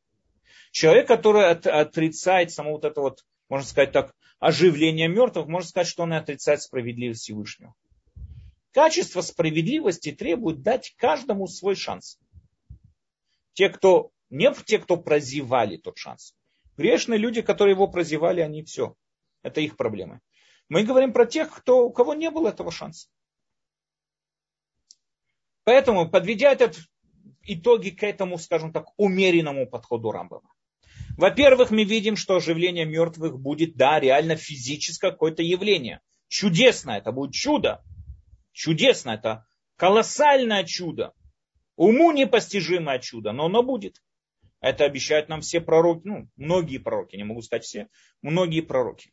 Человек, 0.71 1.09
который 1.09 1.49
от, 1.51 1.67
отрицает 1.67 2.53
само 2.53 2.73
вот 2.73 2.85
это 2.85 3.01
вот, 3.01 3.25
можно 3.49 3.67
сказать 3.67 3.93
так, 3.93 4.15
оживление 4.39 5.09
мертвых, 5.09 5.49
можно 5.49 5.69
сказать, 5.69 5.89
что 5.89 6.05
он 6.05 6.13
и 6.13 6.17
отрицает 6.17 6.63
справедливость 6.63 7.23
Всевышнего. 7.23 7.75
Качество 8.73 9.21
справедливости 9.21 10.13
требует 10.13 10.63
дать 10.63 10.95
каждому 10.97 11.49
свой 11.49 11.75
шанс. 11.75 12.19
Те, 13.55 13.69
кто 13.69 14.13
не 14.29 14.53
те, 14.65 14.79
кто 14.79 14.97
прозевали 14.97 15.77
тот 15.77 15.99
шанс. 15.99 16.35
Грешные 16.77 17.19
люди, 17.19 17.43
которые 17.43 17.75
его 17.75 17.89
прозевали, 17.89 18.41
они 18.41 18.63
все. 18.63 18.95
Это 19.43 19.61
их 19.61 19.77
проблемы. 19.77 20.21
Мы 20.69 20.85
говорим 20.85 21.13
про 21.13 21.27
тех, 21.27 21.51
кто, 21.53 21.87
у 21.87 21.93
кого 21.93 22.15
не 22.15 22.31
было 22.31 22.49
этого 22.49 22.71
шанса. 22.71 23.09
Поэтому, 25.65 26.09
подведя 26.09 26.53
этот 26.53 26.79
итоги 27.43 27.91
к 27.91 28.03
этому, 28.03 28.39
скажем 28.39 28.73
так, 28.73 28.87
умеренному 28.97 29.67
подходу 29.67 30.11
Рамбама. 30.11 30.53
Во-первых, 31.17 31.71
мы 31.71 31.85
видим, 31.85 32.17
что 32.17 32.37
оживление 32.37 32.85
мертвых 32.85 33.39
будет, 33.39 33.77
да, 33.77 34.01
реально 34.01 34.37
физическое 34.37 35.11
какое-то 35.11 35.43
явление. 35.43 36.01
Чудесное, 36.29 36.99
это 36.99 37.13
будет 37.13 37.33
чудо. 37.33 37.83
Чудесно, 38.53 39.11
это 39.11 39.47
колоссальное 39.77 40.65
чудо. 40.65 41.13
Уму 41.77 42.13
непостижимое 42.13 42.99
чудо, 42.99 43.33
но 43.33 43.47
оно 43.47 43.63
будет. 43.63 44.03
Это 44.61 44.85
обещают 44.85 45.29
нам 45.29 45.41
все 45.41 45.61
пророки, 45.61 46.03
ну, 46.05 46.29
многие 46.37 46.79
пророки, 46.79 47.17
не 47.17 47.25
могу 47.25 47.41
сказать 47.41 47.65
все, 47.65 47.89
многие 48.21 48.61
пророки. 48.61 49.11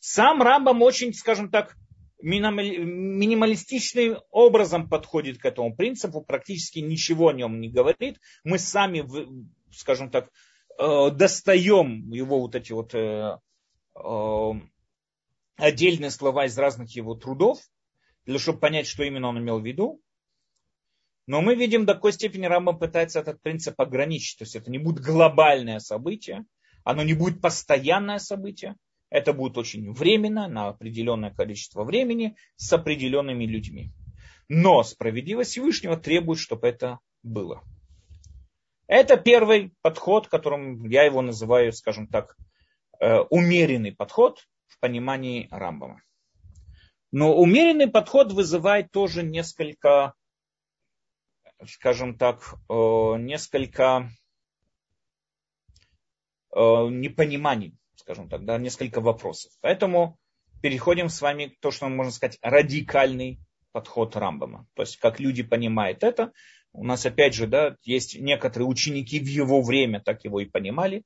Сам 0.00 0.42
Рамбам 0.42 0.82
очень, 0.82 1.12
скажем 1.12 1.50
так, 1.50 1.76
минималистичным 2.24 4.18
образом 4.30 4.88
подходит 4.88 5.38
к 5.38 5.44
этому 5.44 5.76
принципу, 5.76 6.22
практически 6.22 6.78
ничего 6.78 7.28
о 7.28 7.34
нем 7.34 7.60
не 7.60 7.68
говорит. 7.68 8.18
Мы 8.44 8.58
сами, 8.58 9.06
скажем 9.70 10.10
так, 10.10 10.30
э, 10.78 11.10
достаем 11.10 12.10
его 12.10 12.40
вот 12.40 12.54
эти 12.54 12.72
вот 12.72 12.94
э, 12.94 13.36
э, 13.94 14.50
отдельные 15.56 16.10
слова 16.10 16.46
из 16.46 16.56
разных 16.56 16.96
его 16.96 17.14
трудов, 17.14 17.60
для 18.24 18.38
чтобы 18.38 18.58
понять, 18.58 18.86
что 18.86 19.04
именно 19.04 19.28
он 19.28 19.38
имел 19.38 19.60
в 19.60 19.66
виду. 19.66 20.00
Но 21.26 21.42
мы 21.42 21.54
видим, 21.54 21.84
до 21.84 21.94
какой 21.94 22.12
степени 22.12 22.46
Рамбам 22.46 22.78
пытается 22.78 23.20
этот 23.20 23.42
принцип 23.42 23.78
ограничить. 23.80 24.38
То 24.38 24.44
есть 24.44 24.56
это 24.56 24.70
не 24.70 24.78
будет 24.78 25.04
глобальное 25.04 25.78
событие, 25.78 26.46
оно 26.84 27.02
не 27.02 27.12
будет 27.14 27.42
постоянное 27.42 28.18
событие, 28.18 28.76
это 29.14 29.32
будет 29.32 29.56
очень 29.56 29.92
временно, 29.92 30.48
на 30.48 30.66
определенное 30.66 31.30
количество 31.30 31.84
времени, 31.84 32.36
с 32.56 32.72
определенными 32.72 33.44
людьми. 33.44 33.92
Но 34.48 34.82
справедливость 34.82 35.52
Всевышнего 35.52 35.96
требует, 35.96 36.40
чтобы 36.40 36.66
это 36.66 36.98
было. 37.22 37.62
Это 38.88 39.16
первый 39.16 39.72
подход, 39.82 40.26
которым 40.26 40.84
я 40.88 41.04
его 41.04 41.22
называю, 41.22 41.72
скажем 41.72 42.08
так, 42.08 42.36
э, 42.98 43.20
умеренный 43.30 43.92
подход 43.92 44.48
в 44.66 44.80
понимании 44.80 45.46
Рамбама. 45.52 46.02
Но 47.12 47.36
умеренный 47.36 47.86
подход 47.86 48.32
вызывает 48.32 48.90
тоже 48.90 49.22
несколько, 49.22 50.14
скажем 51.64 52.18
так, 52.18 52.56
э, 52.68 52.74
несколько 53.18 54.10
э, 56.50 56.58
непониманий 56.58 57.78
скажем 58.04 58.28
так, 58.28 58.44
да, 58.44 58.58
несколько 58.58 59.00
вопросов. 59.00 59.50
Поэтому 59.62 60.18
переходим 60.60 61.08
с 61.08 61.22
вами 61.22 61.46
к 61.46 61.60
то, 61.60 61.70
что 61.70 61.88
можно 61.88 62.12
сказать, 62.12 62.38
радикальный 62.42 63.40
подход 63.72 64.14
Рамбама. 64.14 64.66
То 64.74 64.82
есть, 64.82 64.98
как 64.98 65.20
люди 65.20 65.42
понимают 65.42 66.04
это, 66.04 66.32
у 66.72 66.84
нас 66.84 67.06
опять 67.06 67.34
же, 67.34 67.46
да, 67.46 67.76
есть 67.82 68.18
некоторые 68.20 68.68
ученики 68.68 69.18
в 69.18 69.26
его 69.26 69.62
время 69.62 70.00
так 70.00 70.24
его 70.24 70.40
и 70.40 70.44
понимали. 70.44 71.02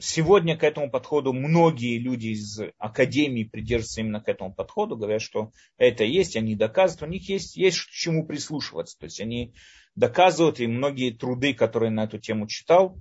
Сегодня 0.00 0.56
к 0.56 0.62
этому 0.62 0.92
подходу 0.92 1.32
многие 1.32 1.98
люди 1.98 2.28
из 2.28 2.60
академии 2.78 3.42
придерживаются 3.42 4.00
именно 4.00 4.20
к 4.20 4.28
этому 4.28 4.54
подходу, 4.54 4.96
говорят, 4.96 5.22
что 5.22 5.50
это 5.76 6.04
есть, 6.04 6.36
они 6.36 6.54
доказывают, 6.54 7.02
у 7.02 7.12
них 7.12 7.28
есть, 7.28 7.56
есть 7.56 7.80
к 7.80 7.90
чему 7.90 8.24
прислушиваться. 8.24 8.96
То 8.96 9.06
есть 9.06 9.20
они 9.20 9.54
доказывают, 9.96 10.60
и 10.60 10.68
многие 10.68 11.10
труды, 11.10 11.52
которые 11.52 11.90
на 11.90 12.04
эту 12.04 12.18
тему 12.18 12.46
читал, 12.46 12.96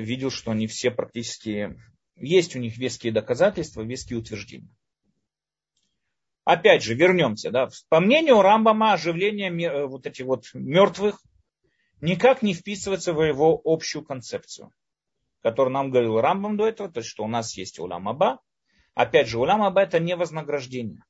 видел, 0.00 0.30
что 0.30 0.50
они 0.50 0.66
все 0.66 0.90
практически, 0.90 1.76
есть 2.16 2.56
у 2.56 2.58
них 2.58 2.76
веские 2.78 3.12
доказательства, 3.12 3.82
веские 3.82 4.18
утверждения. 4.18 4.70
Опять 6.44 6.82
же, 6.82 6.94
вернемся. 6.94 7.50
Да. 7.50 7.68
По 7.88 8.00
мнению 8.00 8.42
Рамбама, 8.42 8.94
оживление 8.94 9.50
э, 9.50 9.86
вот 9.86 10.06
этих 10.06 10.26
вот 10.26 10.46
мертвых 10.54 11.20
никак 12.00 12.42
не 12.42 12.52
вписывается 12.52 13.12
в 13.12 13.22
его 13.22 13.60
общую 13.64 14.04
концепцию, 14.04 14.72
которую 15.40 15.72
нам 15.72 15.90
говорил 15.90 16.20
Рамбам 16.20 16.56
до 16.56 16.66
этого, 16.66 16.90
то 16.90 16.98
есть, 16.98 17.08
что 17.08 17.24
у 17.24 17.28
нас 17.28 17.56
есть 17.56 17.78
улам 17.78 18.08
Аба. 18.08 18.40
Опять 18.94 19.28
же, 19.28 19.38
улам 19.38 19.62
Аба 19.62 19.82
это 19.82 20.00
не 20.00 20.16
вознаграждение. 20.16 21.04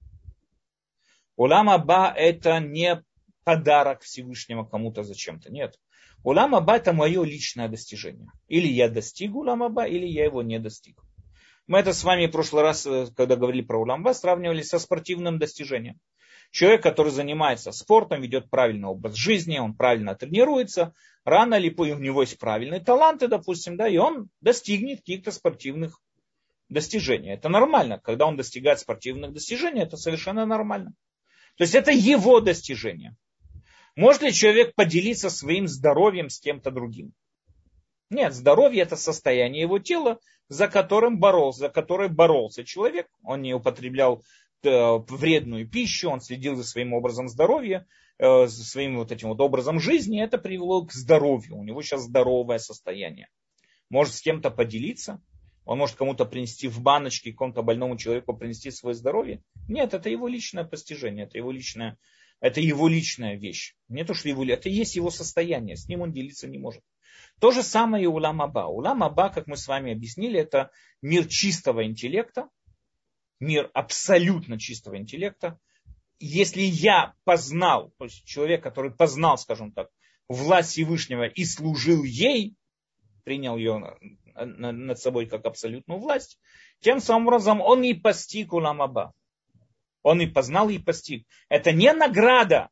Улам 1.36 1.70
Аба 1.70 2.12
это 2.14 2.60
не 2.60 3.02
подарок 3.44 4.02
Всевышнего 4.02 4.64
кому-то 4.64 5.02
зачем-то. 5.02 5.50
Нет. 5.50 5.78
Улам 6.24 6.54
Аба 6.54 6.76
это 6.76 6.92
мое 6.92 7.24
личное 7.24 7.68
достижение. 7.68 8.30
Или 8.48 8.68
я 8.68 8.88
достиг 8.88 9.34
Улам 9.34 9.62
Аба, 9.62 9.86
или 9.86 10.06
я 10.06 10.24
его 10.24 10.42
не 10.42 10.58
достиг. 10.58 11.00
Мы 11.66 11.78
это 11.78 11.92
с 11.92 12.04
вами 12.04 12.26
в 12.26 12.30
прошлый 12.30 12.62
раз, 12.62 12.86
э, 12.86 13.08
когда 13.16 13.36
говорили 13.36 13.62
про 13.62 13.80
Улам 13.80 14.02
Аба, 14.02 14.14
сравнивали 14.14 14.62
со 14.62 14.78
спортивным 14.78 15.38
достижением. 15.38 15.98
Человек, 16.50 16.82
который 16.82 17.10
занимается 17.10 17.72
спортом, 17.72 18.20
ведет 18.20 18.50
правильный 18.50 18.88
образ 18.88 19.14
жизни, 19.14 19.58
он 19.58 19.74
правильно 19.74 20.14
тренируется, 20.14 20.94
рано 21.24 21.54
или 21.54 21.70
позже 21.70 21.94
у 21.94 21.98
него 21.98 22.20
есть 22.20 22.38
правильные 22.38 22.80
таланты, 22.80 23.26
допустим, 23.26 23.76
да, 23.76 23.88
и 23.88 23.96
он 23.96 24.28
достигнет 24.40 24.98
каких-то 24.98 25.30
спортивных 25.30 25.98
достижений. 26.68 27.30
Это 27.30 27.48
нормально. 27.48 28.00
Когда 28.02 28.26
он 28.26 28.36
достигает 28.36 28.80
спортивных 28.80 29.32
достижений, 29.32 29.82
это 29.82 29.96
совершенно 29.96 30.44
нормально. 30.46 30.92
То 31.56 31.64
есть 31.64 31.74
это 31.74 31.90
его 31.90 32.40
достижение. 32.40 33.16
Может 33.94 34.22
ли 34.22 34.32
человек 34.32 34.74
поделиться 34.74 35.28
своим 35.28 35.68
здоровьем 35.68 36.30
с 36.30 36.40
кем-то 36.40 36.70
другим? 36.70 37.12
Нет, 38.08 38.34
здоровье 38.34 38.82
это 38.82 38.96
состояние 38.96 39.62
его 39.62 39.78
тела, 39.78 40.18
за 40.48 40.68
которым 40.68 41.18
боролся, 41.18 41.60
за 41.60 41.68
которое 41.68 42.08
боролся 42.08 42.64
человек. 42.64 43.08
Он 43.22 43.42
не 43.42 43.54
употреблял 43.54 44.22
э, 44.62 44.68
вредную 45.08 45.68
пищу, 45.68 46.10
он 46.10 46.20
следил 46.20 46.56
за 46.56 46.64
своим 46.64 46.94
образом 46.94 47.28
здоровья, 47.28 47.86
э, 48.18 48.46
за 48.46 48.64
своим 48.64 48.96
вот 48.96 49.12
этим 49.12 49.28
вот 49.28 49.40
образом 49.40 49.80
жизни. 49.80 50.22
Это 50.22 50.38
привело 50.38 50.84
к 50.84 50.92
здоровью. 50.92 51.56
У 51.56 51.64
него 51.64 51.82
сейчас 51.82 52.02
здоровое 52.02 52.58
состояние. 52.58 53.28
Может 53.90 54.14
с 54.14 54.22
кем-то 54.22 54.50
поделиться, 54.50 55.22
он 55.64 55.78
может 55.78 55.96
кому-то 55.96 56.24
принести 56.24 56.66
в 56.68 56.80
баночке, 56.80 57.32
кому-то 57.32 57.62
больному 57.62 57.96
человеку 57.96 58.34
принести 58.34 58.70
свое 58.70 58.94
здоровье. 58.94 59.42
Нет, 59.68 59.94
это 59.94 60.08
его 60.08 60.28
личное 60.28 60.64
постижение, 60.64 61.26
это 61.26 61.38
его 61.38 61.50
личное 61.50 61.98
это 62.42 62.60
его 62.60 62.88
личная 62.88 63.36
вещь. 63.36 63.76
Не 63.88 64.04
то, 64.04 64.14
что 64.14 64.28
его, 64.28 64.44
это 64.44 64.68
есть 64.68 64.96
его 64.96 65.10
состояние, 65.10 65.76
с 65.76 65.88
ним 65.88 66.00
он 66.00 66.12
делиться 66.12 66.48
не 66.48 66.58
может. 66.58 66.82
То 67.40 67.52
же 67.52 67.62
самое 67.62 68.04
и 68.04 68.08
Улам 68.08 68.42
Аба. 68.42 68.66
Улам 68.66 69.04
Аба, 69.04 69.30
как 69.30 69.46
мы 69.46 69.56
с 69.56 69.68
вами 69.68 69.92
объяснили, 69.92 70.40
это 70.40 70.72
мир 71.00 71.26
чистого 71.28 71.86
интеллекта, 71.86 72.48
мир 73.38 73.70
абсолютно 73.72 74.58
чистого 74.58 74.98
интеллекта. 74.98 75.56
Если 76.18 76.62
я 76.62 77.14
познал, 77.22 77.92
то 77.96 78.06
есть 78.06 78.24
человек, 78.24 78.60
который 78.60 78.90
познал, 78.90 79.38
скажем 79.38 79.70
так, 79.70 79.88
власть 80.28 80.72
Всевышнего 80.72 81.26
и 81.28 81.44
служил 81.44 82.02
ей, 82.02 82.56
принял 83.22 83.56
ее 83.56 83.98
над 84.34 84.98
собой 84.98 85.26
как 85.26 85.46
абсолютную 85.46 86.00
власть, 86.00 86.40
тем 86.80 86.98
самым 86.98 87.28
образом 87.28 87.60
он 87.60 87.84
и 87.84 87.94
постиг 87.94 88.52
Улам 88.52 88.82
Аба. 88.82 89.12
Он 90.02 90.20
и 90.20 90.26
познал, 90.26 90.68
и 90.68 90.78
постиг. 90.78 91.26
Это 91.48 91.72
не 91.72 91.92
награда. 91.92 92.68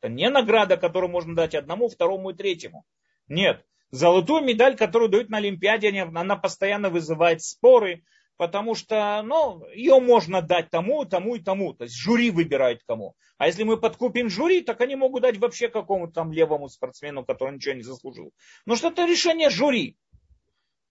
Это 0.00 0.12
не 0.12 0.28
награда, 0.28 0.76
которую 0.76 1.10
можно 1.10 1.36
дать 1.36 1.54
одному, 1.54 1.88
второму 1.88 2.30
и 2.30 2.34
третьему. 2.34 2.84
Нет. 3.28 3.64
Золотую 3.90 4.42
медаль, 4.42 4.76
которую 4.76 5.10
дают 5.10 5.28
на 5.28 5.38
Олимпиаде, 5.38 5.90
она 6.00 6.36
постоянно 6.36 6.88
вызывает 6.88 7.42
споры, 7.42 8.04
потому 8.38 8.74
что 8.74 9.22
ну, 9.22 9.66
ее 9.74 10.00
можно 10.00 10.40
дать 10.40 10.70
тому, 10.70 11.04
тому 11.04 11.36
и 11.36 11.40
тому. 11.40 11.74
То 11.74 11.84
есть 11.84 11.94
жюри 11.94 12.30
выбирает 12.30 12.82
кому. 12.86 13.14
А 13.36 13.46
если 13.46 13.64
мы 13.64 13.76
подкупим 13.76 14.30
жюри, 14.30 14.62
так 14.62 14.80
они 14.80 14.96
могут 14.96 15.22
дать 15.22 15.36
вообще 15.36 15.68
какому-то 15.68 16.14
там 16.14 16.32
левому 16.32 16.68
спортсмену, 16.68 17.24
который 17.24 17.54
ничего 17.54 17.74
не 17.74 17.82
заслужил. 17.82 18.32
Но 18.64 18.76
что 18.76 18.88
это 18.88 19.04
решение 19.04 19.50
жюри. 19.50 19.98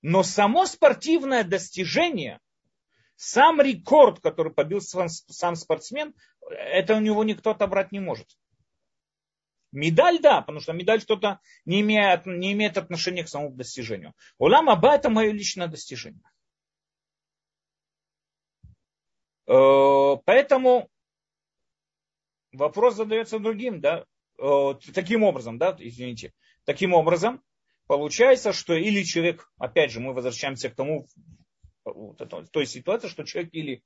Но 0.03 0.21
само 0.23 0.65
спортивное 0.65 1.43
достижение– 1.43 2.39
сам 3.23 3.61
рекорд, 3.61 4.19
который 4.19 4.51
побил 4.51 4.81
сам, 4.81 5.55
спортсмен, 5.55 6.15
это 6.49 6.95
у 6.95 6.99
него 6.99 7.23
никто 7.23 7.51
отобрать 7.51 7.91
не 7.91 7.99
может. 7.99 8.27
Медаль, 9.71 10.19
да, 10.19 10.41
потому 10.41 10.59
что 10.59 10.73
медаль 10.73 11.01
что-то 11.01 11.39
не 11.63 11.81
имеет, 11.81 12.25
не 12.25 12.53
имеет 12.53 12.77
отношения 12.77 13.23
к 13.23 13.29
самому 13.29 13.51
достижению. 13.51 14.15
Улам 14.39 14.71
Аба 14.71 14.95
это 14.95 15.11
мое 15.11 15.31
личное 15.31 15.67
достижение. 15.67 16.23
Э, 19.45 20.17
поэтому 20.25 20.89
вопрос 22.51 22.95
задается 22.95 23.37
другим, 23.37 23.81
да, 23.81 24.05
э, 24.39 24.73
таким 24.95 25.21
образом, 25.21 25.59
да, 25.59 25.77
извините, 25.79 26.33
таким 26.65 26.93
образом 26.95 27.43
получается, 27.85 28.51
что 28.51 28.73
или 28.73 29.03
человек, 29.03 29.47
опять 29.59 29.91
же, 29.91 29.99
мы 29.99 30.13
возвращаемся 30.13 30.71
к 30.71 30.75
тому, 30.75 31.07
вот 31.85 32.21
это, 32.21 32.45
той 32.47 32.65
ситуации, 32.65 33.07
что 33.07 33.23
человек 33.23 33.53
или 33.53 33.83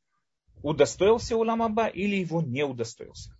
удостоился 0.64 1.36
Уламаба, 1.36 1.88
или 1.88 2.16
его 2.16 2.41
не 2.41 2.64
удостоился. 2.64 3.38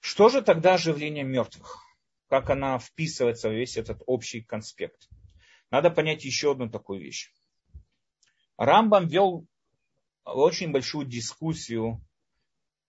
Что 0.00 0.28
же 0.28 0.42
тогда 0.42 0.74
оживление 0.74 1.24
мертвых? 1.24 1.82
Как 2.28 2.50
она 2.50 2.78
вписывается 2.78 3.48
в 3.48 3.52
весь 3.52 3.76
этот 3.76 4.02
общий 4.06 4.40
конспект? 4.40 5.08
Надо 5.70 5.90
понять 5.90 6.24
еще 6.24 6.52
одну 6.52 6.68
такую 6.68 7.00
вещь. 7.00 7.32
Рамбам 8.56 9.06
вел 9.06 9.46
очень 10.24 10.72
большую 10.72 11.06
дискуссию 11.06 12.00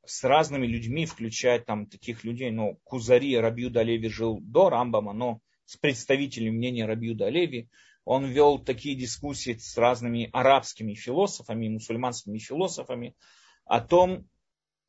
с 0.05 0.23
разными 0.23 0.65
людьми, 0.65 1.05
включая 1.05 1.59
там 1.59 1.85
таких 1.85 2.23
людей, 2.23 2.49
ну, 2.49 2.79
Кузари 2.83 3.37
Рабиуда 3.37 3.81
Леви 3.81 4.07
жил 4.09 4.39
до 4.41 4.69
Рамбама, 4.69 5.13
но 5.13 5.41
с 5.67 5.75
представителями 5.77 6.49
мнения 6.49 6.85
Рабиуда 6.85 7.29
Леви. 7.29 7.69
Он 8.05 8.25
вел 8.25 8.57
такие 8.57 8.95
дискуссии 8.95 9.57
с 9.57 9.77
разными 9.77 10.29
арабскими 10.31 10.93
философами, 10.93 11.67
мусульманскими 11.67 12.39
философами 12.39 13.15
о 13.65 13.81
том, 13.81 14.27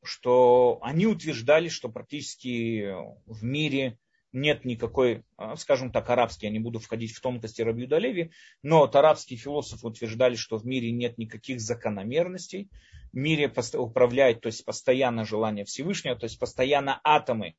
что 0.01 0.79
они 0.81 1.05
утверждали, 1.05 1.67
что 1.67 1.89
практически 1.89 2.95
в 3.25 3.43
мире 3.43 3.99
нет 4.31 4.63
никакой, 4.63 5.23
а, 5.35 5.57
скажем 5.57 5.91
так, 5.91 6.09
арабский, 6.09 6.45
я 6.45 6.51
не 6.51 6.59
буду 6.59 6.79
входить 6.79 7.11
в 7.11 7.19
тонкости 7.19 7.61
Рабиуда 7.61 7.97
Леви, 7.97 8.31
но 8.61 8.79
вот 8.79 8.95
арабские 8.95 9.37
философы 9.37 9.87
утверждали, 9.87 10.35
что 10.35 10.57
в 10.57 10.65
мире 10.65 10.91
нет 10.91 11.17
никаких 11.17 11.59
закономерностей, 11.59 12.69
в 13.11 13.17
мире 13.17 13.51
управляет, 13.73 14.41
то 14.41 14.47
есть 14.47 14.63
постоянно 14.63 15.25
желание 15.25 15.65
Всевышнего, 15.65 16.15
то 16.15 16.25
есть 16.25 16.39
постоянно 16.39 17.01
атомы, 17.03 17.55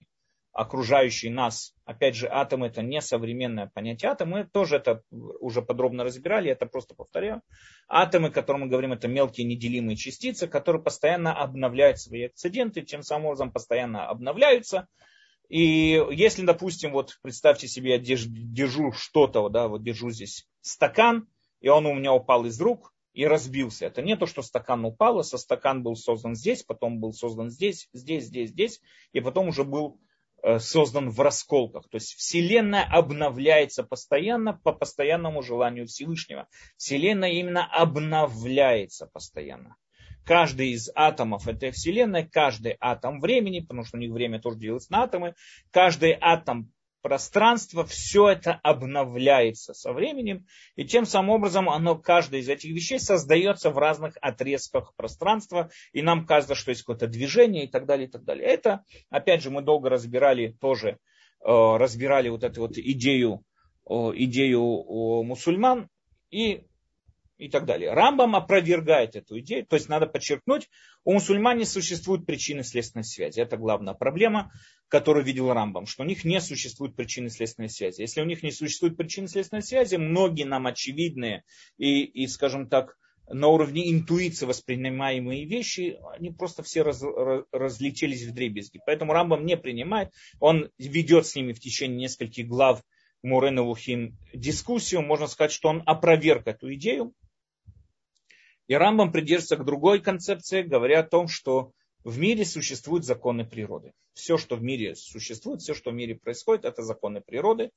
окружающие 0.60 1.32
нас, 1.32 1.74
опять 1.86 2.14
же, 2.14 2.28
атом 2.28 2.64
это 2.64 2.82
не 2.82 3.00
современное 3.00 3.70
понятие 3.72 4.10
атом, 4.10 4.28
мы 4.28 4.44
тоже 4.44 4.76
это 4.76 5.02
уже 5.10 5.62
подробно 5.62 6.04
разбирали, 6.04 6.50
это 6.50 6.66
просто 6.66 6.94
повторяю. 6.94 7.40
Атомы, 7.88 8.28
о 8.28 8.30
которых 8.30 8.62
мы 8.62 8.68
говорим, 8.68 8.92
это 8.92 9.08
мелкие 9.08 9.46
неделимые 9.46 9.96
частицы, 9.96 10.48
которые 10.48 10.82
постоянно 10.82 11.34
обновляют 11.34 11.98
свои 11.98 12.24
акциденты, 12.24 12.82
тем 12.82 13.02
самым 13.02 13.26
образом 13.26 13.52
постоянно 13.52 14.06
обновляются. 14.06 14.86
И 15.48 16.04
если, 16.10 16.44
допустим, 16.44 16.92
вот 16.92 17.18
представьте 17.22 17.66
себе, 17.66 17.92
я 17.92 17.98
держу 17.98 18.92
что-то, 18.92 19.48
да, 19.48 19.66
вот 19.66 19.82
держу 19.82 20.10
здесь 20.10 20.46
стакан, 20.60 21.26
и 21.62 21.70
он 21.70 21.86
у 21.86 21.94
меня 21.94 22.12
упал 22.12 22.44
из 22.44 22.60
рук, 22.60 22.92
и 23.12 23.26
разбился. 23.26 23.86
Это 23.86 24.02
не 24.02 24.16
то, 24.16 24.26
что 24.26 24.42
стакан 24.42 24.84
упал, 24.84 25.18
а 25.18 25.24
со 25.24 25.36
стакан 25.36 25.82
был 25.82 25.96
создан 25.96 26.34
здесь, 26.34 26.62
потом 26.62 27.00
был 27.00 27.12
создан 27.12 27.50
здесь, 27.50 27.88
здесь, 27.92 28.26
здесь, 28.26 28.50
здесь, 28.50 28.80
и 29.12 29.20
потом 29.20 29.48
уже 29.48 29.64
был 29.64 29.98
создан 30.58 31.10
в 31.10 31.20
расколках. 31.20 31.88
То 31.88 31.96
есть 31.96 32.14
Вселенная 32.14 32.84
обновляется 32.84 33.82
постоянно 33.82 34.54
по 34.54 34.72
постоянному 34.72 35.42
желанию 35.42 35.86
Всевышнего. 35.86 36.48
Вселенная 36.76 37.30
именно 37.30 37.64
обновляется 37.66 39.06
постоянно. 39.06 39.76
Каждый 40.24 40.70
из 40.70 40.90
атомов 40.94 41.48
этой 41.48 41.70
Вселенной, 41.70 42.28
каждый 42.28 42.76
атом 42.78 43.20
времени, 43.20 43.60
потому 43.60 43.84
что 43.84 43.96
у 43.96 44.00
них 44.00 44.12
время 44.12 44.40
тоже 44.40 44.58
делится 44.58 44.92
на 44.92 45.02
атомы, 45.02 45.34
каждый 45.70 46.16
атом 46.20 46.72
пространство, 47.02 47.84
все 47.84 48.28
это 48.28 48.60
обновляется 48.62 49.74
со 49.74 49.92
временем, 49.92 50.46
и 50.76 50.84
тем 50.84 51.06
самым 51.06 51.30
образом 51.30 51.68
оно, 51.68 51.96
каждая 51.96 52.40
из 52.40 52.48
этих 52.48 52.70
вещей 52.70 52.98
создается 52.98 53.70
в 53.70 53.78
разных 53.78 54.16
отрезках 54.20 54.94
пространства, 54.96 55.70
и 55.92 56.02
нам 56.02 56.26
кажется, 56.26 56.54
что 56.54 56.70
есть 56.70 56.82
какое-то 56.82 57.06
движение 57.06 57.64
и 57.64 57.68
так 57.68 57.86
далее, 57.86 58.08
и 58.08 58.10
так 58.10 58.24
далее. 58.24 58.46
Это, 58.46 58.84
опять 59.10 59.42
же, 59.42 59.50
мы 59.50 59.62
долго 59.62 59.88
разбирали 59.88 60.56
тоже, 60.60 60.88
э, 60.88 60.96
разбирали 61.46 62.28
вот 62.28 62.44
эту 62.44 62.62
вот 62.62 62.76
идею, 62.76 63.44
идею 63.88 64.60
мусульман, 65.24 65.88
и 66.30 66.64
и 67.40 67.48
так 67.48 67.64
далее. 67.64 67.92
Рамбам 67.92 68.36
опровергает 68.36 69.16
эту 69.16 69.38
идею, 69.40 69.66
то 69.66 69.76
есть 69.76 69.88
надо 69.88 70.06
подчеркнуть, 70.06 70.68
у 71.04 71.14
мусульман 71.14 71.56
не 71.56 71.64
существует 71.64 72.26
причины 72.26 72.62
следственной 72.62 73.04
связи. 73.04 73.40
Это 73.40 73.56
главная 73.56 73.94
проблема, 73.94 74.52
которую 74.88 75.24
видел 75.24 75.50
Рамбам, 75.52 75.86
что 75.86 76.02
у 76.02 76.06
них 76.06 76.24
не 76.24 76.40
существует 76.40 76.94
причины 76.94 77.30
следственной 77.30 77.70
связи. 77.70 78.02
Если 78.02 78.20
у 78.20 78.26
них 78.26 78.42
не 78.42 78.52
существует 78.52 78.98
причины 78.98 79.26
следственной 79.26 79.62
связи, 79.62 79.96
многие 79.96 80.44
нам 80.44 80.66
очевидные 80.66 81.44
и, 81.78 82.04
и 82.04 82.26
скажем 82.26 82.68
так, 82.68 82.96
на 83.32 83.46
уровне 83.46 83.90
интуиции 83.90 84.44
воспринимаемые 84.44 85.46
вещи, 85.46 85.98
они 86.14 86.30
просто 86.30 86.62
все 86.62 86.82
раз, 86.82 87.02
раз, 87.02 87.44
разлетелись 87.52 88.26
в 88.26 88.34
дребезги. 88.34 88.80
Поэтому 88.84 89.12
Рамбам 89.12 89.46
не 89.46 89.56
принимает, 89.56 90.10
он 90.40 90.70
ведет 90.78 91.26
с 91.26 91.36
ними 91.36 91.52
в 91.52 91.60
течение 91.60 91.96
нескольких 91.96 92.46
глав 92.48 92.82
Мурена 93.22 93.62
Лухим 93.62 94.18
дискуссию, 94.34 95.02
можно 95.02 95.26
сказать, 95.26 95.52
что 95.52 95.68
он 95.68 95.82
опроверг 95.86 96.46
эту 96.46 96.74
идею, 96.74 97.14
и 98.70 98.74
Рамбам 98.76 99.10
придерживается 99.10 99.56
к 99.56 99.64
другой 99.64 99.98
концепции, 99.98 100.62
говоря 100.62 101.00
о 101.00 101.02
том, 101.02 101.26
что 101.26 101.72
в 102.04 102.20
мире 102.20 102.44
существуют 102.44 103.04
законы 103.04 103.44
природы. 103.44 103.92
Все, 104.14 104.38
что 104.38 104.54
в 104.54 104.62
мире 104.62 104.94
существует, 104.94 105.60
все, 105.60 105.74
что 105.74 105.90
в 105.90 105.94
мире 105.94 106.14
происходит, 106.14 106.64
это 106.64 106.82
законы 106.82 107.20
природы, 107.20 107.72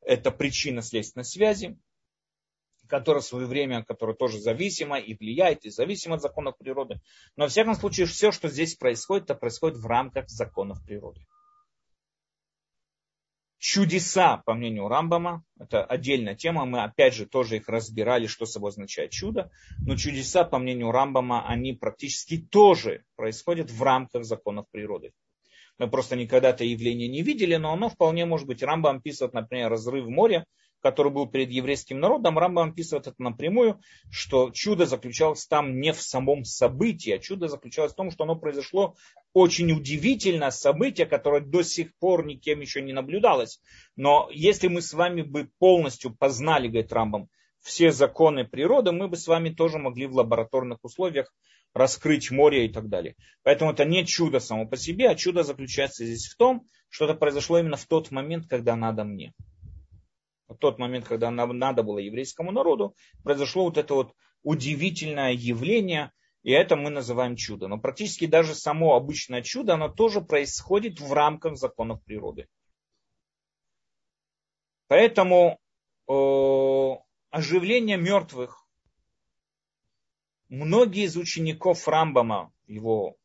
это 0.00 0.30
причина 0.30 0.80
следственной 0.80 1.26
связи, 1.26 1.76
которая 2.86 3.20
в 3.20 3.26
свое 3.26 3.44
время, 3.44 3.84
которая 3.84 4.16
тоже 4.16 4.40
зависима 4.40 4.98
и 4.98 5.14
влияет, 5.14 5.66
и 5.66 5.70
зависима 5.70 6.14
от 6.14 6.22
законов 6.22 6.56
природы. 6.56 6.98
Но, 7.36 7.44
во 7.44 7.50
всяком 7.50 7.74
случае, 7.74 8.06
все, 8.06 8.32
что 8.32 8.48
здесь 8.48 8.74
происходит, 8.74 9.24
это 9.24 9.34
происходит 9.34 9.76
в 9.76 9.86
рамках 9.86 10.30
законов 10.30 10.82
природы. 10.82 11.20
Чудеса, 13.58 14.36
по 14.46 14.54
мнению 14.54 14.86
Рамбама, 14.86 15.42
это 15.58 15.84
отдельная 15.84 16.36
тема, 16.36 16.64
мы 16.64 16.84
опять 16.84 17.14
же 17.14 17.26
тоже 17.26 17.56
их 17.56 17.68
разбирали, 17.68 18.28
что 18.28 18.46
собой 18.46 18.70
означает 18.70 19.10
чудо, 19.10 19.50
но 19.84 19.96
чудеса, 19.96 20.44
по 20.44 20.58
мнению 20.58 20.92
Рамбама, 20.92 21.44
они 21.46 21.72
практически 21.72 22.36
тоже 22.38 23.02
происходят 23.16 23.70
в 23.70 23.82
рамках 23.82 24.24
законов 24.24 24.66
природы. 24.70 25.12
Мы 25.78 25.88
просто 25.88 26.14
никогда 26.16 26.50
это 26.50 26.64
явление 26.64 27.08
не 27.08 27.22
видели, 27.22 27.56
но 27.56 27.72
оно 27.72 27.88
вполне 27.88 28.26
может 28.26 28.46
быть. 28.46 28.62
Рамбам 28.62 28.98
описывает, 28.98 29.34
например, 29.34 29.70
разрыв 29.70 30.06
моря, 30.06 30.44
который 30.80 31.12
был 31.12 31.26
перед 31.26 31.50
еврейским 31.50 31.98
народом, 32.00 32.38
Рамбам 32.38 32.70
описывает 32.70 33.06
это 33.06 33.22
напрямую, 33.22 33.80
что 34.10 34.50
чудо 34.50 34.86
заключалось 34.86 35.46
там 35.46 35.80
не 35.80 35.92
в 35.92 36.00
самом 36.00 36.44
событии, 36.44 37.12
а 37.12 37.18
чудо 37.18 37.48
заключалось 37.48 37.92
в 37.92 37.96
том, 37.96 38.10
что 38.10 38.24
оно 38.24 38.36
произошло 38.36 38.94
очень 39.32 39.72
удивительное 39.72 40.50
событие, 40.50 41.06
которое 41.06 41.40
до 41.40 41.62
сих 41.62 41.96
пор 41.98 42.24
никем 42.24 42.60
еще 42.60 42.80
не 42.82 42.92
наблюдалось. 42.92 43.60
Но 43.96 44.28
если 44.32 44.68
мы 44.68 44.82
с 44.82 44.92
вами 44.92 45.22
бы 45.22 45.50
полностью 45.58 46.14
познали, 46.14 46.68
говорит 46.68 46.92
Рамбам, 46.92 47.28
все 47.60 47.90
законы 47.90 48.44
природы, 48.44 48.92
мы 48.92 49.08
бы 49.08 49.16
с 49.16 49.26
вами 49.26 49.50
тоже 49.50 49.78
могли 49.78 50.06
в 50.06 50.14
лабораторных 50.14 50.78
условиях 50.82 51.32
раскрыть 51.74 52.30
море 52.30 52.66
и 52.66 52.72
так 52.72 52.88
далее. 52.88 53.14
Поэтому 53.42 53.72
это 53.72 53.84
не 53.84 54.06
чудо 54.06 54.38
само 54.38 54.66
по 54.66 54.76
себе, 54.76 55.10
а 55.10 55.14
чудо 55.16 55.42
заключается 55.42 56.04
здесь 56.04 56.28
в 56.28 56.36
том, 56.36 56.66
что 56.88 57.04
это 57.04 57.14
произошло 57.14 57.58
именно 57.58 57.76
в 57.76 57.86
тот 57.86 58.10
момент, 58.10 58.46
когда 58.48 58.76
надо 58.76 59.04
мне 59.04 59.34
в 60.48 60.56
тот 60.56 60.78
момент, 60.78 61.06
когда 61.06 61.30
надо 61.30 61.82
было 61.82 61.98
еврейскому 61.98 62.52
народу, 62.52 62.94
произошло 63.22 63.64
вот 63.64 63.76
это 63.76 63.94
вот 63.94 64.14
удивительное 64.42 65.32
явление, 65.32 66.12
и 66.42 66.52
это 66.52 66.76
мы 66.76 66.90
называем 66.90 67.36
чудо. 67.36 67.68
Но 67.68 67.78
практически 67.78 68.26
даже 68.26 68.54
само 68.54 68.94
обычное 68.94 69.42
чудо, 69.42 69.74
оно 69.74 69.88
тоже 69.88 70.20
происходит 70.20 71.00
в 71.00 71.12
рамках 71.12 71.56
законов 71.56 72.02
природы. 72.02 72.48
Поэтому 74.86 75.60
э, 76.08 76.12
оживление 77.30 77.98
мертвых, 77.98 78.66
многие 80.48 81.04
из 81.04 81.16
учеников 81.16 81.86
Рамбама, 81.86 82.52
его 82.66 83.16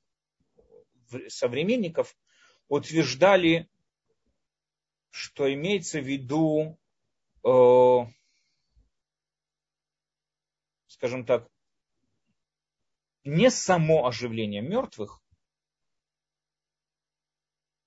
современников, 1.29 2.17
утверждали, 2.67 3.69
что 5.09 5.51
имеется 5.53 5.99
в 5.99 6.05
виду 6.05 6.77
скажем 10.87 11.25
так, 11.25 11.49
не 13.25 13.49
само 13.51 14.05
оживление 14.05 14.61
мертвых, 14.61 15.21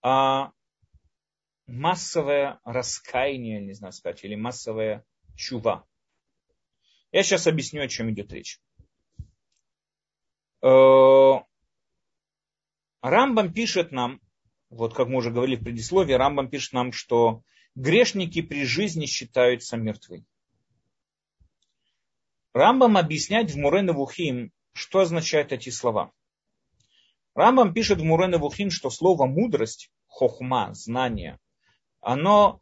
а 0.02 0.52
массовое 1.66 2.60
раскаяние, 2.64 3.60
не 3.60 3.72
знаю 3.72 3.92
сказать, 3.92 4.22
или 4.24 4.34
массовая 4.34 5.04
чува. 5.34 5.86
Я 7.10 7.22
сейчас 7.22 7.46
объясню, 7.46 7.82
о 7.82 7.88
чем 7.88 8.10
идет 8.10 8.32
речь. 8.32 8.60
Э, 10.62 11.32
Рамбам 13.00 13.52
пишет 13.52 13.92
нам, 13.92 14.20
вот 14.68 14.94
как 14.94 15.08
мы 15.08 15.16
уже 15.16 15.30
говорили 15.30 15.56
в 15.56 15.64
предисловии, 15.64 16.12
Рамбам 16.12 16.50
пишет 16.50 16.72
нам, 16.72 16.92
что 16.92 17.42
грешники 17.76 18.42
при 18.42 18.64
жизни 18.64 19.06
считаются 19.06 19.76
мертвы. 19.76 20.24
Рамбам 22.52 22.96
объясняет 22.96 23.50
в 23.50 23.56
Мурен 23.56 23.92
Вухим, 23.92 24.50
что 24.72 25.00
означают 25.00 25.52
эти 25.52 25.70
слова. 25.70 26.10
Рамбам 27.34 27.74
пишет 27.74 28.00
в 28.00 28.04
Мурен 28.04 28.36
Вухим, 28.38 28.70
что 28.70 28.88
слово 28.90 29.26
мудрость, 29.26 29.90
хохма, 30.06 30.72
знание, 30.74 31.38
оно 32.00 32.60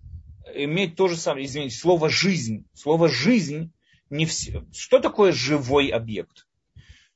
имеет 0.52 0.96
то 0.96 1.06
же 1.06 1.16
самое, 1.16 1.46
извините, 1.46 1.76
слово 1.76 2.10
жизнь. 2.10 2.66
Слово 2.74 3.08
жизнь 3.08 3.72
не 4.10 4.26
все. 4.26 4.66
Что 4.72 4.98
такое 4.98 5.32
живой 5.32 5.88
объект? 5.88 6.46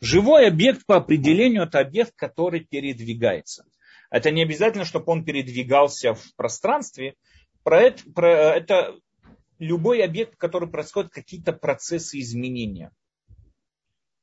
Живой 0.01 0.46
объект 0.46 0.86
по 0.86 0.96
определению 0.96 1.64
это 1.64 1.80
объект, 1.80 2.14
который 2.14 2.61
передвигается. 2.61 3.64
Это 4.11 4.30
не 4.30 4.42
обязательно, 4.42 4.84
чтобы 4.84 5.12
он 5.12 5.24
передвигался 5.24 6.14
в 6.14 6.34
пространстве. 6.36 7.16
Про 7.62 7.80
это, 7.82 8.11
про 8.12 8.30
это 8.54 8.98
любой 9.59 10.02
объект, 10.02 10.36
который 10.36 10.68
происходит 10.68 11.12
какие-то 11.12 11.52
процессы 11.52 12.20
изменения. 12.20 12.92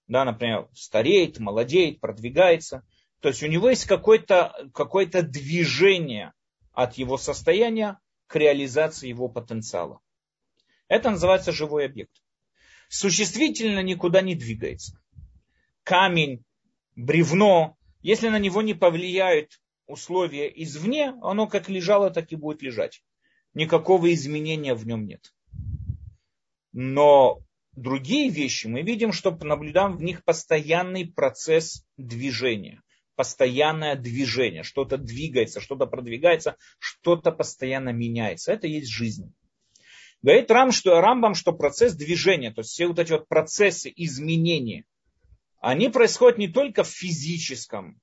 Да, 0.08 0.24
например, 0.24 0.70
стареет, 0.74 1.40
молодеет, 1.40 2.00
продвигается. 2.00 2.86
То 3.22 3.30
есть 3.30 3.42
у 3.44 3.48
него 3.48 3.70
есть 3.70 3.86
какое-то 3.86 4.70
какое 4.74 5.08
движение 5.08 6.34
от 6.74 6.96
его 6.96 7.18
состояния 7.18 8.00
к 8.28 8.36
реализации 8.36 9.10
его 9.10 9.30
потенциала. 9.30 10.00
Это 10.88 11.10
называется 11.10 11.52
живой 11.52 11.86
объект. 11.86 12.22
Существительно 12.90 13.82
никуда 13.82 14.22
не 14.22 14.36
двигается. 14.36 15.00
Камень, 15.84 16.44
бревно, 16.96 17.78
если 18.02 18.30
на 18.30 18.38
него 18.38 18.62
не 18.62 18.76
повлияют 18.76 19.60
условия 19.88 20.48
извне, 20.48 21.16
оно 21.22 21.48
как 21.48 21.70
лежало, 21.70 22.12
так 22.12 22.32
и 22.32 22.36
будет 22.36 22.62
лежать. 22.62 23.04
Никакого 23.56 24.14
изменения 24.14 24.76
в 24.76 24.86
нем 24.86 25.08
нет. 25.08 25.34
Но 26.72 27.40
другие 27.72 28.30
вещи 28.30 28.68
мы 28.68 28.84
видим, 28.84 29.12
что 29.12 29.32
наблюдаем 29.32 29.98
в 29.98 30.04
них 30.04 30.24
постоянный 30.24 31.08
процесс 31.08 31.84
движения 31.98 32.84
постоянное 33.16 33.96
движение, 33.96 34.64
что-то 34.64 34.98
двигается, 34.98 35.62
что-то 35.62 35.86
продвигается, 35.86 36.58
что-то 36.80 37.32
постоянно 37.32 37.90
меняется. 37.90 38.52
Это 38.52 38.68
есть 38.68 38.90
жизнь. 38.90 39.34
Говорит 40.22 40.52
Рам, 40.52 40.72
что, 40.72 41.00
Рамбам, 41.02 41.36
что 41.36 41.54
процесс 41.54 41.94
движения, 41.94 42.52
то 42.52 42.62
есть 42.62 42.72
все 42.72 42.88
вот 42.88 43.00
эти 43.00 43.12
вот 43.12 43.28
процессы 43.28 43.92
изменения, 43.96 44.86
они 45.60 45.90
происходят 45.90 46.38
не 46.38 46.48
только 46.48 46.84
в 46.84 46.90
физическом, 46.90 48.00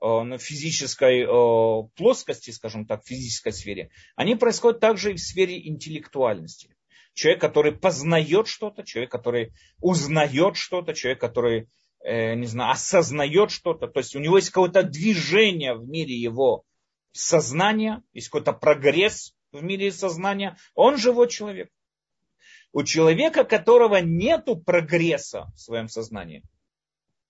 на 0.00 0.38
физической 0.38 1.22
э, 1.22 1.88
плоскости, 1.96 2.50
скажем 2.50 2.86
так, 2.86 3.02
в 3.02 3.06
физической 3.06 3.52
сфере, 3.52 3.90
они 4.16 4.34
происходят 4.34 4.80
также 4.80 5.12
и 5.12 5.14
в 5.14 5.20
сфере 5.20 5.66
интеллектуальности. 5.68 6.74
Человек, 7.12 7.40
который 7.40 7.72
познает 7.72 8.46
что-то, 8.46 8.82
человек, 8.82 9.10
который 9.10 9.52
узнает 9.80 10.56
что-то, 10.56 10.94
человек, 10.94 11.20
который 11.20 11.68
э, 12.02 12.34
не 12.34 12.46
знаю, 12.46 12.72
осознает 12.72 13.50
что-то, 13.50 13.88
то 13.88 14.00
есть 14.00 14.16
у 14.16 14.20
него 14.20 14.36
есть 14.36 14.50
какое-то 14.50 14.82
движение 14.82 15.74
в 15.74 15.86
мире 15.88 16.14
его 16.14 16.64
сознания, 17.12 18.02
есть 18.12 18.28
какой-то 18.28 18.52
прогресс 18.52 19.34
в 19.52 19.62
мире 19.62 19.92
сознания, 19.92 20.56
он 20.74 20.96
живой 20.96 21.28
человек. 21.28 21.70
У 22.72 22.84
человека, 22.84 23.44
которого 23.44 23.96
нет 23.96 24.46
прогресса 24.64 25.52
в 25.56 25.60
своем 25.60 25.88
сознании, 25.88 26.42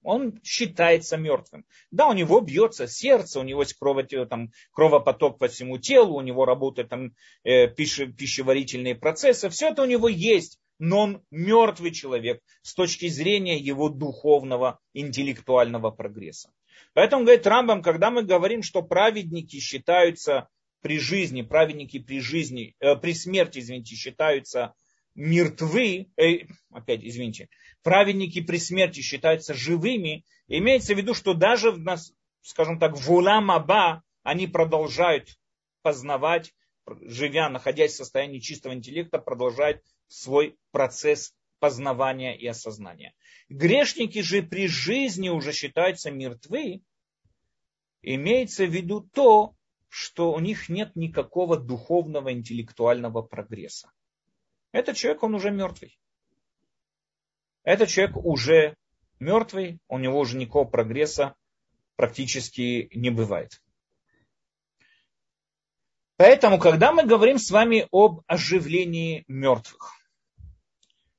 он 0.02 0.40
считается 0.42 1.16
мертвым. 1.16 1.64
Да, 1.90 2.08
у 2.08 2.12
него 2.12 2.40
бьется 2.40 2.86
сердце, 2.86 3.40
у 3.40 3.42
него 3.42 3.62
есть 3.62 3.74
крово, 3.74 4.04
там, 4.04 4.50
кровопоток 4.72 5.38
по 5.38 5.48
всему 5.48 5.78
телу, 5.78 6.14
у 6.14 6.20
него 6.20 6.44
работают 6.44 6.88
там, 6.88 7.12
э, 7.44 7.68
пище, 7.68 8.06
пищеварительные 8.06 8.94
процессы, 8.94 9.48
все 9.48 9.68
это 9.68 9.82
у 9.82 9.86
него 9.86 10.08
есть, 10.08 10.58
но 10.78 11.00
он 11.00 11.22
мертвый 11.30 11.92
человек 11.92 12.42
с 12.62 12.74
точки 12.74 13.08
зрения 13.08 13.58
его 13.58 13.88
духовного, 13.88 14.78
интеллектуального 14.94 15.90
прогресса. 15.90 16.50
Поэтому, 16.94 17.24
говорит 17.24 17.46
Рамбам, 17.46 17.82
когда 17.82 18.10
мы 18.10 18.22
говорим, 18.22 18.62
что 18.62 18.82
праведники 18.82 19.60
считаются 19.60 20.48
при 20.80 20.98
жизни, 20.98 21.42
праведники 21.42 21.98
при 21.98 22.20
жизни, 22.20 22.74
э, 22.80 22.96
при 22.96 23.12
смерти, 23.12 23.58
извините, 23.58 23.94
считаются 23.94 24.74
мертвы, 25.20 26.10
э, 26.16 26.46
опять, 26.70 27.04
извините, 27.04 27.50
праведники 27.82 28.40
при 28.40 28.56
смерти 28.56 29.00
считаются 29.00 29.52
живыми, 29.52 30.24
имеется 30.48 30.94
в 30.94 30.96
виду, 30.96 31.12
что 31.12 31.34
даже 31.34 31.70
в 31.70 31.78
нас, 31.78 32.12
скажем 32.40 32.78
так, 32.78 32.96
в 32.96 33.12
улам 33.12 33.50
аба 33.50 34.02
они 34.22 34.46
продолжают 34.46 35.28
познавать, 35.82 36.54
живя, 37.02 37.50
находясь 37.50 37.92
в 37.92 37.96
состоянии 37.96 38.38
чистого 38.38 38.72
интеллекта, 38.72 39.18
продолжают 39.18 39.82
свой 40.08 40.56
процесс 40.70 41.34
познавания 41.58 42.34
и 42.36 42.46
осознания. 42.46 43.12
Грешники 43.50 44.22
же 44.22 44.42
при 44.42 44.68
жизни 44.68 45.28
уже 45.28 45.52
считаются 45.52 46.10
мертвы. 46.10 46.80
Имеется 48.00 48.64
в 48.64 48.70
виду 48.70 49.02
то, 49.02 49.54
что 49.88 50.32
у 50.32 50.38
них 50.38 50.70
нет 50.70 50.96
никакого 50.96 51.58
духовного 51.58 52.32
интеллектуального 52.32 53.20
прогресса. 53.20 53.90
Этот 54.72 54.96
человек, 54.96 55.22
он 55.22 55.34
уже 55.34 55.50
мертвый. 55.50 55.98
Этот 57.64 57.88
человек 57.88 58.16
уже 58.16 58.76
мертвый, 59.18 59.78
у 59.88 59.98
него 59.98 60.18
уже 60.18 60.36
никакого 60.36 60.64
прогресса 60.64 61.34
практически 61.96 62.88
не 62.94 63.10
бывает. 63.10 63.60
Поэтому, 66.16 66.58
когда 66.58 66.92
мы 66.92 67.04
говорим 67.04 67.38
с 67.38 67.50
вами 67.50 67.88
об 67.90 68.22
оживлении 68.26 69.24
мертвых, 69.26 69.94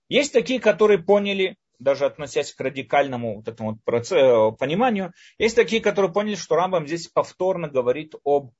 есть 0.09 0.33
такие, 0.33 0.59
которые 0.59 0.99
поняли, 0.99 1.57
даже 1.79 2.05
относясь 2.05 2.53
к 2.53 2.59
радикальному 2.59 3.37
вот 3.37 3.47
этому 3.47 3.79
процессу, 3.79 4.55
пониманию, 4.59 5.13
есть 5.37 5.55
такие, 5.55 5.81
которые 5.81 6.11
поняли, 6.11 6.35
что 6.35 6.55
Рамбам 6.55 6.85
здесь 6.85 7.07
повторно 7.07 7.67
говорит 7.67 8.13
об 8.23 8.51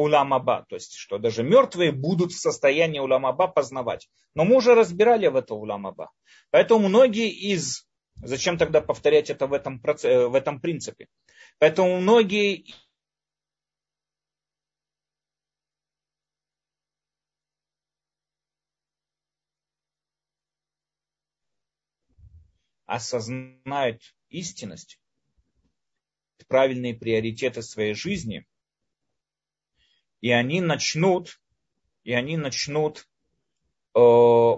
уламаба, 0.00 0.66
то 0.68 0.76
есть, 0.76 0.94
что 0.94 1.18
даже 1.18 1.42
мертвые 1.42 1.92
будут 1.92 2.32
в 2.32 2.40
состоянии 2.40 2.98
уламаба 2.98 3.48
познавать. 3.48 4.08
Но 4.34 4.44
мы 4.44 4.56
уже 4.56 4.74
разбирали 4.74 5.26
в 5.28 5.36
это 5.36 5.54
уламаба. 5.54 6.10
Поэтому 6.50 6.88
многие 6.88 7.30
из... 7.30 7.86
Зачем 8.16 8.58
тогда 8.58 8.80
повторять 8.80 9.30
это 9.30 9.46
в 9.46 9.52
этом, 9.52 9.80
процессе, 9.80 10.26
в 10.26 10.34
этом 10.34 10.60
принципе? 10.60 11.06
Поэтому 11.58 12.00
многие 12.00 12.66
осознают 22.86 24.02
истинность, 24.28 24.98
правильные 26.48 26.94
приоритеты 26.94 27.62
своей 27.62 27.94
жизни, 27.94 28.44
и 30.20 30.30
они 30.30 30.60
начнут, 30.60 31.40
и 32.04 32.12
они 32.12 32.36
начнут 32.36 33.08
э, 33.94 33.98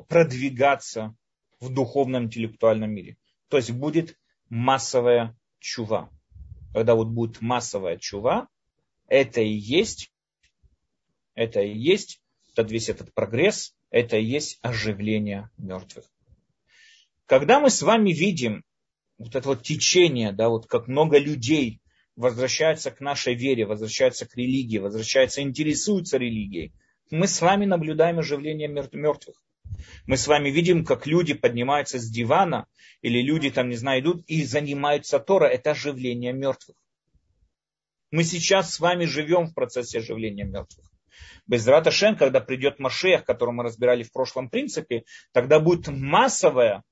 продвигаться 0.08 1.14
в 1.60 1.72
духовном 1.72 2.24
интеллектуальном 2.24 2.90
мире. 2.90 3.16
То 3.48 3.56
есть 3.56 3.70
будет 3.70 4.18
массовая 4.48 5.36
чува. 5.58 6.10
Когда 6.72 6.94
вот 6.94 7.08
будет 7.08 7.40
массовая 7.40 7.98
чува, 7.98 8.48
это 9.06 9.40
и 9.40 9.52
есть, 9.52 10.10
это 11.34 11.60
и 11.60 11.76
есть 11.76 12.22
этот 12.52 12.70
весь 12.70 12.88
этот 12.88 13.12
прогресс, 13.14 13.74
это 13.90 14.16
и 14.16 14.24
есть 14.24 14.58
оживление 14.62 15.50
мертвых. 15.58 16.04
Когда 17.26 17.60
мы 17.60 17.70
с 17.70 17.82
вами 17.82 18.12
видим 18.12 18.64
вот 19.18 19.34
это 19.34 19.48
вот 19.48 19.62
течение, 19.62 20.32
да, 20.32 20.48
вот 20.48 20.66
как 20.66 20.88
много 20.88 21.18
людей 21.18 21.81
возвращаются 22.16 22.90
к 22.90 23.00
нашей 23.00 23.34
вере, 23.34 23.66
возвращаются 23.66 24.26
к 24.26 24.36
религии, 24.36 24.78
возвращаются, 24.78 25.42
интересуются 25.42 26.18
религией, 26.18 26.72
мы 27.10 27.26
с 27.26 27.40
вами 27.40 27.64
наблюдаем 27.64 28.18
оживление 28.18 28.68
мертвых. 28.68 29.36
Мы 30.06 30.16
с 30.16 30.26
вами 30.26 30.50
видим, 30.50 30.84
как 30.84 31.06
люди 31.06 31.34
поднимаются 31.34 31.98
с 31.98 32.08
дивана, 32.08 32.66
или 33.00 33.20
люди 33.20 33.50
там, 33.50 33.68
не 33.68 33.76
знаю, 33.76 34.00
идут 34.00 34.24
и 34.26 34.44
занимаются 34.44 35.18
Тора. 35.18 35.46
Это 35.46 35.72
оживление 35.72 36.32
мертвых. 36.32 36.76
Мы 38.10 38.24
сейчас 38.24 38.74
с 38.74 38.80
вами 38.80 39.06
живем 39.06 39.46
в 39.46 39.54
процессе 39.54 39.98
оживления 39.98 40.44
мертвых. 40.44 40.86
Без 41.46 41.66
Раташен, 41.66 42.16
когда 42.16 42.40
придет 42.40 42.78
Машех, 42.78 43.24
который 43.24 43.52
мы 43.52 43.64
разбирали 43.64 44.02
в 44.02 44.12
прошлом 44.12 44.48
принципе, 44.48 45.04
тогда 45.32 45.58
будет 45.60 45.88
массовое 45.88 46.82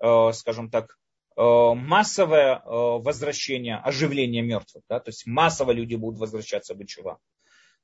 Э, 0.00 0.30
скажем 0.32 0.70
так, 0.70 0.96
массовое 1.40 2.56
э, 2.56 2.60
возвращение, 2.64 3.76
оживление 3.76 4.42
мертвых. 4.42 4.82
Да? 4.88 4.98
То 5.00 5.10
есть 5.10 5.26
массово 5.26 5.70
люди 5.72 5.94
будут 5.94 6.18
возвращаться 6.18 6.74
в 6.74 6.82
Ичува. 6.82 7.18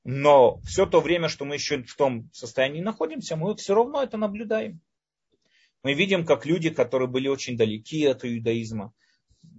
Но 0.03 0.59
все 0.65 0.85
то 0.85 0.99
время, 1.01 1.29
что 1.29 1.45
мы 1.45 1.55
еще 1.55 1.81
в 1.83 1.95
том 1.95 2.29
состоянии 2.33 2.81
находимся, 2.81 3.35
мы 3.35 3.55
все 3.55 3.73
равно 3.73 4.03
это 4.03 4.17
наблюдаем. 4.17 4.81
Мы 5.83 5.93
видим, 5.93 6.25
как 6.25 6.45
люди, 6.45 6.69
которые 6.69 7.07
были 7.07 7.27
очень 7.27 7.57
далеки 7.57 8.05
от 8.05 8.25
иудаизма, 8.25 8.93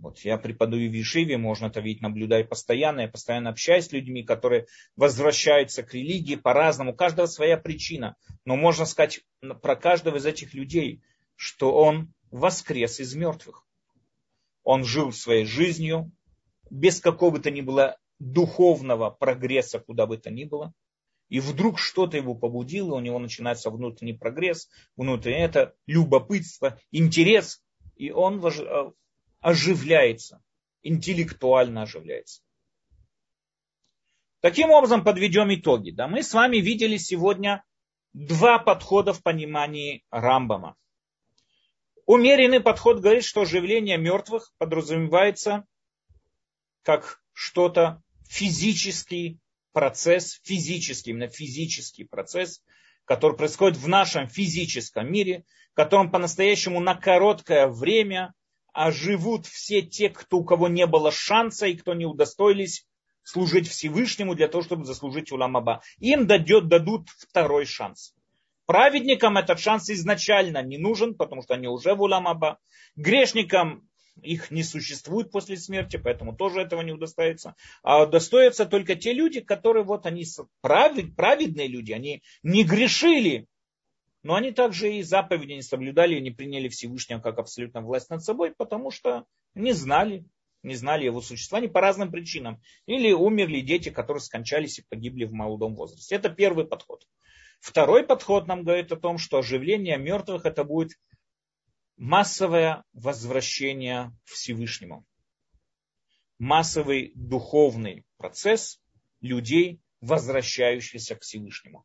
вот 0.01 0.19
я 0.21 0.39
преподаю 0.39 0.91
в 0.91 0.95
Ешиве, 0.95 1.39
можно 1.39 1.67
это 1.67 1.81
видеть, 1.81 2.03
наблюдаю 2.03 2.47
постоянно, 2.47 3.03
я 3.03 3.09
постоянно 3.09 3.51
общаюсь 3.51 3.87
с 3.87 3.93
людьми, 3.93 4.25
которые 4.25 4.67
возвращаются 4.97 5.83
к 5.83 5.95
религии 5.95 6.37
по-разному, 6.37 6.93
у 6.93 6.95
каждого 6.95 7.27
своя 7.27 7.57
причина. 7.57 8.17
Но 8.45 8.57
можно 8.57 8.85
сказать 8.85 9.21
про 9.63 9.77
каждого 9.77 10.17
из 10.17 10.27
этих 10.27 10.55
людей, 10.55 11.03
что 11.35 11.73
он 11.73 12.13
воскрес 12.31 13.01
из 13.01 13.15
мертвых. 13.15 13.66
Он 14.67 14.83
жил 14.83 15.13
своей 15.13 15.45
жизнью, 15.45 16.11
без 16.71 17.01
какого 17.01 17.31
бы 17.31 17.39
то 17.39 17.53
ни 17.53 17.61
было 17.61 17.99
духовного 18.19 19.11
прогресса, 19.11 19.79
куда 19.79 20.07
бы 20.07 20.19
то 20.19 20.29
ни 20.29 20.43
было. 20.43 20.75
И 21.29 21.39
вдруг 21.39 21.79
что-то 21.79 22.17
его 22.17 22.35
побудило, 22.35 22.97
у 22.97 23.01
него 23.01 23.21
начинается 23.21 23.71
внутренний 23.71 24.15
прогресс, 24.15 24.69
внутреннее 24.97 25.45
это 25.45 25.77
любопытство, 25.87 26.81
интерес, 26.91 27.63
и 27.95 28.11
он 28.11 28.45
э, 28.45 28.91
оживляется, 29.39 30.43
интеллектуально 30.83 31.83
оживляется. 31.83 32.43
Таким 34.41 34.71
образом, 34.71 35.05
подведем 35.05 35.55
итоги. 35.55 35.93
Да, 35.93 36.09
мы 36.09 36.25
с 36.25 36.35
вами 36.35 36.57
видели 36.57 36.97
сегодня 36.97 37.63
два 38.15 38.59
подхода 38.59 39.13
в 39.13 39.23
понимании 39.23 40.03
Рамбама. 40.11 40.75
Умеренный 42.07 42.61
подход 42.61 43.01
говорит, 43.01 43.25
что 43.25 43.43
оживление 43.43 43.99
мертвых 43.99 44.53
подразумевается 44.59 45.67
как 46.83 47.21
что-то 47.33 48.01
физический 48.29 49.41
процесс, 49.73 50.41
физический, 50.45 51.11
именно 51.11 51.29
физический 51.29 52.05
процесс, 52.05 52.63
который 53.05 53.37
происходит 53.37 53.77
в 53.77 53.89
нашем 53.89 54.29
физическом 54.29 55.11
мире, 55.11 55.45
в 55.73 55.75
котором 55.75 56.13
по-настоящему 56.13 56.81
на 56.81 56.95
короткое 56.95 57.67
время 57.67 58.35
оживут 58.73 59.47
все 59.47 59.83
те, 59.83 60.09
кто, 60.09 60.39
у 60.39 60.45
кого 60.45 60.69
не 60.69 60.87
было 60.87 61.11
шанса 61.11 61.67
и 61.67 61.77
кто 61.77 61.93
не 61.93 62.07
удостоились 62.07 62.87
служить 63.25 63.69
Всевышнему 63.69 64.37
для 64.37 64.47
того, 64.47 64.63
чтобы 64.63 64.85
заслужить 64.85 65.33
уламаба. 65.33 65.83
Им 65.99 66.29
дадет, 66.29 66.69
дадут 66.69 67.09
второй 67.11 67.65
шанс. 67.65 68.15
Праведникам 68.67 69.39
этот 69.39 69.61
шанс 69.61 69.89
изначально 69.91 70.63
не 70.63 70.77
нужен, 70.77 71.15
потому 71.15 71.43
что 71.43 71.55
они 71.55 71.69
уже 71.69 71.95
в 71.95 72.03
уламаба. 72.03 72.59
Грешникам 72.97 73.89
их 74.23 74.51
не 74.51 74.63
существует 74.63 75.31
после 75.31 75.57
смерти, 75.57 75.97
поэтому 75.97 76.35
тоже 76.37 76.61
этого 76.61 76.83
не 76.83 76.93
удостоится. 76.93 77.55
А 77.83 78.03
удостоятся 78.03 78.67
только 78.67 78.97
те 78.97 79.13
люди, 79.13 79.41
которые 79.41 79.85
вот 79.85 80.07
они 80.07 80.25
правед, 80.63 81.15
праведные 81.15 81.69
люди, 81.69 81.93
они 81.93 82.23
не 82.43 82.65
грешили, 82.65 83.47
но 84.23 84.35
они 84.35 84.51
также 84.51 84.93
и 84.95 85.03
заповеди 85.03 85.53
не 85.53 85.63
соблюдали, 85.63 86.17
и 86.17 86.21
не 86.21 86.31
приняли 86.33 86.69
Всевышнего 86.69 87.21
как 87.21 87.39
абсолютно 87.39 87.83
власть 87.83 88.11
над 88.11 88.25
собой, 88.25 88.53
потому 88.57 88.91
что 88.91 89.25
не 89.55 89.73
знали, 89.73 90.25
не 90.65 90.75
знали 90.75 91.05
его 91.05 91.21
существования 91.21 91.69
по 91.69 91.81
разным 91.81 92.11
причинам. 92.11 92.61
Или 92.87 93.13
умерли 93.13 93.61
дети, 93.61 93.91
которые 93.91 94.21
скончались 94.21 94.81
и 94.81 94.85
погибли 94.89 95.25
в 95.25 95.33
молодом 95.33 95.77
возрасте. 95.77 96.17
Это 96.17 96.29
первый 96.29 96.67
подход. 96.67 97.07
Второй 97.61 98.05
подход 98.05 98.47
нам 98.47 98.65
говорит 98.65 98.93
о 98.93 98.97
том, 98.97 99.19
что 99.19 99.39
оживление 99.39 99.99
мертвых 99.99 100.45
это 100.45 100.65
будет 100.65 100.93
массовое 101.97 102.85
возвращение 102.93 104.13
Всевышнему. 104.25 105.05
Массовый 106.39 107.13
духовный 107.15 108.05
процесс 108.19 108.81
людей, 109.21 109.81
возвращающихся 110.01 111.17
к 111.17 111.23
Всевышнему. 111.23 111.85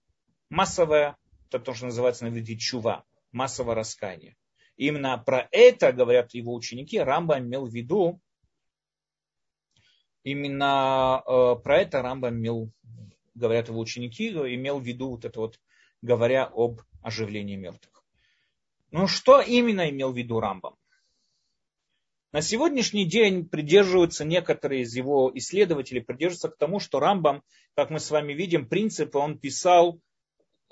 Массовое, 0.49 1.17
это 1.47 1.59
то, 1.59 1.73
что 1.73 1.85
называется 1.85 2.25
на 2.25 2.29
иврите 2.29 2.57
чува, 2.57 3.05
массовое 3.31 3.75
раскаяние. 3.75 4.35
Именно 4.75 5.17
про 5.17 5.47
это, 5.51 5.93
говорят 5.93 6.33
его 6.33 6.53
ученики, 6.53 6.99
Рамба 6.99 7.39
имел 7.39 7.65
в 7.65 7.73
виду, 7.73 8.21
Именно 10.23 11.23
э, 11.25 11.55
про 11.63 11.79
это 11.79 12.01
Рамбам 12.01 12.35
имел, 12.35 12.71
говорят 13.41 13.67
его 13.67 13.79
ученики, 13.79 14.29
имел 14.29 14.79
в 14.79 14.85
виду 14.85 15.09
вот 15.09 15.25
это 15.25 15.39
вот, 15.39 15.59
говоря 16.01 16.45
об 16.45 16.81
оживлении 17.01 17.57
мертвых. 17.57 18.03
Ну 18.91 19.07
что 19.07 19.41
именно 19.41 19.89
имел 19.89 20.13
в 20.13 20.17
виду 20.17 20.39
Рамбам? 20.39 20.75
На 22.31 22.41
сегодняшний 22.41 23.05
день 23.05 23.45
придерживаются 23.45 24.23
некоторые 24.23 24.83
из 24.83 24.95
его 24.95 25.31
исследователей, 25.33 26.01
придерживаются 26.01 26.49
к 26.49 26.57
тому, 26.57 26.79
что 26.79 26.99
Рамбам, 26.99 27.43
как 27.75 27.89
мы 27.89 27.99
с 27.99 28.09
вами 28.09 28.31
видим, 28.31 28.69
принципы 28.69 29.17
он 29.17 29.37
писал 29.37 29.99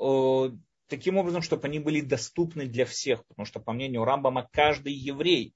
э, 0.01 0.51
таким 0.87 1.17
образом, 1.17 1.41
чтобы 1.41 1.67
они 1.67 1.79
были 1.79 1.99
доступны 1.99 2.65
для 2.65 2.85
всех. 2.85 3.25
Потому 3.25 3.45
что, 3.45 3.59
по 3.59 3.73
мнению 3.73 4.05
Рамбама, 4.05 4.47
каждый 4.53 4.93
еврей 4.93 5.53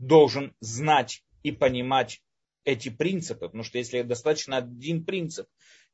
должен 0.00 0.54
знать 0.58 1.22
и 1.44 1.52
понимать 1.52 2.20
эти 2.64 2.88
принципы, 2.88 3.46
потому 3.46 3.62
что 3.62 3.78
если 3.78 4.02
достаточно 4.02 4.56
один 4.58 5.04
принцип, 5.04 5.46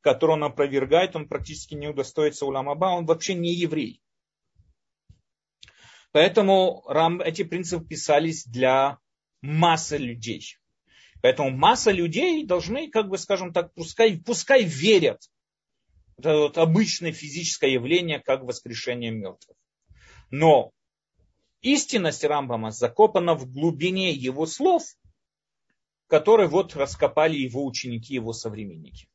который 0.05 0.33
он 0.33 0.45
опровергает, 0.45 1.17
он 1.17 1.27
практически 1.27 1.75
не 1.75 1.89
удостоится 1.89 2.47
уламаба, 2.47 2.87
он 2.87 3.07
вообще 3.07 3.35
не 3.35 3.53
еврей. 3.53 4.01
Поэтому 6.13 6.85
эти 7.25 7.43
принципы 7.43 7.85
писались 7.85 8.45
для 8.45 8.99
массы 9.41 9.97
людей. 9.97 10.59
Поэтому 11.23 11.51
масса 11.51 11.91
людей 11.91 12.47
должны, 12.47 12.89
как 12.91 13.09
бы 13.09 13.19
скажем 13.19 13.53
так, 13.53 13.75
пускай, 13.75 14.19
пускай 14.19 14.63
верят 14.63 15.23
в 16.17 16.21
это 16.21 16.37
вот 16.37 16.59
обычное 16.59 17.13
физическое 17.13 17.73
явление, 17.73 18.21
как 18.21 18.45
воскрешение 18.45 19.11
мертвых. 19.11 19.57
Но 20.31 20.71
истинность 21.63 22.23
Рамбама 22.23 22.71
закопана 22.71 23.35
в 23.35 23.51
глубине 23.51 24.13
его 24.13 24.47
слов– 24.47 24.85
который 26.07 26.47
вот 26.47 26.77
раскопали 26.77 27.37
его 27.37 27.65
ученики, 27.65 28.15
его 28.15 28.33
современники. 28.33 29.09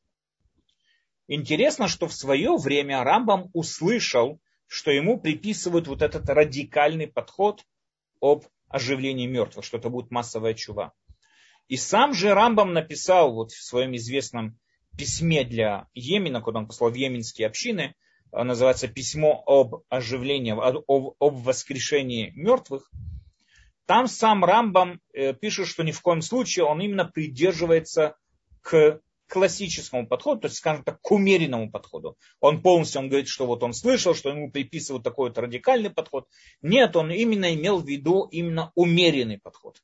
Интересно, 1.32 1.86
что 1.86 2.08
в 2.08 2.12
свое 2.12 2.56
время 2.56 3.04
Рамбам 3.04 3.50
услышал, 3.52 4.40
что 4.66 4.90
ему 4.90 5.20
приписывают 5.20 5.86
вот 5.86 6.02
этот 6.02 6.28
радикальный 6.28 7.06
подход 7.06 7.62
об 8.20 8.46
оживлении 8.66 9.28
мертвых, 9.28 9.64
что 9.64 9.78
это 9.78 9.90
будет 9.90 10.10
массовая 10.10 10.54
чува. 10.54 10.92
И 11.68 11.76
сам 11.76 12.14
же 12.14 12.34
Рамбам 12.34 12.72
написал 12.72 13.32
вот 13.32 13.52
в 13.52 13.62
своем 13.62 13.94
известном 13.94 14.58
письме 14.98 15.44
для 15.44 15.86
Йемена, 15.94 16.40
куда 16.40 16.58
он 16.58 16.66
послал 16.66 16.90
в 16.90 16.94
йеменские 16.94 17.46
общины, 17.46 17.94
называется 18.32 18.88
«Письмо 18.88 19.40
об 19.46 19.84
оживлении, 19.88 20.50
об, 20.50 21.14
об 21.20 21.34
воскрешении 21.44 22.32
мертвых», 22.34 22.90
там 23.86 24.08
сам 24.08 24.44
Рамбам 24.44 25.00
э, 25.12 25.32
пишет, 25.32 25.68
что 25.68 25.84
ни 25.84 25.92
в 25.92 26.00
коем 26.02 26.22
случае 26.22 26.64
он 26.64 26.80
именно 26.80 27.04
придерживается 27.04 28.16
к 28.62 29.00
классическому 29.30 30.06
подходу, 30.06 30.42
то 30.42 30.46
есть, 30.48 30.58
скажем 30.58 30.82
так, 30.82 31.00
к 31.00 31.10
умеренному 31.12 31.70
подходу. 31.70 32.18
Он 32.40 32.60
полностью, 32.60 33.00
он 33.00 33.08
говорит, 33.08 33.28
что 33.28 33.46
вот 33.46 33.62
он 33.62 33.72
слышал, 33.72 34.14
что 34.14 34.30
ему 34.30 34.50
приписывают 34.50 35.04
такой 35.04 35.28
вот 35.28 35.38
радикальный 35.38 35.90
подход. 35.90 36.28
Нет, 36.60 36.96
он 36.96 37.10
именно 37.10 37.54
имел 37.54 37.78
в 37.78 37.86
виду 37.86 38.28
именно 38.30 38.72
умеренный 38.74 39.38
подход. 39.38 39.80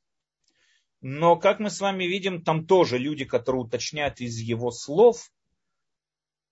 Но, 1.01 1.37
как 1.37 1.59
мы 1.59 1.69
с 1.69 1.79
вами 1.79 2.03
видим, 2.03 2.43
там 2.43 2.65
тоже 2.67 2.97
люди, 2.97 3.23
которые 3.23 3.61
уточняют 3.63 4.19
из 4.19 4.37
его 4.37 4.71
слов, 4.71 5.31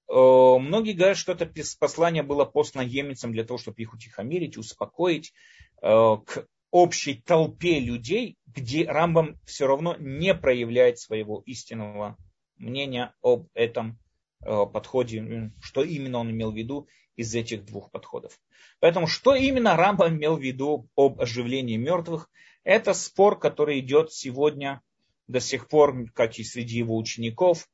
э, 0.08 0.14
многие 0.14 0.93
говорят, 0.93 1.18
что 1.18 1.34
это 1.34 1.52
послание 1.80 2.24
было 2.24 2.46
послано 2.46 2.84
емецам 2.84 3.34
для 3.34 3.43
того, 3.43 3.58
чтобы 3.58 3.82
их 3.82 3.93
утихомирить, 3.93 4.58
успокоить, 4.58 5.34
э, 5.82 5.88
к 5.88 6.48
общей 6.72 7.16
толпе 7.16 7.80
людей, 7.80 8.38
где 8.46 8.86
Рамбам 8.86 9.39
все 9.46 9.68
равно 9.68 9.96
не 10.00 10.34
проявляет 10.34 11.00
своего 11.00 11.41
истинного 11.46 12.18
мнения 12.58 13.14
об 13.22 13.47
этом 13.53 13.99
э, 14.41 14.66
подходе, 14.72 15.51
что 15.62 15.84
именно 15.84 16.20
он 16.20 16.32
имел 16.32 16.51
в 16.51 16.56
виду 16.56 16.88
из 17.16 17.34
этих 17.34 17.66
двух 17.66 17.91
подходов. 17.91 18.39
Поэтому 18.80 19.08
что 19.08 19.36
именно 19.36 19.76
Рамбам 19.76 20.18
имел 20.18 20.38
в 20.38 20.41
виду 20.41 20.89
об 20.95 21.22
оживлении 21.22 21.78
мертвых, 21.78 22.30
это 22.64 22.93
спор, 22.93 23.39
который 23.39 23.80
идет 23.80 24.12
сегодня 24.12 24.82
до 25.28 25.39
сих 25.39 25.68
пор, 25.68 26.10
как 26.12 26.38
и 26.38 26.43
среди 26.43 26.78
его 26.78 26.97
учеников, 26.97 27.68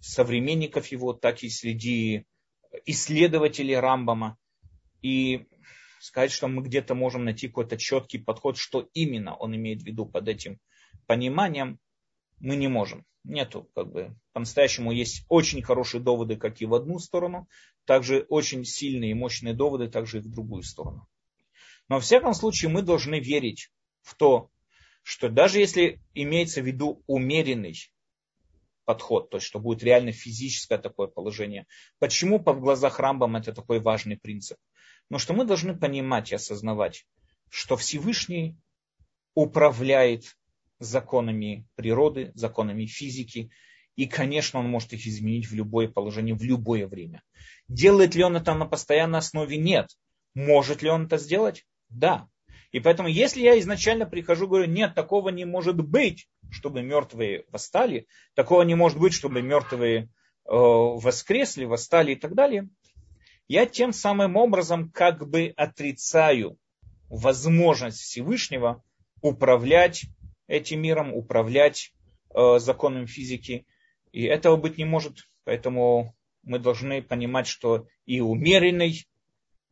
современников 0.00 0.88
его, 0.88 1.12
так 1.12 1.42
и 1.42 1.48
среди 1.48 2.26
исследователей 2.84 3.78
Рамбама. 3.78 4.36
И 5.02 5.46
сказать, 6.00 6.32
что 6.32 6.48
мы 6.48 6.62
где-то 6.62 6.94
можем 6.94 7.24
найти 7.24 7.48
какой-то 7.48 7.76
четкий 7.76 8.18
подход, 8.18 8.56
что 8.56 8.88
именно 8.92 9.34
он 9.34 9.56
имеет 9.56 9.82
в 9.82 9.86
виду 9.86 10.06
под 10.06 10.28
этим 10.28 10.58
пониманием, 11.06 11.78
мы 12.38 12.56
не 12.56 12.68
можем. 12.68 13.04
Нету, 13.24 13.68
как 13.74 13.90
бы, 13.90 14.16
по-настоящему 14.32 14.92
есть 14.92 15.24
очень 15.28 15.62
хорошие 15.62 16.00
доводы, 16.00 16.36
как 16.36 16.60
и 16.60 16.66
в 16.66 16.74
одну 16.74 16.98
сторону, 16.98 17.48
также 17.84 18.24
очень 18.28 18.64
сильные 18.64 19.10
и 19.10 19.14
мощные 19.14 19.52
доводы, 19.52 19.88
также 19.88 20.18
и 20.18 20.20
в 20.20 20.30
другую 20.30 20.62
сторону. 20.62 21.08
Но 21.88 21.96
во 21.96 22.00
всяком 22.00 22.34
случае 22.34 22.70
мы 22.70 22.82
должны 22.82 23.18
верить 23.20 23.70
в 24.02 24.14
то, 24.14 24.50
что 25.02 25.28
даже 25.28 25.58
если 25.60 26.00
имеется 26.14 26.60
в 26.60 26.66
виду 26.66 27.02
умеренный 27.06 27.76
подход, 28.84 29.30
то 29.30 29.36
есть 29.36 29.46
что 29.46 29.58
будет 29.58 29.82
реально 29.82 30.12
физическое 30.12 30.78
такое 30.78 31.08
положение, 31.08 31.66
почему 31.98 32.40
по 32.40 32.52
в 32.52 32.60
глазах 32.60 32.98
Рамбам 32.98 33.36
это 33.36 33.52
такой 33.52 33.80
важный 33.80 34.16
принцип? 34.16 34.58
Но 35.08 35.18
что 35.18 35.34
мы 35.34 35.44
должны 35.44 35.76
понимать 35.76 36.32
и 36.32 36.34
осознавать, 36.34 37.06
что 37.50 37.76
Всевышний 37.76 38.56
управляет 39.34 40.36
законами 40.78 41.66
природы, 41.74 42.32
законами 42.34 42.86
физики, 42.86 43.50
и, 43.96 44.06
конечно, 44.06 44.60
он 44.60 44.68
может 44.68 44.92
их 44.92 45.06
изменить 45.06 45.48
в 45.48 45.54
любое 45.54 45.88
положение, 45.88 46.34
в 46.34 46.42
любое 46.42 46.86
время. 46.86 47.22
Делает 47.66 48.14
ли 48.14 48.22
он 48.22 48.36
это 48.36 48.54
на 48.54 48.66
постоянной 48.66 49.20
основе? 49.20 49.56
Нет. 49.56 49.88
Может 50.34 50.82
ли 50.82 50.90
он 50.90 51.06
это 51.06 51.16
сделать? 51.16 51.64
Да. 51.88 52.28
И 52.72 52.80
поэтому, 52.80 53.08
если 53.08 53.40
я 53.40 53.58
изначально 53.58 54.04
прихожу, 54.04 54.48
говорю, 54.48 54.66
нет, 54.66 54.94
такого 54.94 55.30
не 55.30 55.46
может 55.46 55.76
быть, 55.76 56.28
чтобы 56.50 56.82
мертвые 56.82 57.44
восстали, 57.48 58.06
такого 58.34 58.62
не 58.62 58.74
может 58.74 58.98
быть, 58.98 59.14
чтобы 59.14 59.40
мертвые 59.40 60.02
э, 60.02 60.08
воскресли, 60.44 61.64
восстали 61.64 62.12
и 62.12 62.16
так 62.16 62.34
далее, 62.34 62.68
я 63.48 63.64
тем 63.64 63.92
самым 63.92 64.36
образом 64.36 64.90
как 64.90 65.26
бы 65.26 65.54
отрицаю 65.56 66.58
возможность 67.08 68.00
Всевышнего 68.00 68.82
управлять 69.22 70.04
этим 70.46 70.82
миром, 70.82 71.12
управлять 71.14 71.92
э, 72.34 72.58
законом 72.58 73.06
физики. 73.06 73.66
И 74.12 74.24
этого 74.24 74.56
быть 74.56 74.78
не 74.78 74.84
может. 74.84 75.28
Поэтому 75.44 76.14
мы 76.42 76.58
должны 76.58 77.02
понимать, 77.02 77.46
что 77.46 77.86
и 78.04 78.20
умеренный 78.20 79.06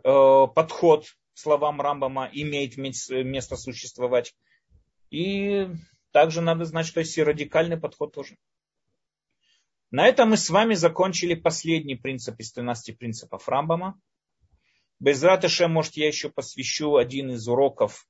э, 0.02 0.46
подход 0.54 1.06
словам 1.34 1.80
Рамбама 1.80 2.28
имеет 2.32 2.76
место 2.76 3.56
существовать. 3.56 4.34
И 5.10 5.68
также 6.12 6.40
надо 6.40 6.64
знать, 6.64 6.86
что 6.86 7.00
есть 7.00 7.16
и 7.18 7.22
радикальный 7.22 7.76
подход 7.76 8.12
тоже. 8.12 8.36
На 9.90 10.06
этом 10.06 10.30
мы 10.30 10.36
с 10.36 10.50
вами 10.50 10.74
закончили 10.74 11.34
последний 11.34 11.94
принцип 11.94 12.38
из 12.40 12.52
13 12.52 12.98
принципов 12.98 13.48
Рамбама. 13.48 14.00
Без 14.98 15.22
ратыша, 15.22 15.68
может, 15.68 15.96
я 15.96 16.06
еще 16.06 16.30
посвящу 16.30 16.96
один 16.96 17.30
из 17.30 17.46
уроков 17.46 18.08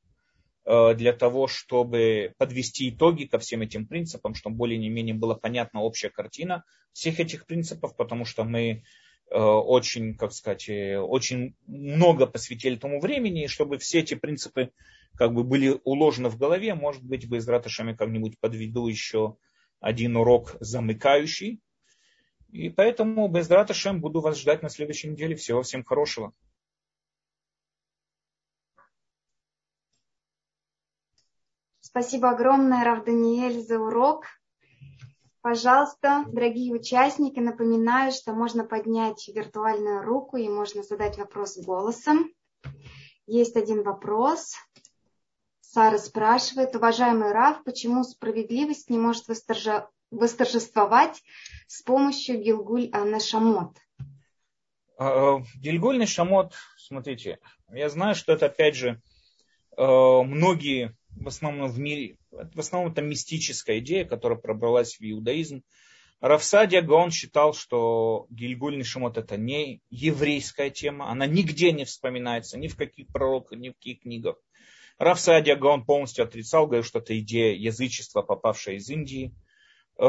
для 0.66 1.12
того, 1.12 1.46
чтобы 1.46 2.32
подвести 2.38 2.88
итоги 2.88 3.24
ко 3.24 3.38
всем 3.38 3.60
этим 3.60 3.86
принципам, 3.86 4.34
чтобы 4.34 4.56
более-менее 4.56 5.14
была 5.14 5.34
понятна 5.34 5.82
общая 5.82 6.08
картина 6.08 6.64
всех 6.94 7.20
этих 7.20 7.46
принципов, 7.46 7.94
потому 7.96 8.24
что 8.24 8.44
мы 8.44 8.82
э, 9.30 9.38
очень, 9.38 10.16
как 10.16 10.32
сказать, 10.32 10.68
э, 10.68 10.98
очень 10.98 11.54
много 11.66 12.26
посвятили 12.26 12.76
этому 12.76 13.00
времени, 13.00 13.44
и 13.44 13.48
чтобы 13.48 13.78
все 13.78 13.98
эти 13.98 14.14
принципы 14.14 14.70
как 15.16 15.34
бы 15.34 15.44
были 15.44 15.78
уложены 15.84 16.30
в 16.30 16.38
голове, 16.38 16.74
может 16.74 17.02
быть, 17.02 17.26
без 17.26 17.46
ратышами 17.46 17.94
как-нибудь 17.94 18.38
подведу 18.40 18.86
еще 18.86 19.36
один 19.80 20.16
урок 20.16 20.56
замыкающий, 20.60 21.60
и 22.50 22.70
поэтому 22.70 23.26
без 23.26 23.50
Раташем 23.50 24.00
буду 24.00 24.20
вас 24.20 24.38
ждать 24.38 24.62
на 24.62 24.68
следующей 24.68 25.08
неделе. 25.08 25.34
Всего 25.34 25.62
всем 25.62 25.82
хорошего. 25.82 26.32
Спасибо 31.96 32.30
огромное, 32.30 32.82
Рав 32.82 33.04
Даниэль, 33.04 33.62
за 33.62 33.78
урок. 33.78 34.26
Пожалуйста, 35.42 36.24
дорогие 36.26 36.74
участники, 36.74 37.38
напоминаю, 37.38 38.10
что 38.10 38.32
можно 38.32 38.64
поднять 38.64 39.28
виртуальную 39.28 40.02
руку 40.02 40.36
и 40.36 40.48
можно 40.48 40.82
задать 40.82 41.18
вопрос 41.18 41.56
голосом. 41.56 42.32
Есть 43.28 43.54
один 43.54 43.84
вопрос. 43.84 44.56
Сара 45.60 45.98
спрашивает, 45.98 46.74
уважаемый 46.74 47.30
Рав, 47.30 47.62
почему 47.62 48.02
справедливость 48.02 48.90
не 48.90 48.98
может 48.98 49.26
восторжествовать 50.10 51.22
с 51.68 51.80
помощью 51.82 52.42
Гилгуль 52.42 52.90
Нешамот? 52.90 53.78
А, 54.98 55.38
Гильгуль 55.60 56.00
Нешамот, 56.00 56.54
смотрите, 56.76 57.38
я 57.70 57.88
знаю, 57.88 58.16
что 58.16 58.32
это 58.32 58.46
опять 58.46 58.74
же 58.74 59.00
а, 59.76 60.24
многие 60.24 60.96
в 61.16 61.28
основном 61.28 61.70
в 61.70 61.78
мире, 61.78 62.16
в 62.30 62.58
основном 62.58 62.92
это 62.92 63.02
мистическая 63.02 63.78
идея, 63.78 64.04
которая 64.04 64.38
пробралась 64.38 64.98
в 64.98 65.02
иудаизм. 65.02 65.62
Равсадия 66.20 66.80
Гаон 66.80 67.10
считал, 67.10 67.52
что 67.52 68.26
Гильгуль 68.30 68.78
Нишамот 68.78 69.18
это 69.18 69.36
не 69.36 69.80
еврейская 69.90 70.70
тема, 70.70 71.10
она 71.10 71.26
нигде 71.26 71.72
не 71.72 71.84
вспоминается, 71.84 72.58
ни 72.58 72.68
в 72.68 72.76
каких 72.76 73.08
пророках, 73.08 73.58
ни 73.58 73.70
в 73.70 73.74
каких 73.74 74.00
книгах. 74.00 74.36
Равсадия 74.98 75.56
Гаон 75.56 75.84
полностью 75.84 76.24
отрицал, 76.24 76.66
говорил, 76.66 76.84
что 76.84 77.00
это 77.00 77.18
идея 77.18 77.54
язычества, 77.54 78.22
попавшая 78.22 78.76
из 78.76 78.88
Индии. 78.88 79.34
Э, 79.98 80.04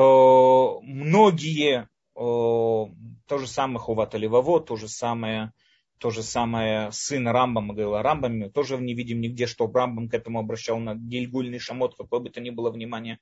многие, 0.84 1.82
э, 1.82 1.88
то 2.16 3.38
же 3.38 3.48
самое 3.48 3.80
Хуват 3.80 4.16
Аливаво, 4.16 4.62
то 4.62 4.76
же 4.76 4.88
самое, 4.88 5.52
то 6.00 6.10
же 6.10 6.24
самое 6.24 6.92
сын 6.92 7.28
Рамбама, 7.28 7.74
говорил 7.74 7.96
о 7.96 8.04
Рамбаме, 8.04 8.50
тоже 8.50 8.78
не 8.78 8.94
видим 8.94 9.22
нигде, 9.22 9.48
что 9.48 9.72
Рамбам 9.72 10.10
к 10.10 10.14
этому 10.14 10.40
обращал 10.40 10.80
на 10.80 10.96
Гильгульный 10.96 11.60
Шамот, 11.60 11.96
какое 11.96 12.20
бы 12.20 12.30
то 12.30 12.42
ни 12.42 12.50
было 12.50 12.70
внимание. 12.70 13.20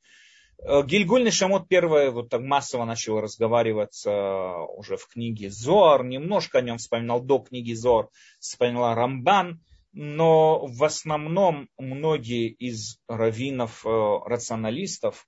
Э, 0.59 0.83
Гильгульный 0.85 1.31
Шамот 1.31 1.67
первое 1.67 2.11
вот 2.11 2.29
так 2.29 2.41
массово 2.41 2.85
начал 2.85 3.19
разговариваться 3.21 4.55
уже 4.75 4.97
в 4.97 5.07
книге 5.07 5.49
Зоар, 5.49 6.03
немножко 6.03 6.59
о 6.59 6.61
нем 6.61 6.77
вспоминал 6.77 7.21
до 7.21 7.39
книги 7.39 7.73
Зоар, 7.73 8.09
вспоминал 8.39 8.95
Рамбан, 8.95 9.61
но 9.91 10.65
в 10.65 10.83
основном 10.83 11.69
многие 11.77 12.47
из 12.47 12.99
раввинов, 13.07 13.85
рационалистов, 13.85 15.27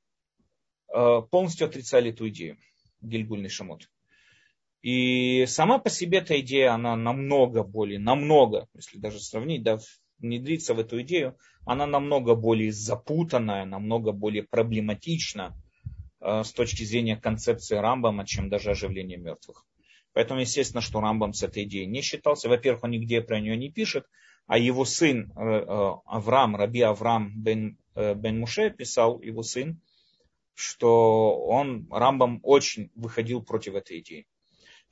Э, 0.95 1.21
полностью 1.29 1.67
отрицали 1.67 2.11
эту 2.11 2.29
идею, 2.29 2.57
Гильгульный 3.01 3.49
Шамот. 3.49 3.89
И 4.85 5.47
сама 5.47 5.79
по 5.79 5.89
себе 5.89 6.19
эта 6.19 6.39
идея, 6.41 6.75
она 6.75 6.95
намного 6.95 7.63
более, 7.63 7.97
намного, 7.97 8.67
если 8.75 8.99
даже 8.99 9.19
сравнить, 9.19 9.63
да, 9.63 9.79
внедриться 10.19 10.75
в 10.75 10.79
эту 10.79 11.01
идею, 11.01 11.39
она 11.65 11.87
намного 11.87 12.35
более 12.35 12.71
запутанная, 12.71 13.65
намного 13.65 14.11
более 14.11 14.43
проблематична 14.43 15.59
э, 16.21 16.43
с 16.43 16.51
точки 16.51 16.83
зрения 16.83 17.17
концепции 17.17 17.75
Рамбама, 17.75 18.27
чем 18.27 18.47
даже 18.47 18.69
оживление 18.69 19.17
мертвых. 19.17 19.65
Поэтому, 20.13 20.41
естественно, 20.41 20.81
что 20.81 21.01
Рамбам 21.01 21.33
с 21.33 21.41
этой 21.41 21.63
идеей 21.63 21.87
не 21.87 22.03
считался. 22.03 22.47
Во-первых, 22.47 22.83
он 22.83 22.91
нигде 22.91 23.21
про 23.21 23.39
нее 23.39 23.57
не 23.57 23.71
пишет, 23.71 24.05
а 24.45 24.59
его 24.59 24.85
сын 24.85 25.31
э, 25.35 25.65
Авраам, 26.05 26.55
Раби 26.55 26.81
Авраам 26.81 27.33
бен, 27.35 27.79
бен 27.95 28.39
Муше 28.39 28.69
писал, 28.69 29.19
его 29.19 29.41
сын, 29.41 29.81
что 30.53 31.43
он, 31.43 31.87
Рамбам, 31.89 32.39
очень 32.43 32.91
выходил 32.93 33.41
против 33.41 33.73
этой 33.73 34.01
идеи. 34.01 34.27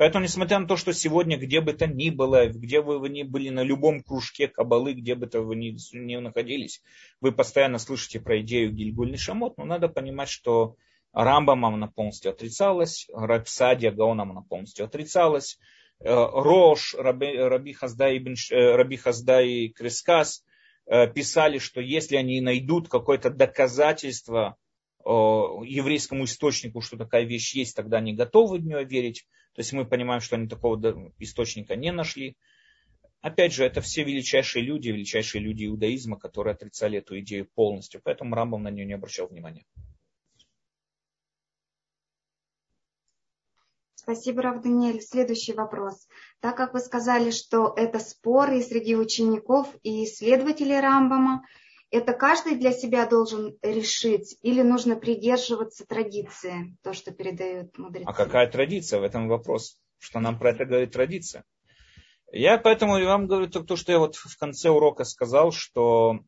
Поэтому, 0.04 0.26
несмотря 0.26 0.60
на 0.60 0.68
то, 0.68 0.76
что 0.76 0.92
сегодня, 0.92 1.38
где 1.38 1.62
бы 1.62 1.72
то 1.72 1.88
ни 1.88 2.10
было, 2.10 2.48
где 2.48 2.82
бы 2.82 3.00
вы 3.00 3.08
ни 3.08 3.24
были, 3.24 3.48
на 3.48 3.64
любом 3.64 4.04
кружке 4.04 4.50
кабалы, 4.50 4.92
где 4.92 5.16
бы 5.16 5.28
то 5.28 5.40
вы 5.40 5.56
ни, 5.56 5.78
ни 5.96 6.18
находились, 6.18 6.82
вы 7.22 7.32
постоянно 7.32 7.78
слышите 7.78 8.20
про 8.20 8.42
идею 8.42 8.74
Гильгуль 8.74 9.18
Шамот, 9.18 9.58
но 9.58 9.64
надо 9.64 9.88
понимать, 9.88 10.28
что 10.28 10.76
Рамбамом 11.14 11.76
она 11.76 11.88
полностью 11.88 12.32
отрицалась, 12.32 13.08
Рапсадия 13.14 13.94
Гаоном 13.94 14.32
она 14.32 14.42
полностью 14.42 14.84
отрицалась, 14.84 15.58
э, 16.02 16.10
Рош, 16.14 16.96
Раби, 16.96 17.38
Раби, 17.38 17.72
Хаздай, 17.72 18.22
э, 18.52 18.98
Хаздай 18.98 19.70
Крескас 19.70 20.44
э, 20.86 21.08
писали, 21.08 21.60
что 21.60 21.80
если 21.80 22.18
они 22.18 22.42
найдут 22.42 22.90
какое-то 22.90 23.30
доказательство 23.30 24.58
еврейскому 25.06 26.26
источнику, 26.26 26.82
что 26.82 26.98
такая 26.98 27.24
вещь 27.24 27.54
есть, 27.56 27.76
тогда 27.76 27.98
они 27.98 28.14
готовы 28.14 28.58
в 28.58 28.66
нее 28.66 28.84
верить. 28.86 29.28
То 29.54 29.60
есть 29.60 29.74
мы 29.74 29.86
понимаем, 29.86 30.22
что 30.22 30.36
они 30.36 30.48
такого 30.48 31.12
источника 31.20 31.76
не 31.76 31.92
нашли. 31.92 32.38
Опять 33.22 33.54
же, 33.54 33.64
это 33.64 33.80
все 33.80 34.04
величайшие 34.04 34.66
люди, 34.66 34.90
величайшие 34.90 35.42
люди 35.42 35.66
иудаизма, 35.66 36.18
которые 36.18 36.54
отрицали 36.54 36.98
эту 36.98 37.20
идею 37.20 37.48
полностью. 37.54 38.02
Поэтому 38.04 38.36
Рамбам 38.36 38.64
на 38.64 38.70
нее 38.70 38.86
не 38.86 38.94
обращал 38.94 39.28
внимания. 39.28 39.66
Спасибо, 43.96 44.42
Рав 44.42 44.62
Даниэль. 44.62 45.00
Следующий 45.02 45.54
вопрос. 45.54 46.10
Так 46.42 46.58
как 46.58 46.74
вы 46.74 46.82
сказали, 46.82 47.32
что 47.32 47.74
это 47.78 48.00
споры 48.00 48.62
среди 48.62 48.98
учеников 48.98 49.74
и 49.82 50.04
исследователей 50.04 50.82
Рамбама, 50.82 51.46
это 51.94 52.14
каждый 52.14 52.56
для 52.56 52.72
себя 52.72 53.06
должен 53.06 53.56
решить 53.62 54.36
или 54.42 54.64
нужно 54.64 54.96
придерживаться 54.96 55.86
традиции, 55.86 56.76
то, 56.82 56.92
что 56.94 57.12
передают 57.12 57.78
мудрецы? 57.78 58.06
А 58.08 58.14
какая 58.14 58.50
традиция 58.50 59.00
в 59.00 59.04
этом 59.04 59.28
вопрос? 59.28 59.78
Что 60.00 60.20
нам 60.20 60.40
про 60.40 60.52
это 60.52 60.66
говорит 60.66 60.92
традиция? 60.92 61.44
Я 62.32 62.58
поэтому 62.58 62.94
вам 63.06 63.28
говорю 63.28 63.48
то 63.48 63.76
что 63.76 63.92
я 63.92 64.00
вот 64.00 64.16
в 64.16 64.38
конце 64.40 64.70
урока 64.70 65.04
сказал, 65.04 65.52
что 65.52 66.22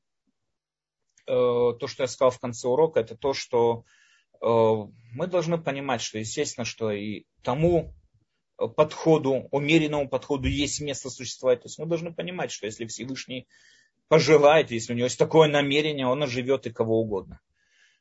э, 1.26 1.34
то, 1.34 1.88
что 1.88 2.03
я 2.03 2.07
сказал 2.07 2.30
в 2.30 2.39
конце 2.39 2.68
урока, 2.68 2.99
это 2.99 3.18
то, 3.18 3.34
что 3.34 3.86
э, 4.41 4.45
мы 4.45 5.26
должны 5.26 5.57
понимать, 5.57 6.01
что 6.01 6.20
естественно, 6.20 6.66
что 6.66 6.91
и 6.91 7.26
тому 7.41 7.91
подходу, 8.76 9.47
умеренному 9.49 10.07
подходу 10.07 10.47
есть 10.47 10.80
место 10.80 11.09
существовать. 11.09 11.63
То 11.63 11.70
есть 11.70 11.80
мы 11.80 11.88
должны 11.88 12.13
понимать, 12.13 12.51
что 12.51 12.68
если 12.68 12.86
Всевышний 12.86 13.47
пожелает, 14.08 14.72
если 14.72 14.93
у 14.93 14.95
него 14.95 15.06
есть 15.06 15.20
такое 15.20 15.49
намерение, 15.49 16.08
он 16.08 16.24
оживет 16.24 16.68
и 16.68 16.72
кого 16.72 17.01
угодно. 17.01 17.39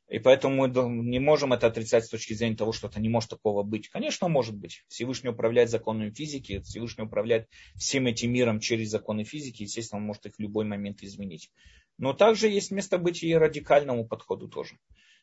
И 0.09 0.19
поэтому 0.19 0.67
мы 0.67 0.69
не 1.03 1.19
можем 1.19 1.55
это 1.55 1.67
отрицать 1.67 2.05
с 2.05 2.11
точки 2.11 2.35
зрения 2.35 2.57
того, 2.57 2.73
что 2.73 2.89
это 2.89 3.01
не 3.01 3.09
может 3.09 3.31
такого 3.31 3.63
быть. 3.63 3.89
Конечно, 3.89 4.29
может 4.29 4.55
быть. 4.55 4.85
Всевышний 4.89 5.31
управляет 5.31 5.71
законами 5.71 6.11
физики, 6.11 6.61
Всевышний 6.61 7.05
управляет 7.05 7.49
всем 7.77 8.07
этим 8.07 8.33
миром 8.33 8.61
через 8.61 8.91
законы 8.91 9.25
физики, 9.25 9.63
естественно, 9.63 10.01
он 10.01 10.07
может 10.07 10.27
их 10.27 10.35
в 10.37 10.41
любой 10.41 10.67
момент 10.67 11.03
изменить. 11.03 11.51
Но 11.97 12.13
также 12.13 12.49
есть 12.49 12.71
место 12.71 12.99
быть 12.99 13.23
и 13.23 13.35
радикальному 13.35 14.07
подходу 14.07 14.49
тоже. 14.49 14.79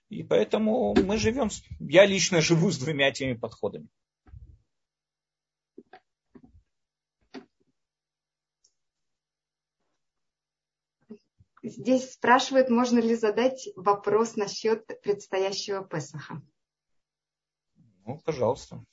И 0.09 0.23
поэтому 0.23 0.95
мы 0.95 1.17
живем, 1.17 1.49
я 1.79 2.05
лично 2.05 2.41
живу 2.41 2.71
с 2.71 2.77
двумя 2.77 3.09
этими 3.09 3.34
подходами. 3.34 3.88
Здесь 11.72 12.13
спрашивают, 12.13 12.69
можно 12.69 12.99
ли 12.99 13.15
задать 13.15 13.69
вопрос 13.76 14.36
насчет 14.36 14.86
предстоящего 15.01 15.84
Песаха. 15.84 16.41
Ну, 18.05 18.19
пожалуйста. 18.26 18.84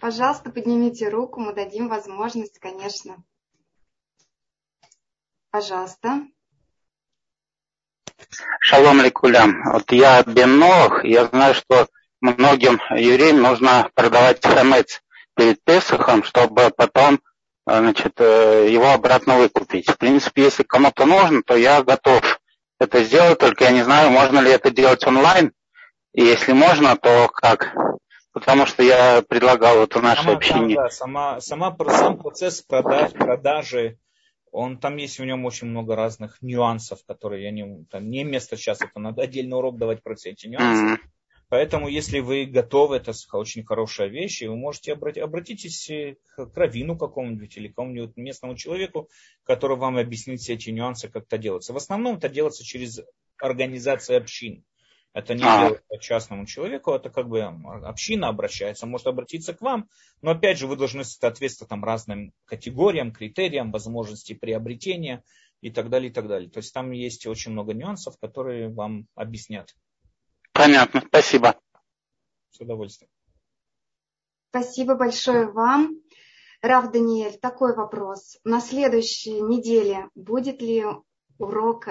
Пожалуйста, 0.00 0.50
поднимите 0.50 1.08
руку, 1.08 1.40
мы 1.40 1.54
дадим 1.54 1.88
возможность, 1.88 2.58
конечно. 2.58 3.22
Пожалуйста. 5.50 6.26
Шалом 8.60 9.02
Ликулям. 9.02 9.62
Вот 9.72 9.92
я 9.92 10.22
Бен 10.22 10.58
Ноах, 10.58 11.04
я 11.04 11.26
знаю, 11.26 11.54
что 11.54 11.88
многим 12.20 12.80
евреям 12.90 13.42
нужно 13.42 13.90
продавать 13.94 14.44
хамец 14.44 15.02
перед 15.34 15.62
Песохом, 15.62 16.22
чтобы 16.22 16.70
потом 16.70 17.20
значит, 17.66 18.14
э, 18.20 18.68
его 18.70 18.90
обратно 18.90 19.38
выкупить. 19.38 19.88
В 19.88 19.96
принципе, 19.96 20.44
если 20.44 20.62
кому-то 20.62 21.06
нужно, 21.06 21.42
то 21.42 21.56
я 21.56 21.82
готов 21.82 22.40
это 22.80 23.04
сделать, 23.04 23.38
только 23.38 23.64
я 23.64 23.70
не 23.70 23.82
знаю, 23.82 24.10
можно 24.10 24.40
ли 24.40 24.50
это 24.50 24.70
делать 24.70 25.06
онлайн. 25.06 25.52
И 26.12 26.22
если 26.22 26.52
можно, 26.52 26.96
то 26.96 27.28
как? 27.28 27.74
Потому 28.32 28.66
что 28.66 28.82
я 28.82 29.22
предлагал 29.22 29.78
вот 29.78 29.94
в 29.94 30.02
нашей 30.02 30.24
сама, 30.24 30.36
общине. 30.36 30.74
Да, 30.74 30.90
сама, 30.90 31.40
сама, 31.40 31.76
сам 31.88 32.18
процесс 32.18 32.62
продаж, 32.62 33.12
продажи, 33.12 33.98
он, 34.50 34.78
там 34.78 34.96
есть 34.96 35.18
в 35.18 35.24
нем 35.24 35.44
очень 35.46 35.68
много 35.68 35.96
разных 35.96 36.40
нюансов, 36.42 37.00
которые 37.06 37.44
я 37.44 37.50
не, 37.50 37.84
там, 37.90 38.10
не 38.10 38.24
место 38.24 38.56
сейчас, 38.56 38.80
это 38.82 38.98
надо 38.98 39.22
отдельный 39.22 39.56
урок 39.56 39.78
давать 39.78 40.02
про 40.02 40.14
все 40.14 40.30
эти 40.30 40.46
нюансы. 40.46 40.94
Mm-hmm. 40.94 41.08
Поэтому, 41.52 41.86
если 41.86 42.20
вы 42.20 42.46
готовы, 42.46 42.96
это 42.96 43.12
очень 43.34 43.62
хорошая 43.62 44.08
вещь, 44.08 44.40
и 44.40 44.48
вы 44.48 44.56
можете 44.56 44.94
обратить, 44.94 45.22
обратитесь 45.22 45.86
к 46.34 46.56
раввину 46.56 46.96
какому-нибудь 46.96 47.54
или 47.58 47.68
какому-нибудь 47.68 48.16
местному 48.16 48.56
человеку, 48.56 49.10
который 49.42 49.76
вам 49.76 49.98
объяснит 49.98 50.40
все 50.40 50.54
эти 50.54 50.70
нюансы, 50.70 51.10
как 51.10 51.24
это 51.24 51.36
делается. 51.36 51.74
В 51.74 51.76
основном 51.76 52.16
это 52.16 52.30
делается 52.30 52.64
через 52.64 53.02
организацию 53.36 54.16
общин. 54.16 54.64
Это 55.12 55.34
не 55.34 55.42
а. 55.44 55.68
делается 55.68 55.98
частному 56.00 56.46
человеку, 56.46 56.92
это 56.92 57.10
как 57.10 57.28
бы 57.28 57.42
община 57.42 58.28
обращается, 58.28 58.86
может 58.86 59.06
обратиться 59.06 59.52
к 59.52 59.60
вам, 59.60 59.90
но 60.22 60.30
опять 60.30 60.56
же 60.56 60.66
вы 60.66 60.76
должны 60.76 61.04
соответствовать 61.04 61.68
там 61.68 61.84
разным 61.84 62.32
категориям, 62.46 63.12
критериям, 63.12 63.72
возможности 63.72 64.32
приобретения 64.32 65.22
и 65.60 65.70
так 65.70 65.90
далее, 65.90 66.08
и 66.10 66.14
так 66.14 66.28
далее. 66.28 66.48
То 66.48 66.60
есть 66.60 66.72
там 66.72 66.92
есть 66.92 67.26
очень 67.26 67.52
много 67.52 67.74
нюансов, 67.74 68.18
которые 68.18 68.70
вам 68.70 69.06
объяснят. 69.14 69.68
Понятно, 70.62 71.02
спасибо. 71.04 71.60
С 72.50 72.60
удовольствием. 72.60 73.10
Спасибо 74.50 74.94
большое 74.94 75.50
вам. 75.50 75.96
Рав 76.60 76.92
Даниэль, 76.92 77.36
такой 77.36 77.74
вопрос. 77.74 78.38
На 78.44 78.60
следующей 78.60 79.40
неделе 79.40 80.08
будет 80.14 80.62
ли 80.62 80.84
урок 81.38 81.88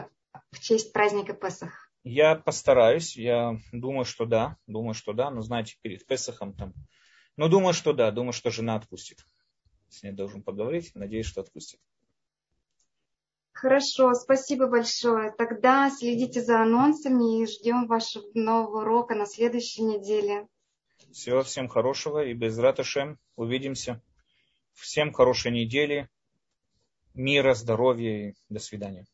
в 0.51 0.59
честь 0.61 0.93
праздника 0.93 1.33
Песах? 1.33 1.91
Я 2.05 2.35
постараюсь, 2.35 3.17
я 3.17 3.57
думаю, 3.73 4.05
что 4.05 4.25
да, 4.25 4.55
думаю, 4.67 4.93
что 4.93 5.11
да, 5.11 5.29
но 5.31 5.41
знаете, 5.41 5.75
перед 5.81 6.05
Песахом 6.07 6.53
там, 6.53 6.73
ну 7.35 7.49
думаю, 7.49 7.73
что 7.73 7.91
да, 7.91 8.09
думаю, 8.11 8.31
что 8.31 8.51
жена 8.51 8.75
отпустит. 8.75 9.25
С 9.89 10.01
ней 10.01 10.13
должен 10.13 10.43
поговорить, 10.43 10.95
надеюсь, 10.95 11.25
что 11.25 11.41
отпустит. 11.41 11.81
Хорошо, 13.61 14.15
спасибо 14.15 14.65
большое. 14.65 15.31
Тогда 15.37 15.91
следите 15.91 16.41
за 16.41 16.63
анонсами 16.63 17.43
и 17.43 17.45
ждем 17.45 17.85
вашего 17.85 18.25
нового 18.33 18.81
урока 18.81 19.13
на 19.13 19.27
следующей 19.27 19.83
неделе. 19.83 20.47
Всего 21.11 21.43
всем 21.43 21.67
хорошего 21.67 22.25
и 22.25 22.33
без 22.33 22.57
раташем 22.57 23.19
увидимся. 23.35 24.01
Всем 24.73 25.13
хорошей 25.13 25.51
недели, 25.51 26.09
мира, 27.13 27.53
здоровья 27.53 28.29
и 28.29 28.33
до 28.49 28.59
свидания. 28.59 29.05